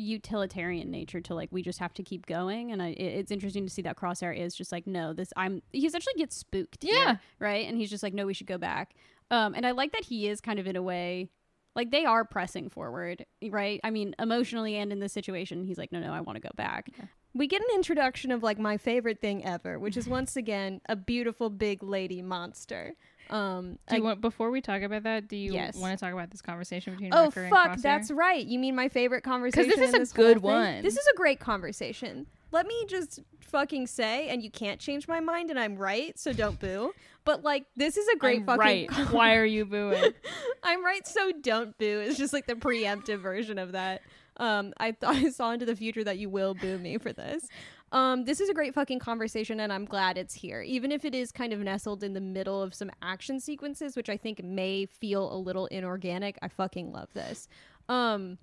[0.00, 2.72] utilitarian nature to like we just have to keep going.
[2.72, 5.86] And I, it's interesting to see that crosshair is just like no this i'm he
[5.86, 7.16] essentially gets spooked here, Yeah.
[7.38, 7.66] right?
[7.66, 8.94] And he's just like no we should go back.
[9.30, 11.28] Um and i like that he is kind of in a way
[11.74, 13.80] like they are pressing forward right?
[13.84, 16.50] I mean emotionally and in this situation he's like no no i want to go
[16.56, 16.88] back
[17.36, 20.96] We get an introduction of like my favorite thing ever, which is once again a
[20.96, 22.94] beautiful big lady monster.
[23.28, 25.76] Um, do you I- want before we talk about that do you Yes.
[25.76, 28.44] want to talk about this conversation between oh and fuck, that's right.
[28.46, 29.68] You mean my favorite conversation?
[29.68, 30.82] Because this is a this good one.
[30.82, 32.26] This is a great conversation.
[32.52, 36.32] Let me just fucking say, and you can't change my mind, and I'm right, so
[36.32, 36.92] don't boo.
[37.24, 38.58] But like, this is a great I'm fucking.
[38.60, 40.12] right con- why are you booing
[40.62, 42.04] I'm right, so don't boo.
[42.06, 44.02] It's just like the preemptive version of that.
[44.38, 47.46] Um, I thought I saw into the future that you will boo me for this.
[47.92, 51.14] Um, this is a great fucking conversation, and I'm glad it's here, even if it
[51.14, 54.86] is kind of nestled in the middle of some action sequences, which I think may
[54.86, 56.36] feel a little inorganic.
[56.42, 57.46] I fucking love this.
[57.88, 58.38] Um,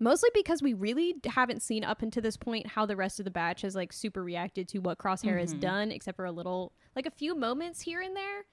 [0.00, 3.30] mostly because we really haven't seen up until this point how the rest of the
[3.30, 5.60] batch has like super reacted to what Crosshair has Mhm.
[5.60, 8.44] done, except for a little, like a few moments here and there.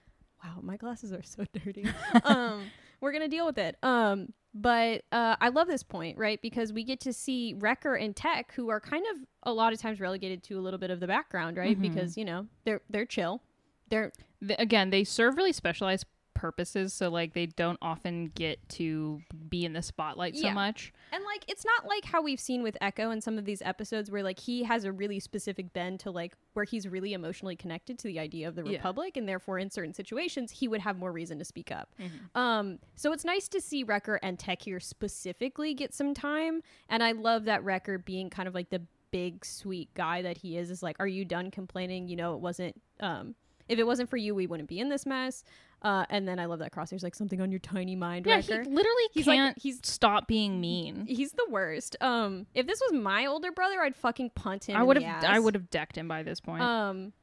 [0.43, 1.85] Wow, my glasses are so dirty.
[2.25, 2.69] um,
[3.05, 3.77] we're gonna deal with it.
[3.83, 6.41] Um, but uh, I love this point, right?
[6.41, 9.79] Because we get to see Wrecker and Tech, who are kind of a lot of
[9.79, 11.77] times relegated to a little bit of the background, right?
[11.77, 11.81] Mhm.
[11.81, 13.41] Because you know they're they're chill.
[13.89, 14.11] They're
[14.45, 19.19] Th- again they serve really specialized purposes so like they don't often get to
[19.49, 20.53] be in the spotlight so Yeah.
[20.53, 23.61] much And like it's not like how we've seen with Echo in some of these
[23.63, 27.55] episodes where like he has a really specific bend to like where he's really emotionally
[27.55, 28.77] connected to the idea of the Yeah.
[28.77, 31.89] Republic and therefore in certain situations he would have more reason to speak up.
[31.99, 32.37] Mm-hmm.
[32.39, 37.01] Um so it's nice to see Wrecker and Tech here specifically get some time and
[37.01, 38.81] I love that Wrecker being kind of like the
[39.11, 42.41] big sweet guy that he is is like are you done complaining you know it
[42.41, 43.33] wasn't um
[43.69, 45.43] if it wasn't for you we wouldn't be in this mess
[45.81, 48.63] uh and then I love that Crosshair's like something on your tiny mind yeah Wrecker
[48.63, 51.95] he literally He's like- can't he's- stop being mean He's the worst.
[52.01, 54.75] Um, if this was my older brother, I'd fucking punt him.
[54.77, 57.13] i would have i would have decked him by this point Um,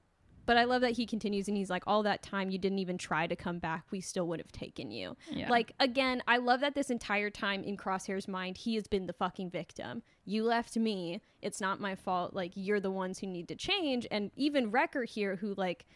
[0.45, 2.99] but I love that he continues and he's like, all that time you didn't even
[2.99, 5.17] try to come back, we still would have taken you.
[5.31, 9.07] yeah Like again, I love that this entire time in Crosshair's mind, he has been
[9.07, 10.03] the fucking victim.
[10.25, 11.21] You left me.
[11.43, 12.35] It's not my fault.
[12.35, 14.05] Like you're the ones who need to change.
[14.11, 15.87] And even Wrecker here, who like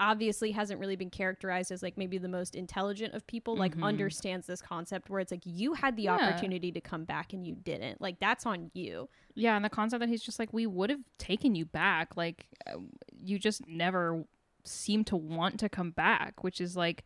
[0.00, 3.84] obviously hasn't really been characterized as like maybe the most intelligent of people, like Mhm.
[3.84, 6.14] understands this concept where it's like you had the Yeah.
[6.14, 8.00] opportunity to come back and you didn't.
[8.00, 9.08] Like that's on you.
[9.34, 12.48] yeah and the concept that he's just like we would have taken you back like
[12.66, 12.76] uh,
[13.22, 14.24] you just never
[14.64, 17.04] seem to want to come back which is like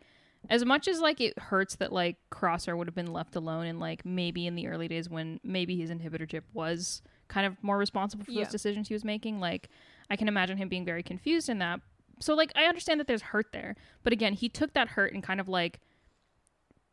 [0.48, 3.78] as much as like it hurts that like Crosshair would have been left alone and
[3.78, 7.76] like maybe in the early days when maybe his inhibitor chip was kind of more
[7.78, 8.44] responsible for Yeah.
[8.44, 9.38] those decisions he was making.
[9.38, 9.68] Like
[10.10, 11.80] I can imagine him being very confused in that.
[12.22, 15.22] So like I understand that there's hurt there, but again, he took that hurt and
[15.22, 15.80] kind of like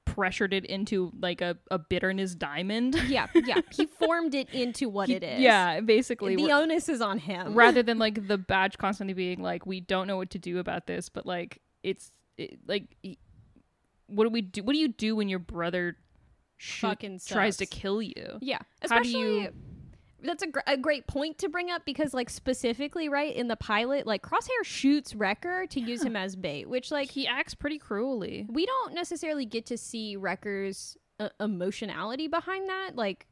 [0.06, 2.96] pressured it into like a, a bitterness diamond.
[3.08, 3.62] yeah, yeah.
[3.72, 5.40] He formed it into what He- it is.
[5.40, 6.36] Yeah, basically.
[6.36, 7.54] The onus is on him.
[7.54, 10.88] rather than like the badge constantly being like we don't know what to do about
[10.88, 12.86] this but like it's it, like
[14.08, 15.96] what do we do what do you do when your brother
[16.58, 19.54] shoot, Fucking tries to kill you Yeah, How do especially you-
[20.24, 23.56] that's a, gr- a great point to bring up because like specifically right in the
[23.56, 27.78] pilot like Crosshair shoots Wrecker to use him as bait, which like he acts pretty
[27.78, 32.92] cruelly we don't necessarily get to see Wrecker's uh, emotionality behind that.
[32.96, 33.28] Like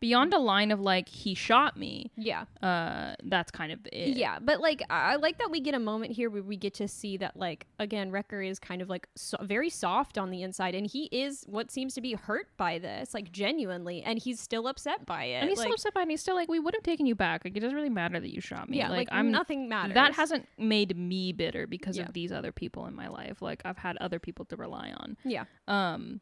[0.00, 4.38] beyond a line of like he shot me yeah, uh that's kind of it yeah,
[4.40, 7.16] but like I like that we get a moment here where we get to see
[7.18, 10.86] that like again Wrecker is kind of like so- very soft on the inside and
[10.86, 15.06] he is what seems to be hurt by this like genuinely and he's still upset
[15.06, 15.34] by it.
[15.34, 17.06] and he's like, still upset by it and he's still like we would have taken
[17.06, 19.30] you back like it doesn't really matter that you shot me yeah, like, like, i'm
[19.30, 19.94] nothing matters.
[19.94, 22.04] that hasn't made me bitter because Yeah.
[22.06, 25.16] of these other people in my life like i've had other people to rely on
[25.24, 25.44] yeah.
[25.68, 26.20] Um,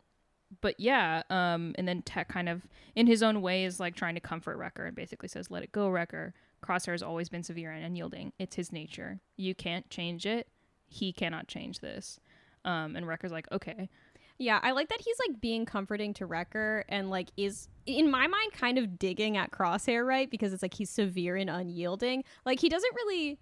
[0.61, 2.67] but yeah, um, and then Tech kind of,
[2.97, 5.73] in his own way, is like trying to comfort Wrecker and basically says, "Let it
[5.73, 6.35] go, Wrecker.
[6.65, 8.33] Crosshair has always been severe and unyielding.
[8.39, 9.21] It's his nature.
[9.37, 10.49] You can't change it.
[10.89, 12.19] He cannot change this."
[12.65, 13.89] Um, and Wrecker's like, "Okay,
[14.39, 18.27] Yeah, I like that he's like being comforting to Wrecker and like is in my
[18.27, 20.31] mind kind of digging at Crosshair, right?
[20.31, 22.25] Because it's like he's severe and unyielding.
[22.47, 23.39] Like he doesn't really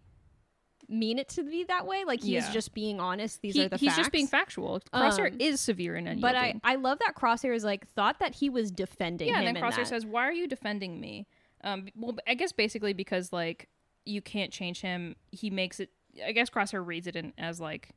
[0.88, 2.04] mean it to be that way.
[2.04, 2.52] Like he is Yeah.
[2.52, 3.42] just being honest.
[3.42, 3.98] These He- are the he's facts.
[3.98, 4.80] just being factual.
[4.92, 8.18] Crosshair Um, is severe and unyielding." But I, I love that Crosshair is like thought
[8.20, 9.48] that he was defending yeah, him.
[9.48, 11.26] and then Crosshair says, "Why are you defending me?"
[11.62, 13.68] Um, well, I guess basically because like
[14.04, 15.16] you can't change him.
[15.32, 15.90] He makes it.
[16.24, 17.90] I guess Crosshair reads it in as like,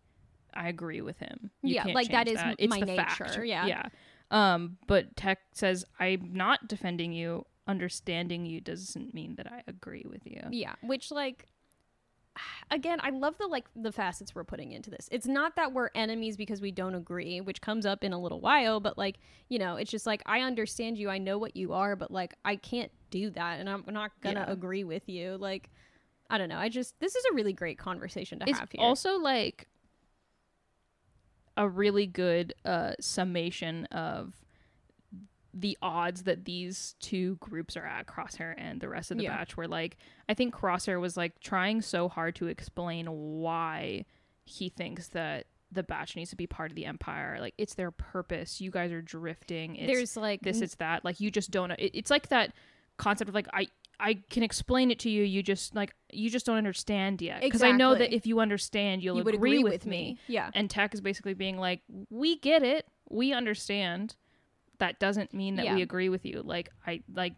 [0.53, 3.45] "I agree with him." You Yeah, like, that m- It's my the nature, fact.
[3.45, 3.65] yeah.
[3.65, 3.89] yeah.
[4.29, 7.45] Um, but Tech says, "I'm not defending you.
[7.67, 11.47] Understanding you doesn't mean that I agree with you." Yeah, which like
[12.69, 15.07] again, I love the like the facets we're putting into this.
[15.11, 18.39] It's not that we're enemies because we don't agree, which comes up in a little
[18.39, 19.17] while, but like,
[19.49, 22.35] you know, it's just like I understand you, I know what you are, but like
[22.45, 24.51] I can't do that and I'm not going to Yeah.
[24.51, 25.37] agree with you.
[25.37, 25.69] Like
[26.29, 26.57] I don't know.
[26.57, 28.81] I just this is a really great conversation to it's have here.
[28.81, 29.67] also like
[31.57, 34.33] a really good uh, summation of
[35.53, 39.37] the odds that these two groups are at crosshair and the rest of the Yeah.
[39.37, 39.97] batch were like
[40.29, 44.05] i think crosshair was like trying so hard to explain why
[44.45, 47.37] he thinks that the batch needs to be part of the empire.
[47.39, 48.59] Like it's their purpose.
[48.59, 49.77] You guys are drifting.
[49.77, 51.05] It's There's like this it's that.
[51.05, 52.51] Like you just don't it, it's like that
[52.97, 53.67] concept of like i
[53.97, 55.23] i can explain it to you.
[55.23, 57.39] You just like you just don't understand yet.
[57.41, 59.97] Because i know that if you understand you'll you agree, agree with, with me.
[59.97, 60.17] me.
[60.27, 60.49] Yeah.
[60.53, 61.79] and tech is basically being like
[62.09, 62.85] we get it.
[63.09, 64.15] We understand
[64.81, 67.33] that doesn't mean that we agree with you like i like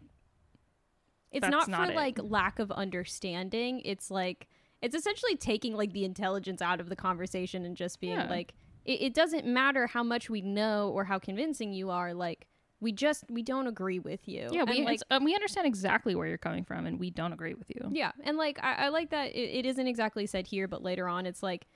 [1.30, 1.96] It's not, not for it.
[1.96, 3.80] like lack of understanding.
[3.84, 4.48] It's like
[4.82, 8.28] it's essentially taking like the intelligence out of the conversation and just being Yeah.
[8.28, 8.54] like
[8.84, 12.14] it, it doesn't matter how much we know or how convincing you are.
[12.14, 12.46] Like
[12.80, 14.48] we just we don't agree with you.
[14.52, 17.32] yeah we And, like um, we understand exactly where you're coming from and we don't
[17.32, 20.46] agree with you yeah, and like I, I like that it, it isn't exactly said
[20.46, 21.66] here, but later on it's like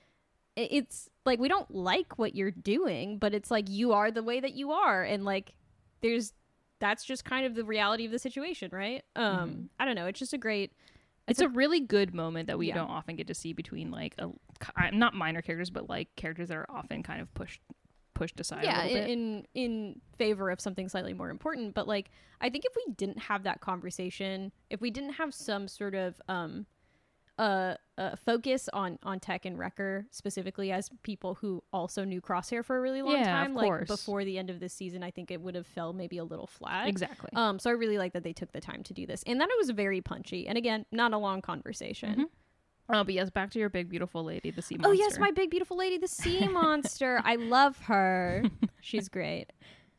[0.69, 4.39] it's like we don't like what you're doing, but it's like you are the way
[4.39, 5.53] that you are, and like
[6.01, 6.33] there's
[6.79, 9.03] that's just kind of the reality of the situation, right?
[9.15, 9.61] Um, Mm-hmm.
[9.79, 10.05] I don't know.
[10.05, 10.71] It's just a great.
[11.27, 12.75] it's a, really good moment that we Yeah.
[12.75, 14.29] don't often get to see between like a
[14.93, 17.61] not minor characters but like characters that are often kind of pushed
[18.13, 19.09] pushed aside yeah a little in, bit.
[19.11, 22.09] in in favor of something slightly more important but like
[22.41, 26.19] i think if we didn't have that conversation if we didn't have some sort of
[26.27, 26.65] um
[27.39, 32.63] uh, uh focus on on tech and wrecker specifically as people who also knew crosshair
[32.65, 33.87] for a really long Yeah, time like course.
[33.87, 36.47] before the end of this season i think it would have fell maybe a little
[36.47, 39.23] flat exactly um so i really like that they took the time to do this
[39.25, 42.25] and that it was very punchy and again not a long conversation Mhm.
[42.91, 44.89] Oh, but yes, back to your big beautiful lady, the sea monster.
[44.89, 47.21] Oh yes, my big beautiful lady, the sea monster.
[47.23, 48.43] I love her.
[48.81, 49.45] She's great.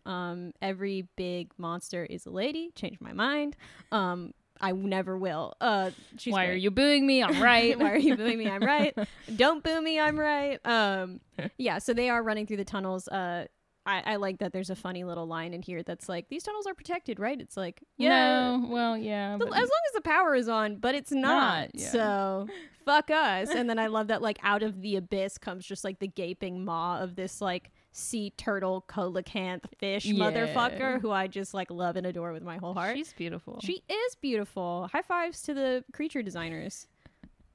[0.05, 2.73] Um, every big monster is a lady.
[2.75, 3.57] Change my mind.
[3.93, 5.55] Um, I never will.
[5.61, 7.23] Uh, she's Why are you booing me?
[7.23, 7.79] I'm right.
[7.81, 8.49] Why are you booing me?
[8.49, 8.97] I'm right.
[9.37, 9.99] Don't boo me.
[9.99, 10.59] I'm right.
[10.65, 11.21] Um,
[11.59, 11.79] yeah.
[11.79, 13.09] So they are running through the tunnels.
[13.09, 13.47] Uh,
[13.87, 14.53] I, I like that.
[14.53, 17.57] There's a funny little line in here that's like, "These tunnels are protected, right?" It's
[17.57, 19.39] like, yeah, No, well, yeah.
[19.39, 21.23] the- as long as the power is on, but it's not.
[21.23, 21.91] Not, yeah.
[21.91, 22.49] So
[22.85, 23.49] fuck us.
[23.49, 26.63] And then I love that like out of the abyss comes just like the gaping
[26.65, 30.31] maw of this like sea turtle coelacanth fish Yeah.
[30.31, 32.97] motherfucker who I just like love and adore with my whole heart.
[32.97, 33.59] She's beautiful.
[33.63, 34.89] she is beautiful.
[34.93, 36.87] High fives to the creature designers.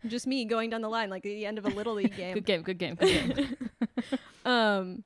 [0.05, 2.33] Just me going down the line like the end of a little league game.
[2.33, 4.19] good game, good game, good game.
[4.45, 5.03] um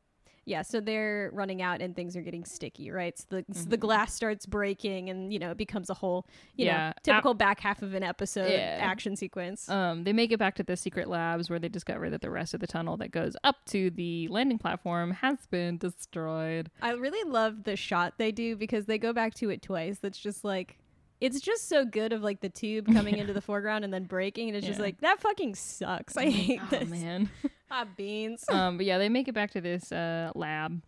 [0.49, 3.15] Yeah, so they're running out and things are getting sticky, right?
[3.15, 6.65] So the so the glass starts breaking and you know it becomes a whole you
[6.65, 8.79] Yeah, know ap- typical back half of an episode Yeah.
[8.81, 9.69] action sequence.
[9.69, 12.55] Um, they make it back to the secret labs where they discover that the rest
[12.55, 16.71] of the tunnel that goes up to the landing platform has been destroyed.
[16.81, 19.99] I really love the shot they do because they go back to it twice.
[19.99, 20.79] That's just like
[21.21, 24.47] it's just so good of like the tube coming into the foreground and then breaking
[24.49, 26.17] and it's just like that fucking sucks.
[26.17, 26.89] I hate oh, this.
[26.89, 27.29] man.
[27.95, 28.43] Beans.
[28.49, 30.81] um, but yeah, they make it back to this uh, lab.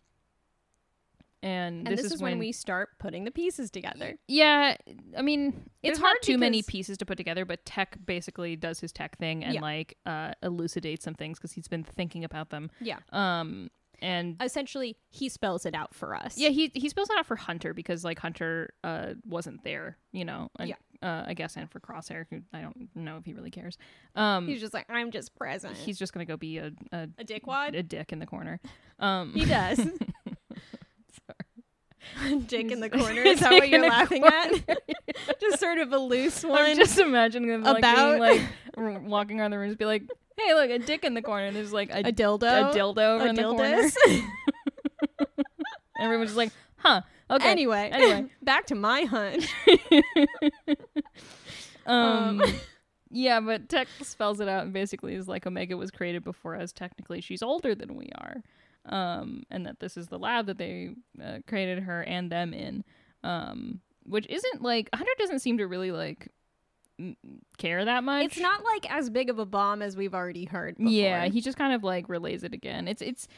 [1.44, 4.14] And, and this, is, when, we start putting the pieces together.
[4.28, 4.76] Yeah,
[5.18, 8.78] I mean, It's hard not too many pieces to put together, but Tech basically does
[8.78, 9.60] his tech thing and Yeah.
[9.60, 12.70] like uh, elucidates some things because he's been thinking about them.
[12.80, 12.98] Yeah.
[13.10, 16.38] Um, and Essentially, he spells it out for us.
[16.38, 20.24] yeah, he he spells it out for Hunter because like Hunter uh wasn't there, you
[20.24, 20.48] know.
[20.60, 20.74] And, Yeah.
[21.02, 23.76] Uh, I guess, and for Crosshair, who I don't know if he really cares.
[24.14, 25.76] Um, He's just like, I'm just present.
[25.76, 27.76] he's just gonna go be a a, a dickwad.
[27.76, 28.60] a dick in the corner.
[29.00, 29.80] Um, He does.
[32.46, 34.50] Dick in the corner is that what you're laughing at?
[35.40, 36.60] just sort of a loose one.
[36.60, 40.02] I'm just imagining them like About- being like walking around the room, just be like,
[40.36, 42.70] "Hey, look, a dick in the corner." And there's like a, a dildo.
[42.70, 43.88] a dildo over a in the corner.
[46.00, 48.26] Everyone's just like, "Huh, okay." Anyway, Anyway.
[48.42, 49.46] back to my hunch.
[51.86, 52.42] um, um,
[53.10, 56.72] yeah, but Tech spells it out and basically is like Omega was created before us.
[56.72, 58.42] Technically, she's older than we are,
[58.86, 60.90] um, and that this is the lab that they
[61.22, 62.84] uh, created her and them in,
[63.24, 66.28] um, which isn't like Hunter doesn't seem to really like
[67.58, 68.24] care that much.
[68.24, 70.76] It's not like as big of a bomb as we've already heard.
[70.76, 70.92] Before.
[70.92, 72.88] Yeah, he just kind of like relays it again.
[72.88, 73.28] It's it's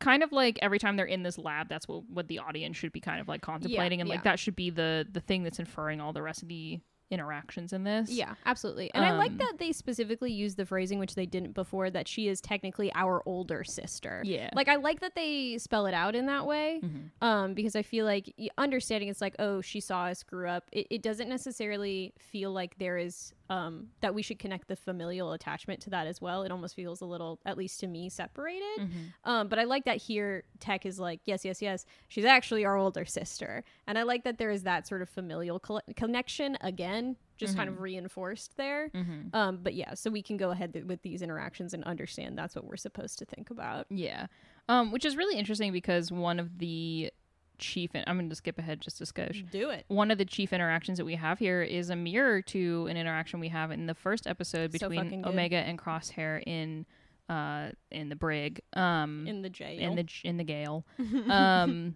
[0.00, 2.92] kind of like every time they're in this lab, that's what what the audience should
[2.92, 4.22] be kind of like contemplating, and like yeah.
[4.32, 7.84] that should be the the thing that's inferring all the rest of the interactions in
[7.84, 8.10] this.
[8.10, 8.90] Yeah, absolutely.
[8.92, 12.06] And I like Um, that they specifically use the phrasing, which they didn't before, that
[12.06, 14.20] she is technically our older sister.
[14.26, 17.10] yeah, Like I like that they spell it out in that way, Mhm.
[17.22, 20.68] um, because I feel like understanding it's like, oh, she saw us grew up.
[20.70, 25.32] It, it doesn't necessarily feel like there is um, that we should connect the familial
[25.32, 26.42] attachment to that as well.
[26.42, 28.78] It almost feels a little, at least to me, separated.
[28.78, 29.12] Mhm.
[29.24, 32.76] Um, but I like that here Tech is like, yes, yes, yes, she's actually our
[32.76, 37.16] older sister, and I like that there is that sort of familial col- connection again,
[37.36, 38.88] just kind of reinforced there.
[38.90, 39.32] Mhm.
[39.34, 42.54] Um, but yeah, so we can go ahead th- with these interactions and understand that's
[42.56, 43.86] what we're supposed to think about.
[43.90, 44.26] yeah,
[44.68, 47.10] um, which is really interesting because one of the
[47.58, 49.48] chief, I'm going to skip ahead just a skosh.
[49.50, 49.84] Do it.
[49.88, 53.40] One of the chief interactions that we have here is a mirror to an interaction
[53.40, 55.28] we have in the first episode So between good.
[55.28, 56.86] Omega and Crosshair in
[57.28, 59.78] uh in the brig um In the jail.
[59.78, 60.86] in the in the gale
[61.28, 61.94] um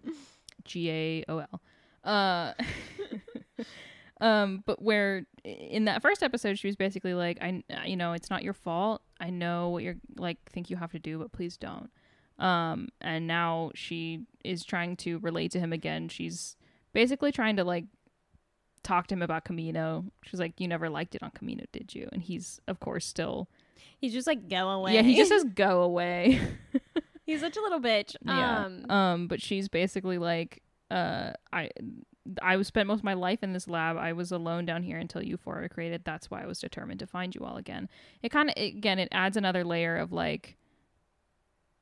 [0.63, 1.61] G A O L.
[2.03, 2.53] Uh
[4.21, 8.29] um but where in that first episode she was basically like I you know it's
[8.29, 9.01] not your fault.
[9.19, 11.89] I know what you're like think you have to do but please don't.
[12.39, 16.09] Um and now she is trying to relate to him again.
[16.09, 16.55] She's
[16.93, 17.85] basically trying to like
[18.83, 20.09] talk to him about Kamino.
[20.23, 22.09] She's like you never liked it on Kamino, did you?
[22.11, 23.49] And he's of course still
[24.03, 24.95] He's just like go away.
[24.95, 26.37] Yeah, he just says go away.
[27.25, 28.17] he's such a little bitch.
[28.25, 28.65] Yeah.
[28.65, 30.61] Um, Um, but she's basically like,
[30.91, 31.69] uh, I,
[32.41, 33.95] I was spent most of my life in this lab.
[33.95, 36.01] I was alone down here until Euphoria created.
[36.03, 37.87] That's why I was determined to find you all again.
[38.21, 40.57] It kind of again, it adds another layer of like,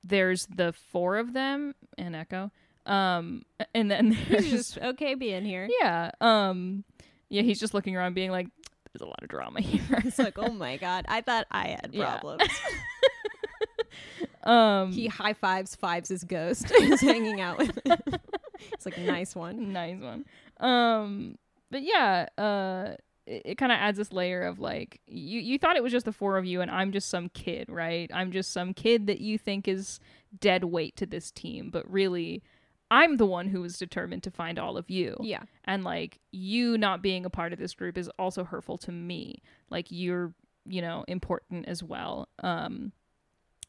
[0.03, 2.51] there's the four of them and Echo,
[2.85, 3.43] um,
[3.75, 5.67] and then there's he's just okay being here.
[5.81, 6.83] yeah, um,
[7.29, 8.47] yeah, he's just looking around, being like,
[8.93, 9.81] there's a lot of drama here.
[10.03, 12.17] It's like, oh my god, I thought I had Yeah.
[12.19, 12.49] problems.
[14.43, 16.71] um, he high fives fives his ghost.
[16.77, 17.77] He's hanging out with.
[17.85, 19.71] it's like a nice one.
[19.71, 20.25] nice one.
[20.59, 21.37] Um,
[21.69, 22.95] but yeah, uh,
[23.25, 26.05] it, it kind of adds this layer of like you you thought it was just
[26.05, 28.09] the four of you, and I'm just some kid, right?
[28.13, 29.99] I'm just some kid that you think is
[30.39, 32.43] dead weight to this team, but really.
[32.93, 35.15] I'm the one who was determined to find all of you.
[35.21, 38.91] Yeah, And like you not being a part of this group is also hurtful to
[38.91, 39.41] me.
[39.69, 40.33] Like you're,
[40.65, 42.27] you know, important as well.
[42.43, 42.91] Um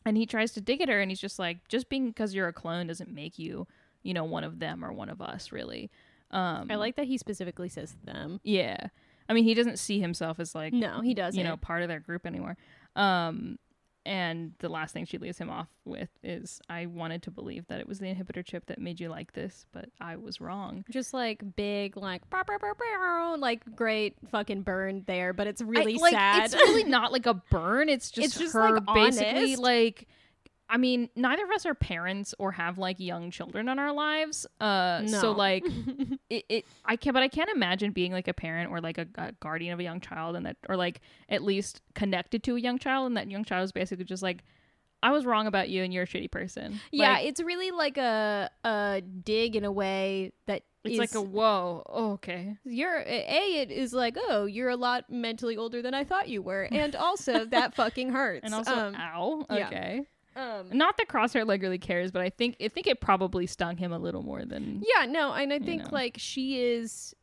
[0.04, 2.48] and he tries to dig at her and he's just like just being because you're
[2.48, 3.68] a clone doesn't make you,
[4.02, 5.88] you know, one of them or one of us really.
[6.32, 8.40] Um I like that he specifically says them.
[8.42, 8.88] Yeah.
[9.28, 11.38] I mean, he doesn't see himself as like No, he doesn't.
[11.38, 12.56] you know, part of their group anymore.
[12.96, 13.58] Um
[14.04, 17.78] and the last thing she leaves him off with is I wanted to believe that
[17.78, 20.84] it was the inhibitor chip that made you like this, but I was wrong.
[20.90, 25.62] just like big, like bow, bow, bow, bow, like great fucking burn there, but it's
[25.62, 26.44] really I- like, sad.
[26.46, 27.88] It's really not like a burn.
[27.88, 29.58] It's just, It's just, her like, basically honest.
[29.62, 30.08] like.
[30.68, 34.46] I mean, neither of us are parents or have like young children in our lives.
[34.60, 35.64] Uh, so like,
[36.30, 39.06] it, it, I can't, but I can't imagine being like a parent or like a,
[39.16, 42.60] a guardian of a young child, and that, or like at least connected to a
[42.60, 44.44] young child, and that young child is basically just like,
[45.02, 46.80] I was wrong about you and you're a shitty person.
[46.92, 51.14] Yeah, Like, it's really like a a dig in a way that it's is- like
[51.14, 51.82] a whoa.
[51.86, 52.56] Oh, okay.
[52.64, 56.40] you're a it is like oh you're a lot mentally older than I thought you
[56.40, 58.44] were, and also that fucking hurts.
[58.44, 59.44] And also, um, ow.
[59.50, 60.00] yeah.
[60.34, 63.76] Um, Not that Crosshair like really cares, but I think I think it probably stung
[63.76, 65.88] him a little more than yeah, no, and I think know.
[65.92, 67.14] like she is,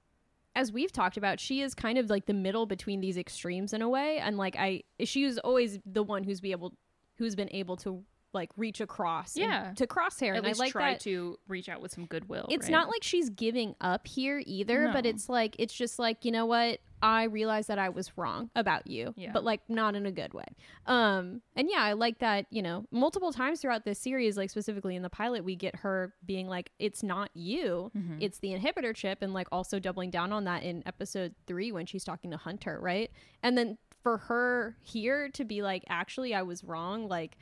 [0.56, 3.82] as we've talked about, she is kind of like the middle between these extremes in
[3.82, 6.74] a way, and like I, she is always the one who's be able,
[7.18, 9.74] who's been able to like reach across, Yeah.
[9.76, 11.00] to crosshair, at and I like try that.
[11.02, 12.46] to reach out with some goodwill.
[12.52, 12.72] it's right?
[12.72, 16.46] not like she's giving up here either but it's like it's just like you know
[16.46, 19.32] what i realized that i was wrong about you Yeah.
[19.34, 20.46] but like not in a good way.
[20.86, 24.96] Um and yeah i like that you know multiple times throughout this series like specifically
[24.96, 27.92] in the pilot we get her being like it's not you.
[27.98, 28.18] Mhm.
[28.22, 31.86] it's the inhibitor chip and like also doubling down on that in episode three when
[31.86, 33.12] she's talking to hunter right?
[33.44, 37.08] And then for her here to be like actually i was wrong.
[37.08, 37.38] Like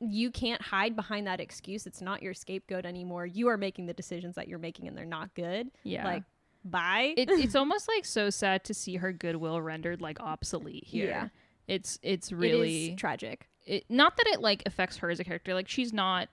[0.00, 1.86] you can't hide behind that excuse.
[1.86, 3.24] It's not your scapegoat anymore.
[3.24, 5.70] You are making the decisions that you're making and they're not good.
[5.84, 6.04] Yeah.
[6.04, 6.24] like
[6.64, 11.08] bye it, it's almost like so sad to see her goodwill rendered like obsolete here.
[11.08, 11.28] Yeah.
[11.68, 15.54] It's it's really is tragic it, not that it like affects her as a character.
[15.54, 16.28] Like she's not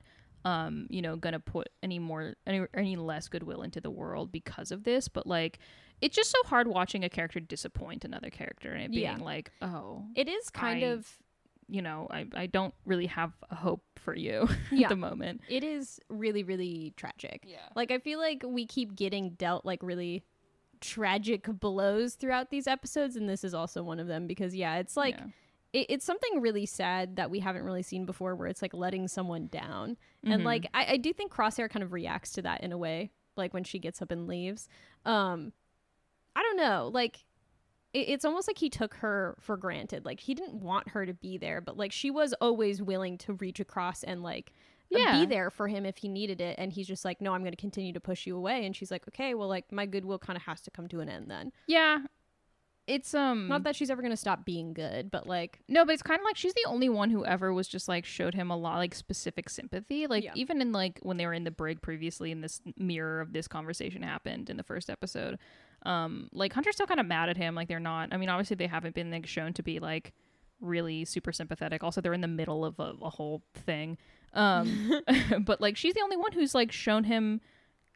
[0.46, 4.72] um you know gonna put any more any any less goodwill into the world because
[4.72, 5.60] of this, but like
[6.02, 9.18] it's just so hard watching a character disappoint another character and it being Yeah.
[9.18, 11.18] like oh it is kind I- of
[11.70, 14.86] you know I I don't really have a hope for you Yeah.
[14.88, 15.42] at the moment.
[15.48, 17.58] it is really really tragic Yeah.
[17.76, 20.24] Like I feel like we keep getting dealt like really
[20.82, 24.96] tragic blows throughout these episodes and this is also one of them because yeah, it's
[24.96, 25.26] like Yeah.
[25.74, 29.08] it, it's something really sad that we haven't really seen before where it's like letting
[29.08, 29.98] someone down.
[30.24, 30.46] And Mhm.
[30.46, 33.54] like I, I do think Crosshair kind of reacts to that in a way, like
[33.54, 34.68] when she gets up and leaves.
[35.06, 35.52] Um
[36.36, 37.24] I don't know, like it,
[37.94, 40.06] it's almost like he took her for granted.
[40.06, 43.34] Like he didn't want her to be there, but like she was always willing to
[43.34, 44.54] reach across and like
[44.92, 45.20] Yeah.
[45.22, 47.52] be there for him if he needed it and he's just like no i'm going
[47.52, 50.36] to continue to push you away and she's like okay well like my goodwill kind
[50.38, 52.00] of has to come to an end then yeah.
[52.88, 55.94] It's um not that she's ever going to stop being good but like No, but
[55.94, 58.50] it's kind of like she's the only one who ever was just like showed him
[58.50, 60.08] a lot like specific sympathy.
[60.08, 60.32] Like Yeah.
[60.34, 63.48] even in like when they were in the brig previously, and this mirror of this
[63.48, 65.38] conversation happened in the first episode.
[65.84, 67.56] Um, like Hunter's still kind of mad at him.
[67.56, 68.10] Like they're not.
[68.12, 70.14] I mean, obviously they haven't been like shown to be like
[70.62, 71.84] really super sympathetic.
[71.84, 73.98] Also, they're in the middle of a, a whole thing.
[74.34, 75.02] Um,
[75.42, 77.42] but like she's the only one who's like shown him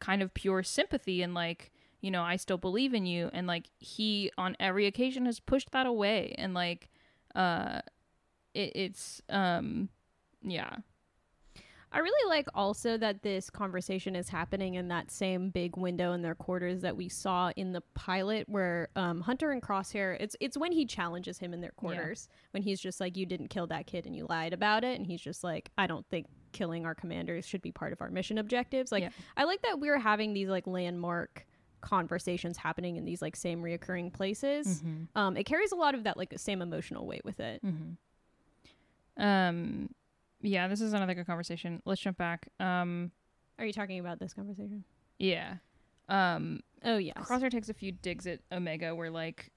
[0.00, 1.70] kind of pure sympathy and like
[2.00, 5.70] you know I still believe in you and like he on every occasion has pushed
[5.70, 6.90] that away and like
[7.34, 7.80] uh
[8.52, 9.88] it, it's um
[10.42, 10.76] yeah
[11.94, 16.20] i really like also that this conversation is happening in that same big window in
[16.20, 20.56] their quarters that we saw in the pilot where um, hunter and crosshair it's it's
[20.58, 23.86] when he challenges him in their quarters when he's just like you didn't kill that
[23.86, 26.94] kid and you lied about it and he's just like i don't think killing our
[26.94, 29.10] commanders should be part of our mission objectives like Yeah.
[29.36, 31.46] I like that we're having these like landmark
[31.80, 34.82] conversations happening in these like same reoccurring places.
[35.14, 37.60] Um, it carries a lot of that like same emotional weight with it.
[39.18, 39.90] um
[40.44, 43.10] yeah this is another good conversation let's jump back um
[43.58, 44.84] Are you talking about this conversation?
[45.18, 45.54] yeah
[46.08, 47.14] um Oh yeah.
[47.14, 49.50] Crosshair takes a few digs at Omega where like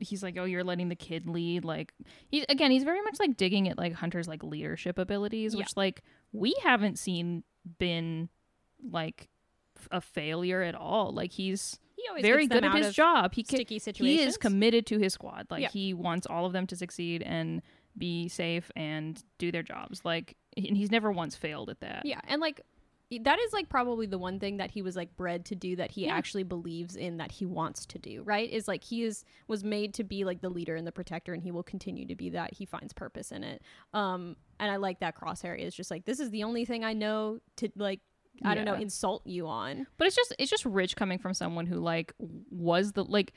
[0.00, 1.64] he's like, Oh, you're letting the kid lead.
[1.64, 1.92] Like
[2.28, 5.58] he again, he's very much like digging at like Hunter's like leadership abilities, Yeah.
[5.58, 7.42] which like we haven't seen
[7.78, 8.28] been
[8.90, 9.28] like
[9.76, 11.12] f- a failure at all.
[11.12, 13.34] Like he's he always very good at his job.
[13.34, 14.20] He ca- Sticky situations.
[14.22, 15.46] he is committed to his squad.
[15.50, 15.68] Like Yeah.
[15.68, 17.60] he wants all of them to succeed and
[17.98, 20.04] be safe and do their jobs.
[20.04, 22.04] Like and he's never once failed at that.
[22.04, 22.60] Yeah, and like
[23.22, 25.90] that is like probably the one thing that he was like bred to do that
[25.90, 26.14] he Yeah.
[26.14, 29.94] actually believes in that he wants to do right is like he is was made
[29.94, 32.52] to be like the leader and the protector and he will continue to be that
[32.52, 33.62] he finds purpose in it
[33.94, 36.92] um and i like that crosshair is just like this is the only thing i
[36.92, 38.00] know to like
[38.44, 41.64] i don't know insult you on But it's just it's just rich coming from someone
[41.64, 42.12] who like
[42.50, 43.32] was the like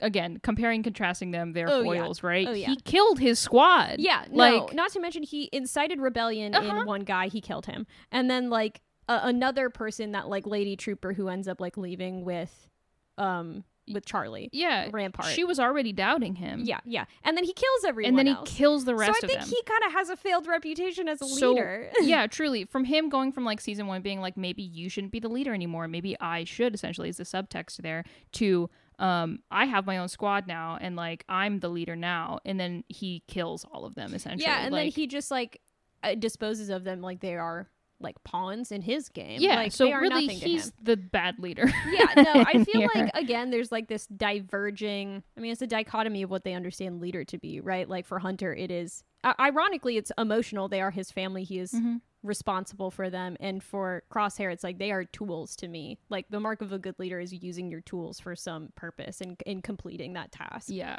[0.00, 2.02] again comparing contrasting them their Oh, yeah.
[2.02, 2.66] foils right Oh, yeah.
[2.68, 6.80] he killed his squad Yeah, like no, not to mention he incited rebellion Uh-huh.
[6.80, 7.86] in one guy, he killed him.
[8.12, 12.24] And then like a another person that like lady trooper who ends up like leaving
[12.24, 12.68] with
[13.16, 14.50] um with Charlie.
[14.52, 15.28] yeah Rampart.
[15.32, 17.06] she was already doubting him Yeah, yeah.
[17.24, 18.50] And then he kills everyone and then he else.
[18.54, 21.26] kills the rest so I think he kind of has a failed reputation as a
[21.26, 21.90] So, leader.
[22.02, 25.20] yeah truly from him going from like season one being like maybe you shouldn't be
[25.20, 28.68] the leader anymore maybe i should essentially is the subtext there to
[28.98, 32.82] um i have my own squad now and like i'm the leader now and then
[32.88, 35.60] he kills all of them essentially yeah, and then he just like
[36.02, 37.68] uh, disposes of them like they are
[38.00, 39.40] like pawns in his game.
[39.40, 41.64] Yeah, like, so they are really nothing he's the bad leader.
[41.90, 42.90] yeah, no, I feel here.
[42.94, 45.22] like again, there's like this diverging.
[45.36, 47.88] I mean, it's a dichotomy of what they understand leader to be, right?
[47.88, 50.68] Like for Hunter, it is uh, ironically, it's emotional.
[50.68, 51.44] They are his family.
[51.44, 52.00] He is Mhm.
[52.24, 55.98] Responsible for them, and for Crosshair, it's like they are tools to me.
[56.08, 59.40] Like the mark of a good leader is using your tools for some purpose and
[59.46, 60.66] in completing that task.
[60.68, 60.98] Yeah.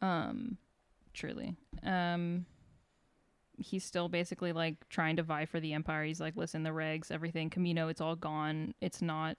[0.00, 0.56] Um,
[1.12, 1.54] truly.
[1.82, 2.46] Um,
[3.58, 6.04] he's still basically like trying to vie for the empire.
[6.04, 8.74] He's like, listen, the regs, everything, Kamino, it's all gone.
[8.80, 9.36] It's not.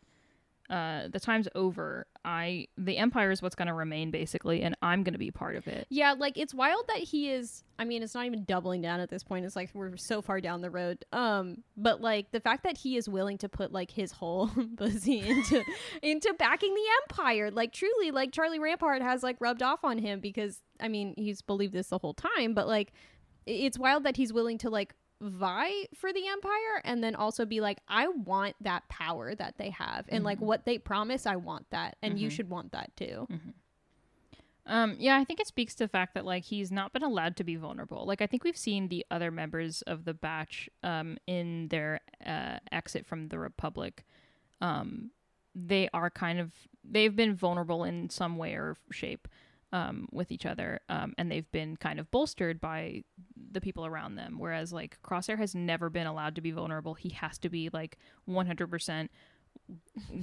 [0.69, 2.07] Uh, the time's over.
[2.23, 5.55] I the empire is what's going to remain basically, and I'm going to be part
[5.55, 5.87] of it.
[5.89, 9.09] Yeah, like it's wild that he is I mean, it's not even doubling down at
[9.09, 9.43] this point.
[9.43, 11.03] It's like we're so far down the road.
[11.11, 15.19] Um, but like the fact that he is willing to put like his whole pussy
[15.27, 15.63] into
[16.03, 17.49] into backing the empire.
[17.49, 21.41] Like truly, like Charlie Rampart has like rubbed off on him because I mean, he's
[21.41, 22.93] believed this the whole time, but like
[23.47, 27.61] it's wild that he's willing to like vie for the empire and then also be
[27.61, 30.45] like I want that power that they have and like Mhm.
[30.47, 32.31] what they promise I want that and you Mhm.
[32.31, 33.27] should want that too.
[34.65, 37.35] Um, yeah, I think it speaks to the fact that like he's not been allowed
[37.37, 38.05] to be vulnerable.
[38.05, 42.59] Like I think we've seen the other members of the batch um in their uh
[42.71, 44.05] exit from the Republic.
[44.59, 45.11] Um
[45.55, 46.53] they are kind of
[46.83, 49.27] they've been vulnerable in some way or shape
[49.73, 50.79] um with each other.
[50.89, 53.03] Um and they've been kind of bolstered by
[53.51, 54.37] the people around them.
[54.39, 56.93] Whereas like Crosshair has never been allowed to be vulnerable.
[56.93, 59.11] He has to be like one hundred percent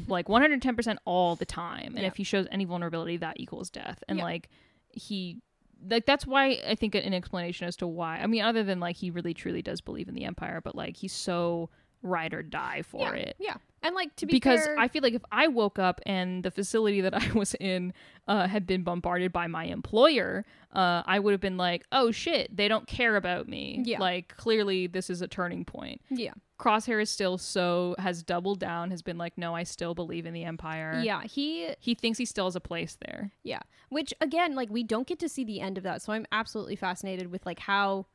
[0.07, 2.07] like 110% all the time and Yeah.
[2.07, 4.25] if he shows any vulnerability that equals death and Yeah.
[4.25, 4.49] like
[4.91, 5.41] he
[5.89, 8.97] like that's why i think an explanation as to why i mean other than like
[8.97, 11.71] he really truly does believe in the empire but like he's so
[12.03, 13.57] ride or die for yeah, it Yeah.
[13.81, 16.51] And like to be because fair, I feel like if I woke up and the
[16.51, 17.93] facility that I was in
[18.27, 22.55] uh, had been bombarded by my employer, uh, I would have been like, "Oh shit,
[22.57, 24.01] they don't care about me." Yeah.
[24.01, 26.01] Like clearly, this is a turning point.
[26.11, 26.33] Yeah.
[26.59, 30.35] Crosshair is still so has doubled down, has been like, "No, I still believe in
[30.35, 33.31] the empire." Yeah, he he thinks he still has a place there.
[33.45, 33.61] yeah.
[33.91, 36.03] Which again, like we don't get to see the end of that.
[36.03, 38.07] So I'm absolutely fascinated with like how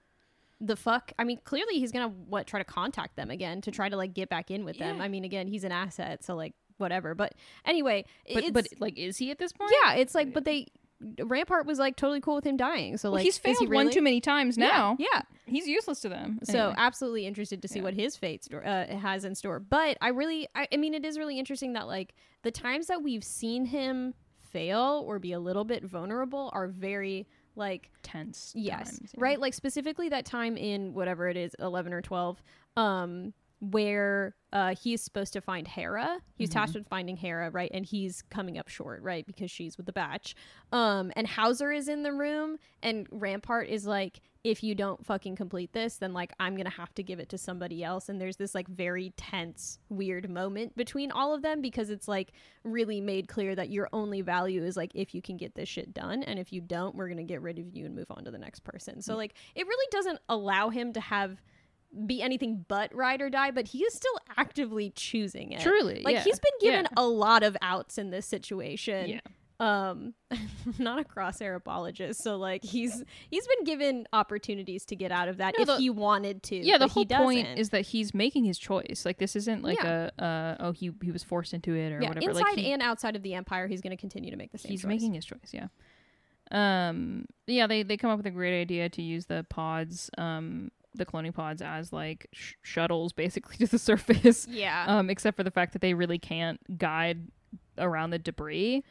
[0.66, 3.90] the fuck I mean, clearly he's gonna what try to contact them again to try
[3.90, 4.98] to like get back in with them.
[4.98, 5.04] Yeah.
[5.04, 7.14] I mean, again, he's an asset, so like whatever.
[7.16, 7.34] But
[7.66, 9.72] anyway, But it's, but like, is he at this point?
[9.84, 10.68] yeah, it's like but they
[11.22, 12.96] Rampart was like totally cool with him dying.
[12.98, 14.96] So Well, like he's failed he one too many times Yeah, now.
[15.00, 15.24] Yeah.
[15.46, 16.40] He's useless to them.
[16.44, 16.76] So Anyway.
[16.78, 17.84] absolutely interested to see Yeah.
[17.84, 19.60] what his fate store, uh, has in store.
[19.60, 22.14] But I really, I, I mean, it is really interesting that like
[22.44, 27.28] the times that we've seen him fail or be a little bit vulnerable are very
[27.56, 28.54] like tense.
[28.56, 29.24] yes, times, yeah.
[29.24, 32.42] right, like specifically that time in whatever it is, eleven or twelve,
[32.76, 33.34] um,
[33.72, 36.20] where uh, he's supposed to find Hera.
[36.36, 36.54] He's Mhm.
[36.54, 37.72] tasked with finding Hera, right?
[37.74, 39.26] And he's coming up short, right?
[39.26, 40.36] Because she's with the batch.
[40.72, 45.38] Um, and Howzer is in the room, and Rampart is like, if you don't fucking
[45.38, 48.10] complete this, then like I'm gonna have to give it to somebody else.
[48.10, 52.34] And there's this like very tense, weird moment between all of them because it's like
[52.64, 55.94] really made clear that your only value is like if you can get this shit
[55.94, 58.32] done, and if you don't, we're gonna get rid of you and move on to
[58.32, 59.02] the next person.
[59.02, 61.42] So like it really doesn't allow him to have
[62.08, 65.62] be anything but ride or die, but he is still actively choosing it.
[65.62, 66.24] Truly, Like yeah.
[66.24, 67.04] he's been given Yeah.
[67.04, 69.10] a lot of outs in this situation.
[69.10, 69.20] Yeah.
[69.60, 70.16] Um
[70.80, 75.38] not a crosshair apologist, so like he's he's been given opportunities to get out of
[75.38, 76.56] that No, if the- he wanted to.
[76.58, 80.10] yeah the whole point is that he's making his choice like this isn't like Yeah.
[80.18, 82.72] a uh oh he he was forced into it or yeah, whatever inside like he,
[82.74, 84.88] and outside of the empire, he's going to continue to make the same he's choice.
[84.90, 85.68] making his choice yeah
[86.52, 90.72] um yeah they they come up with a great idea to use the pods um
[90.96, 94.86] the cloning pods as like sh- shuttles basically to the surface yeah.
[94.88, 97.28] um except for the fact that they really can't guide
[97.78, 98.84] around the debris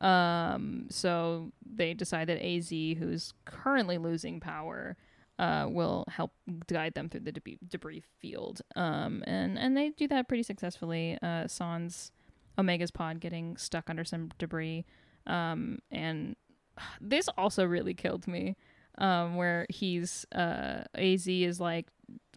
[0.00, 4.96] um so they decide that az who's currently losing power
[5.40, 6.32] uh, will help
[6.66, 8.60] guide them through the debris, debris field.
[8.76, 11.16] Um, and, and they do that pretty successfully.
[11.22, 12.12] Uh, Sans
[12.58, 14.84] Omega's pod getting stuck under some debris.
[15.26, 16.36] Um, and
[17.00, 18.56] this also really killed me.
[18.98, 21.88] Um, where he's, uh, AZ is like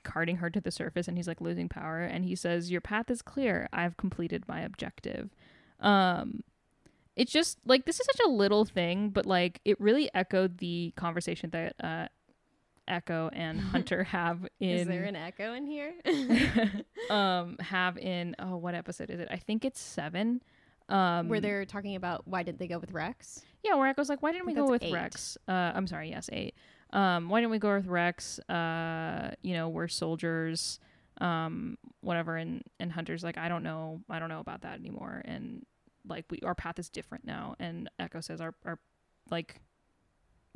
[0.04, 2.02] carting her to the surface and he's like losing power.
[2.02, 3.68] And he says, Your path is clear.
[3.74, 5.30] I've completed my objective.
[5.80, 6.44] Um,
[7.16, 10.94] it's just like this is such a little thing, but like it really echoed the
[10.96, 12.08] conversation that uh,
[12.88, 15.94] Echo and Hunter have in is there an echo in here?
[17.10, 19.28] um have in oh what episode is it?
[19.32, 20.42] I think it's seven.
[20.90, 23.44] Um Where they're talking about why didn't they go with Rex?
[23.64, 24.94] Yeah, where Echo's like, why didn't we go with eight.
[24.94, 25.38] Rex?
[25.48, 26.56] Uh, I'm sorry, yes, eight.
[26.92, 28.40] Um, why didn't we go with Rex?
[28.50, 30.80] Uh, you know, we're soldiers,
[31.22, 32.36] um, whatever.
[32.38, 35.22] And and Hunter's like, I don't know, I don't know about that anymore.
[35.26, 35.66] And
[36.08, 37.56] like, we our path is different now.
[37.60, 38.80] And Echo says, our our
[39.32, 39.62] like,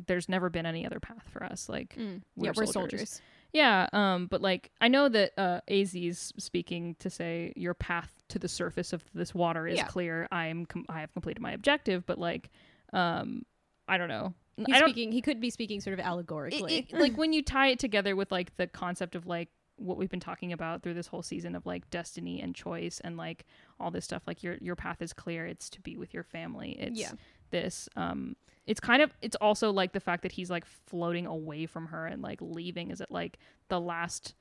[0.06, 1.70] there's never been any other path for us.
[1.70, 2.22] Like, Mm.
[2.36, 2.74] We're yeah, we're soldiers.
[2.74, 3.22] soldiers.
[3.54, 8.38] Yeah, um, but like I know that uh, AZ's speaking to say your path to
[8.38, 9.88] the surface of this water is Yeah.
[9.88, 10.28] clear.
[10.32, 12.52] I'm com- I have completed my objective, but like,
[12.94, 13.44] um,
[13.88, 14.34] I don't know.
[14.58, 15.12] He's I don't speaking.
[15.12, 16.88] He could be speaking sort of it- allegorically.
[16.90, 20.10] it- like when you tie it together with like the concept of like what we've
[20.10, 23.46] been talking about through this whole season of like destiny and choice and like
[23.80, 26.72] all this stuff like your your path is clear it's to be with your family
[26.80, 27.12] it's Yeah.
[27.52, 28.36] this um
[28.66, 32.08] it's kind of it's also like the fact that he's like floating away from her
[32.08, 33.38] and like leaving is it like
[33.70, 34.34] the last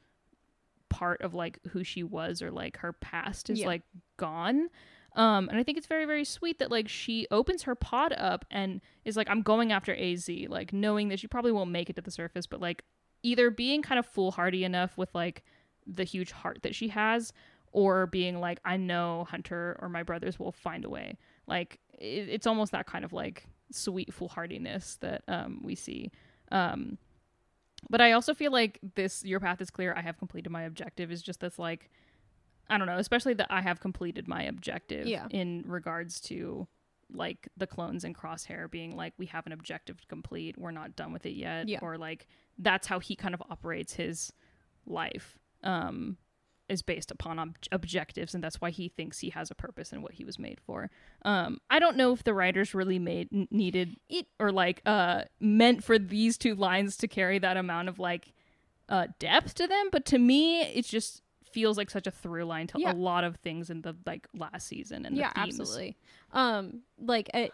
[0.89, 3.67] part of like who she was or like her past is Yeah.
[3.67, 3.83] like
[4.17, 4.69] gone
[5.17, 8.45] um and i think it's very very sweet that like she opens her pod up
[8.51, 11.97] and is like i'm going after az like knowing that she probably won't make it
[11.97, 12.85] to the surface but like
[13.23, 15.43] either being kind of foolhardy enough with like
[15.87, 17.33] the huge heart that she has
[17.73, 21.19] or being like i know hunter or my brothers will find a way.
[21.47, 26.11] Like it, it's almost that kind of like sweet foolhardiness that um we see.
[26.51, 26.99] Um
[27.91, 29.95] but i also feel like this your path is clear.
[29.95, 31.13] I have completed my objective.
[31.13, 31.91] Is just this like
[32.71, 35.27] i don't know especially that i have completed my objective Yeah.
[35.31, 36.67] in regards to
[37.13, 40.97] like the clones and crosshair being like we have an objective to complete we're not
[40.97, 41.79] done with it yet Yeah.
[41.83, 42.27] or like
[42.59, 44.33] that's how he kind of operates his
[44.87, 46.17] life um
[46.69, 50.03] is based upon ob- objectives and that's why he thinks he has a purpose and
[50.03, 50.91] what he was made for
[51.23, 55.23] um i don't know if the writers really made n- needed It- or like uh
[55.39, 58.33] meant for these two lines to carry that amount of like
[58.89, 61.23] uh depth to them but to me it's just
[61.57, 62.93] feels like such a through line to Yeah.
[62.93, 65.59] a lot of things in the like last season and the yeah, themes.
[65.61, 65.97] absolutely.
[66.33, 67.47] Um, like uh,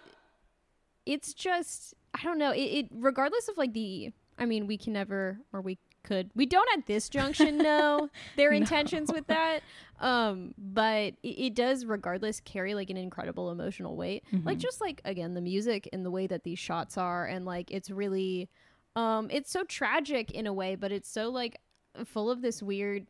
[1.06, 2.50] it's just I don't know.
[2.50, 4.12] It, it regardless of like the.
[4.38, 8.50] I mean, we can never or we could we don't at this junction know their
[8.50, 8.56] No.
[8.56, 9.60] intentions with that.
[10.00, 14.24] Um, but it, it does regardless carry like an incredible emotional weight.
[14.44, 14.60] Like Mhm.
[14.60, 17.88] just like again the music and the way that these shots are and like it's
[17.90, 18.48] really
[18.96, 21.60] um it's so tragic in a way but it's so like
[22.04, 23.06] full of this weird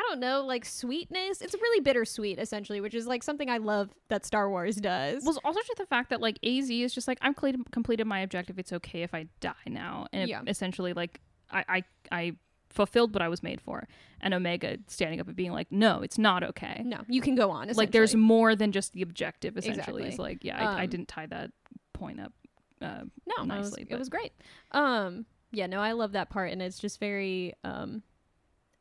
[0.00, 1.42] I don't know, like sweetness.
[1.42, 5.24] It's really bittersweet, essentially, which is like something I love that Star Wars does.
[5.24, 8.20] Well, also just the fact that like Az is just like I'm completed, completed my
[8.20, 8.58] objective.
[8.58, 10.40] It's okay if I die now, and Yeah.
[10.46, 11.20] essentially like
[11.50, 12.32] I, I I
[12.70, 13.86] fulfilled what I was made for,
[14.22, 16.80] and Omega standing up and being like, no, it's not okay.
[16.84, 17.68] no, you can go on.
[17.74, 19.58] Like there's more than just the objective.
[19.58, 20.04] Essentially, Exactly.
[20.08, 21.50] it's like yeah, I, I Um, didn't tie that
[21.92, 22.32] point up.
[22.80, 24.32] Uh, no, no, it was, nicely, it was great.
[24.70, 28.02] Um, yeah, no, I love that part, and it's just very um.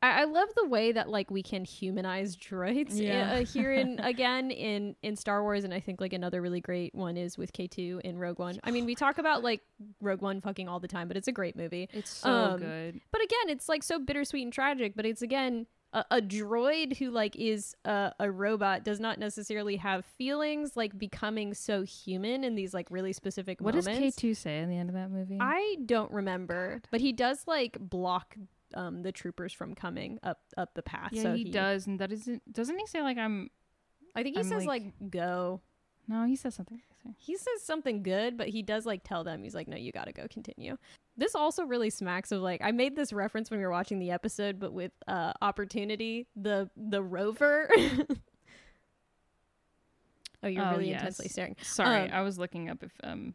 [0.01, 3.33] I, I love the way that like we can humanize droids Yeah.
[3.33, 6.95] uh, here in again in in Star Wars, and I think like another really great
[6.95, 8.59] one is with K two in Rogue One.
[8.63, 9.61] I mean, we talk about like
[10.01, 11.89] Rogue One fucking all the time, but it's a great movie.
[11.93, 13.01] it's so Um, good.
[13.11, 14.93] But again, it's like so bittersweet and tragic.
[14.95, 19.77] But it's again a, a droid who like is a, a robot does not necessarily
[19.77, 20.77] have feelings.
[20.77, 23.87] Like becoming so human in these like really specific moments.
[23.87, 23.99] What does.
[23.99, 25.37] K two say in the end of that movie?
[25.41, 28.37] I don't remember, but he does like block
[28.73, 31.09] um the troopers from coming up up the path.
[31.11, 32.51] yeah, so he, does, and that isn't.
[32.51, 33.49] Doesn't he say like I'm?
[34.15, 35.61] I think he I'm, says like- like, go.
[36.07, 36.81] No, he says something.
[37.17, 40.11] He says something good, but he does like tell them he's like, no, you gotta
[40.11, 40.77] go continue.
[41.15, 44.09] This also really smacks of like I made this reference when we were watching the
[44.11, 47.69] episode, but with uh opportunity, the the rover.
[50.43, 50.99] oh, you're Oh, really yes.
[51.01, 51.55] intensely staring.
[51.61, 53.33] Sorry, Um, I was looking up if um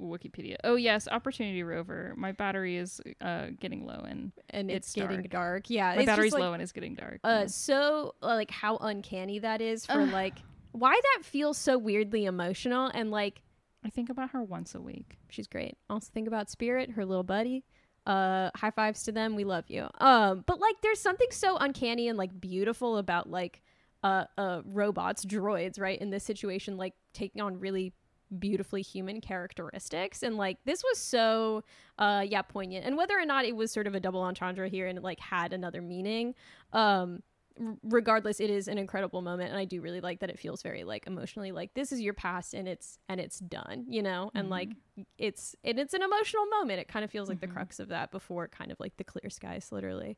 [0.00, 0.56] Wikipedia.
[0.64, 2.14] Oh yes, Opportunity Rover.
[2.16, 5.30] My battery is uh getting low and And it's, It's getting dark.
[5.30, 5.70] dark.
[5.70, 5.94] Yeah.
[5.96, 7.20] my battery's like, low and it's getting dark.
[7.24, 7.46] uh yeah.
[7.46, 10.10] so uh, like how uncanny that is for Ugh.
[10.10, 10.34] like
[10.72, 13.42] why that feels so weirdly emotional and like
[13.84, 15.18] I think about her once a week.
[15.30, 17.64] she's great also think about spirit her little buddy
[18.06, 22.08] uh high fives to them we love you um but like there's something so uncanny
[22.08, 23.62] and like beautiful about like
[24.02, 27.92] uh uh robots droids right in this situation like taking on really
[28.38, 30.22] beautifully human characteristics.
[30.22, 31.62] And like this was so
[31.98, 32.84] uh yeah poignant.
[32.86, 35.20] And whether or not it was sort of a double entendre here and it like
[35.20, 36.34] had another meaning
[36.72, 37.22] um
[37.60, 39.50] r- regardless it is an incredible moment.
[39.50, 42.14] And i do really like that it feels very like emotionally like this is your
[42.14, 44.30] past and it's and it's done you know?
[44.34, 44.50] And Mhm.
[44.50, 44.68] like
[45.16, 46.80] it's and it's an emotional moment.
[46.80, 47.42] It kind of feels like Mhm.
[47.42, 50.16] the crux of that before kind of like the clear skies literally.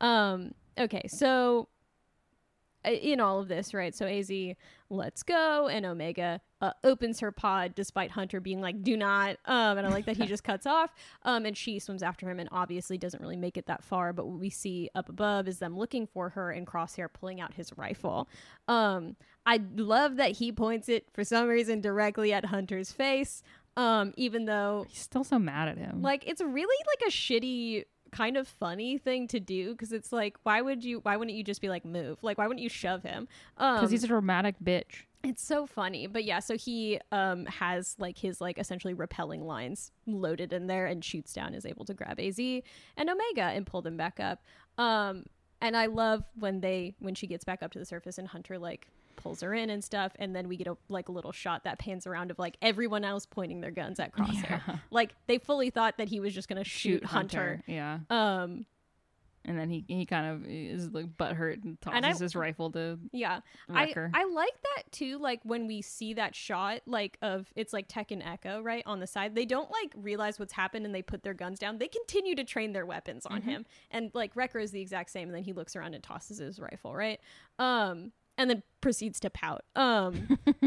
[0.00, 1.68] Um okay so
[2.86, 4.30] in all of this right so az
[4.88, 9.76] lets go and omega uh, opens her pod despite hunter being like do not um
[9.78, 10.94] and i like that he just cuts off
[11.24, 14.26] um and she swims after him and obviously doesn't really make it that far but
[14.26, 17.76] what we see up above is them looking for her and crosshair pulling out his
[17.76, 18.28] rifle
[18.68, 23.42] um i love that he points it for some reason directly at hunter's face
[23.76, 26.00] um even though He's still so mad at him.
[26.00, 30.36] like it's really like a shitty kind of funny thing to do because it's like
[30.42, 33.02] why would you why wouldn't you just be like move like why wouldn't you shove
[33.02, 33.28] him
[33.58, 35.04] um because he's a dramatic bitch.
[35.24, 36.06] It's so funny.
[36.06, 40.86] But yeah, so he um has like his like essentially repelling lines loaded in there
[40.86, 44.42] and shoots down is able to grab AZ and Omega and pull them back up.
[44.78, 45.24] Um
[45.60, 48.58] and I love when they when she gets back up to the surface and Hunter
[48.58, 51.64] like pulls her in and stuff and then we get a like a little shot
[51.64, 54.62] that pans around of like everyone else pointing their guns at Crosshair.
[54.66, 54.76] Yeah.
[54.90, 57.62] Like they fully thought that he was just going to shoot, Hunter.
[57.66, 57.98] Yeah.
[58.10, 58.66] Um
[59.44, 62.70] And then he he kind of is like butthurt and tosses And I- his rifle
[62.72, 63.40] to Yeah.
[63.72, 63.92] I.
[64.12, 65.18] I like that too.
[65.18, 68.82] Like when we see that shot, like of it's like Tech and Echo, right?
[68.86, 69.34] On the side.
[69.36, 71.78] They don't like realize what's happened and they put their guns down.
[71.78, 73.50] They continue to train their weapons on Mm-hmm.
[73.50, 73.66] him.
[73.92, 76.58] And like Wrecker is the exact same, and then he looks around and tosses his
[76.58, 77.20] rifle, right?
[77.60, 79.64] Um and then proceeds to pout.
[79.74, 80.38] Um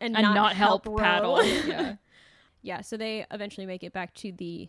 [0.00, 0.96] and, and not, help, Ro.
[0.96, 1.44] paddle.
[1.44, 1.96] yeah.
[2.62, 4.68] yeah, so they eventually make it back to the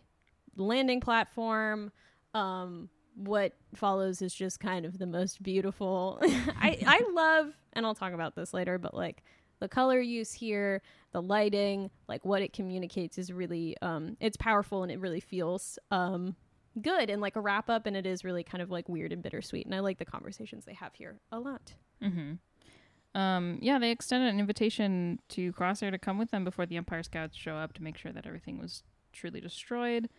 [0.55, 1.91] landing platform.
[2.33, 6.19] Um, what follows is just kind of the most beautiful.
[6.23, 9.23] I I love, and I'll talk about this later, but like
[9.59, 10.81] the color use here,
[11.11, 15.77] the lighting, like what it communicates is really um, it's powerful and it really feels
[15.91, 16.35] um
[16.81, 19.21] good and like a wrap up, and it is really kind of like weird and
[19.21, 19.65] bittersweet.
[19.65, 21.73] And I like the conversations they have here a lot.
[22.03, 23.19] Mm-hmm.
[23.19, 27.03] Um, yeah, they extended an invitation to Crosshair to come with them before the Empire
[27.03, 30.09] Scouts show up to make sure that everything was truly destroyed.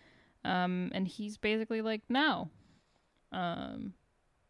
[0.45, 2.51] Um, and he's basically like, no.
[3.33, 3.95] Um,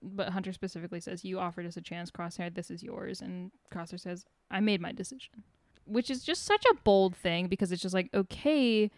[0.03, 2.55] but Hunter specifically says, "You offered us a chance, Crosshair.
[2.55, 5.45] This is yours." And Crosshair says, "I made my decision,"
[5.85, 8.91] which is just such a bold thing because it's just like, okay,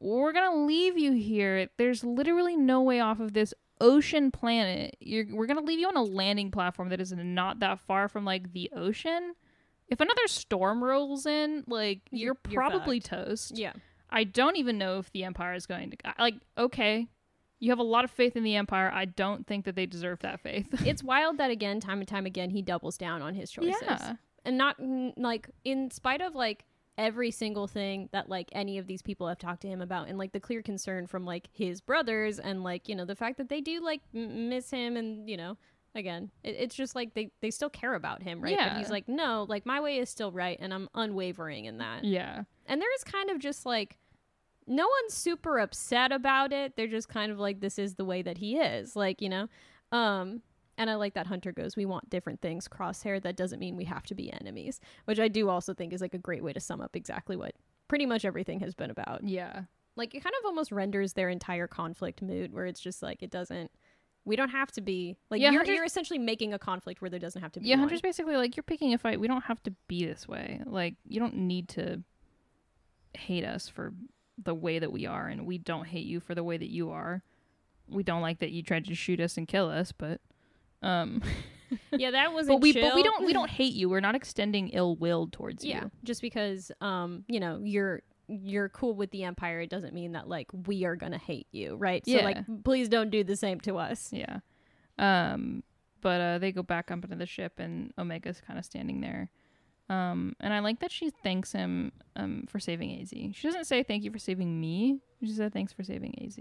[0.00, 1.68] we're gonna leave you here.
[1.76, 4.96] There's literally no way off of this ocean planet.
[5.00, 8.24] You're, we're gonna leave you on a landing platform that is not that far from
[8.24, 9.34] like the ocean.
[9.88, 13.58] If another storm rolls in, like You're- you're, probably toast.
[13.58, 13.72] Yeah,
[14.08, 16.36] I don't even know if the Empire is going to like.
[16.56, 17.08] Okay,
[17.58, 18.90] you have a lot of faith in the Empire.
[18.94, 20.68] I don't think that they deserve that faith.
[20.86, 23.74] it's wild that again, time and time again, he doubles down on his choices.
[23.82, 24.14] yeah,
[24.44, 24.76] and not
[25.16, 26.64] like in spite of like
[26.98, 30.18] every single thing that like any of these people have talked to him about and
[30.18, 33.48] like the clear concern from like his brothers and like you know the fact that
[33.48, 35.56] they do like m- miss him and you know
[35.94, 38.56] again it, it's just like they they still care about him right?
[38.58, 38.78] But Yeah.
[38.78, 42.04] he's like no like my way is still right and i'm unwavering in that.
[42.04, 43.98] Yeah, and there is kind of just like
[44.66, 46.76] no one's super upset about it.
[46.76, 49.48] They're just kind of like this is the way that he is like you know?
[49.92, 50.42] Um
[50.78, 53.84] and i like that hunter goes we want different things crosshair that doesn't mean we
[53.84, 56.60] have to be enemies which i do also think is like a great way to
[56.60, 57.54] sum up exactly what
[57.88, 59.62] pretty much everything has been about yeah,
[59.96, 63.30] like it kind of almost renders their entire conflict mood where it's just like it
[63.30, 63.70] doesn't
[64.24, 67.18] we don't have to be like Yeah, you're, you're essentially making a conflict where there
[67.18, 67.74] doesn't have to be yeah.
[67.74, 67.80] one.
[67.80, 69.18] Hunter's basically like, you're picking a fight.
[69.18, 70.60] We don't have to be this way.
[70.64, 72.02] Like, you don't need to
[73.14, 73.92] hate us for
[74.42, 76.90] the way that we are, and we don't hate you for the way that you
[76.90, 77.22] are.
[77.88, 80.20] We don't like that you tried to shoot us and kill us, but
[80.82, 81.22] um,
[81.92, 83.88] yeah that was but we but we don't we don't hate you.
[83.88, 85.90] We're not extending ill will towards yeah you.
[86.04, 90.28] just because um you know you're you're cool with the empire it doesn't mean that
[90.28, 92.24] like we are gonna hate you right so Yeah.
[92.24, 94.38] like please don't do the same to us Yeah.
[94.98, 95.62] Um,
[96.00, 99.30] but uh, they go back up into the ship, and Omega's kind of standing there.
[99.88, 103.10] Um, and I like that she thanks him um, for saving AZ.
[103.10, 104.98] She doesn't say thank you for saving me.
[105.22, 106.38] She said thanks for saving AZ.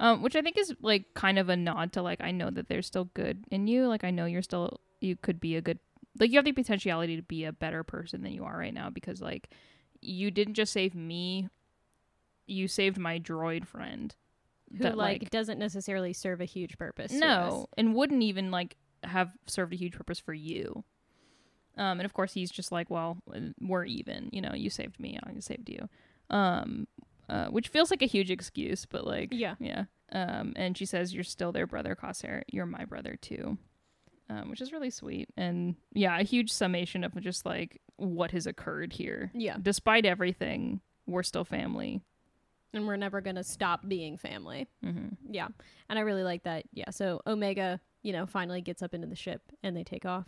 [0.00, 2.68] Um, which I think is like kind of a nod to like I know that
[2.68, 3.86] there's still good in you.
[3.86, 5.78] Like I know you're still you could be a good
[6.18, 8.88] like you have the potentiality to be a better person than you are right now
[8.88, 9.50] because like
[10.00, 11.48] you didn't just save me,
[12.46, 14.14] you saved my droid friend.
[14.72, 19.32] who that, like, doesn't necessarily serve a huge purpose no, and wouldn't even like have
[19.46, 20.82] served a huge purpose for you.
[21.76, 23.18] Um, and of course he's just like, well,
[23.60, 24.30] we're even.
[24.32, 25.88] You know, you saved me, I saved you.
[26.30, 26.86] Um,
[27.30, 29.54] uh, which feels like a huge excuse, but like, Yeah.
[29.60, 29.84] yeah.
[30.12, 32.42] Um, and she says, "You're still their brother, Crosshair.
[32.52, 33.56] You're my brother too."
[34.28, 38.46] Um, which is really sweet, and yeah, a huge summation of just like what has
[38.46, 39.30] occurred here.
[39.34, 42.00] yeah Despite everything, we're still family.
[42.72, 45.48] and we're never gonna stop being family hmm yeah
[45.88, 49.16] and i really like that yeah so omega you know finally gets up into the
[49.16, 50.26] ship and they take off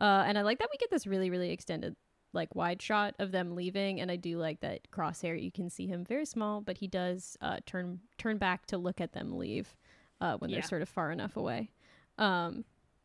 [0.00, 1.94] uh and i like that we get this really really extended
[2.32, 5.86] like wide shot of them leaving and i do like that crosshair you can see
[5.86, 9.74] him very small but he does uh turn turn back to look at them leave
[10.20, 10.56] uh when Yeah.
[10.56, 11.70] they're sort of far enough away
[12.18, 12.64] um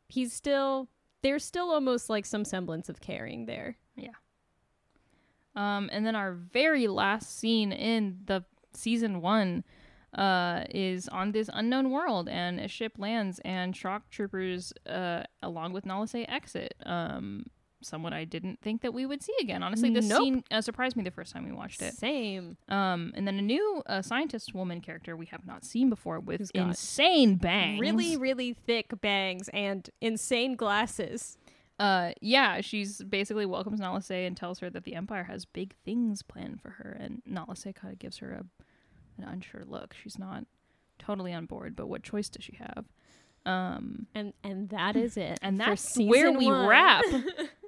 [0.09, 0.87] he's still
[1.23, 4.11] there's still almost like some semblance of caring there Yeah.
[5.55, 9.63] Um, and then our very last scene in the season one
[10.13, 15.73] uh, is on this unknown world, and a ship lands, and shock troopers, uh, along
[15.73, 16.75] with Nala Se, exit.
[16.85, 17.47] Um,
[17.81, 19.61] someone I didn't think that we would see again.
[19.63, 20.23] Honestly, this Nope.
[20.23, 21.93] scene uh, surprised me the first time we watched it.
[21.95, 26.19] same Um, and then a new uh, scientist woman character we have not seen before
[26.19, 27.79] with Who's insane bangs.
[27.79, 31.37] really really thick bangs and insane glasses
[31.79, 35.75] uh, yeah, she's basically welcomes Nala Se and tells her that the Empire has big
[35.85, 38.43] things planned for her, and Nala Se kind of gives her a
[39.21, 39.93] an unsure look.
[40.01, 40.45] She's not
[40.97, 42.85] totally on board, but what choice does she have?
[43.45, 45.37] Um, And and that is it.
[45.43, 46.65] and that's where we one.
[46.67, 47.05] wrap.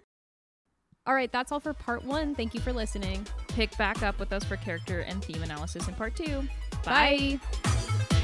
[1.10, 2.36] All right, that's all for part one.
[2.36, 3.26] Thank you for listening.
[3.48, 6.44] Pick back up with us for character and theme analysis in part two.
[6.86, 7.40] Bye.
[7.42, 8.19] Bye.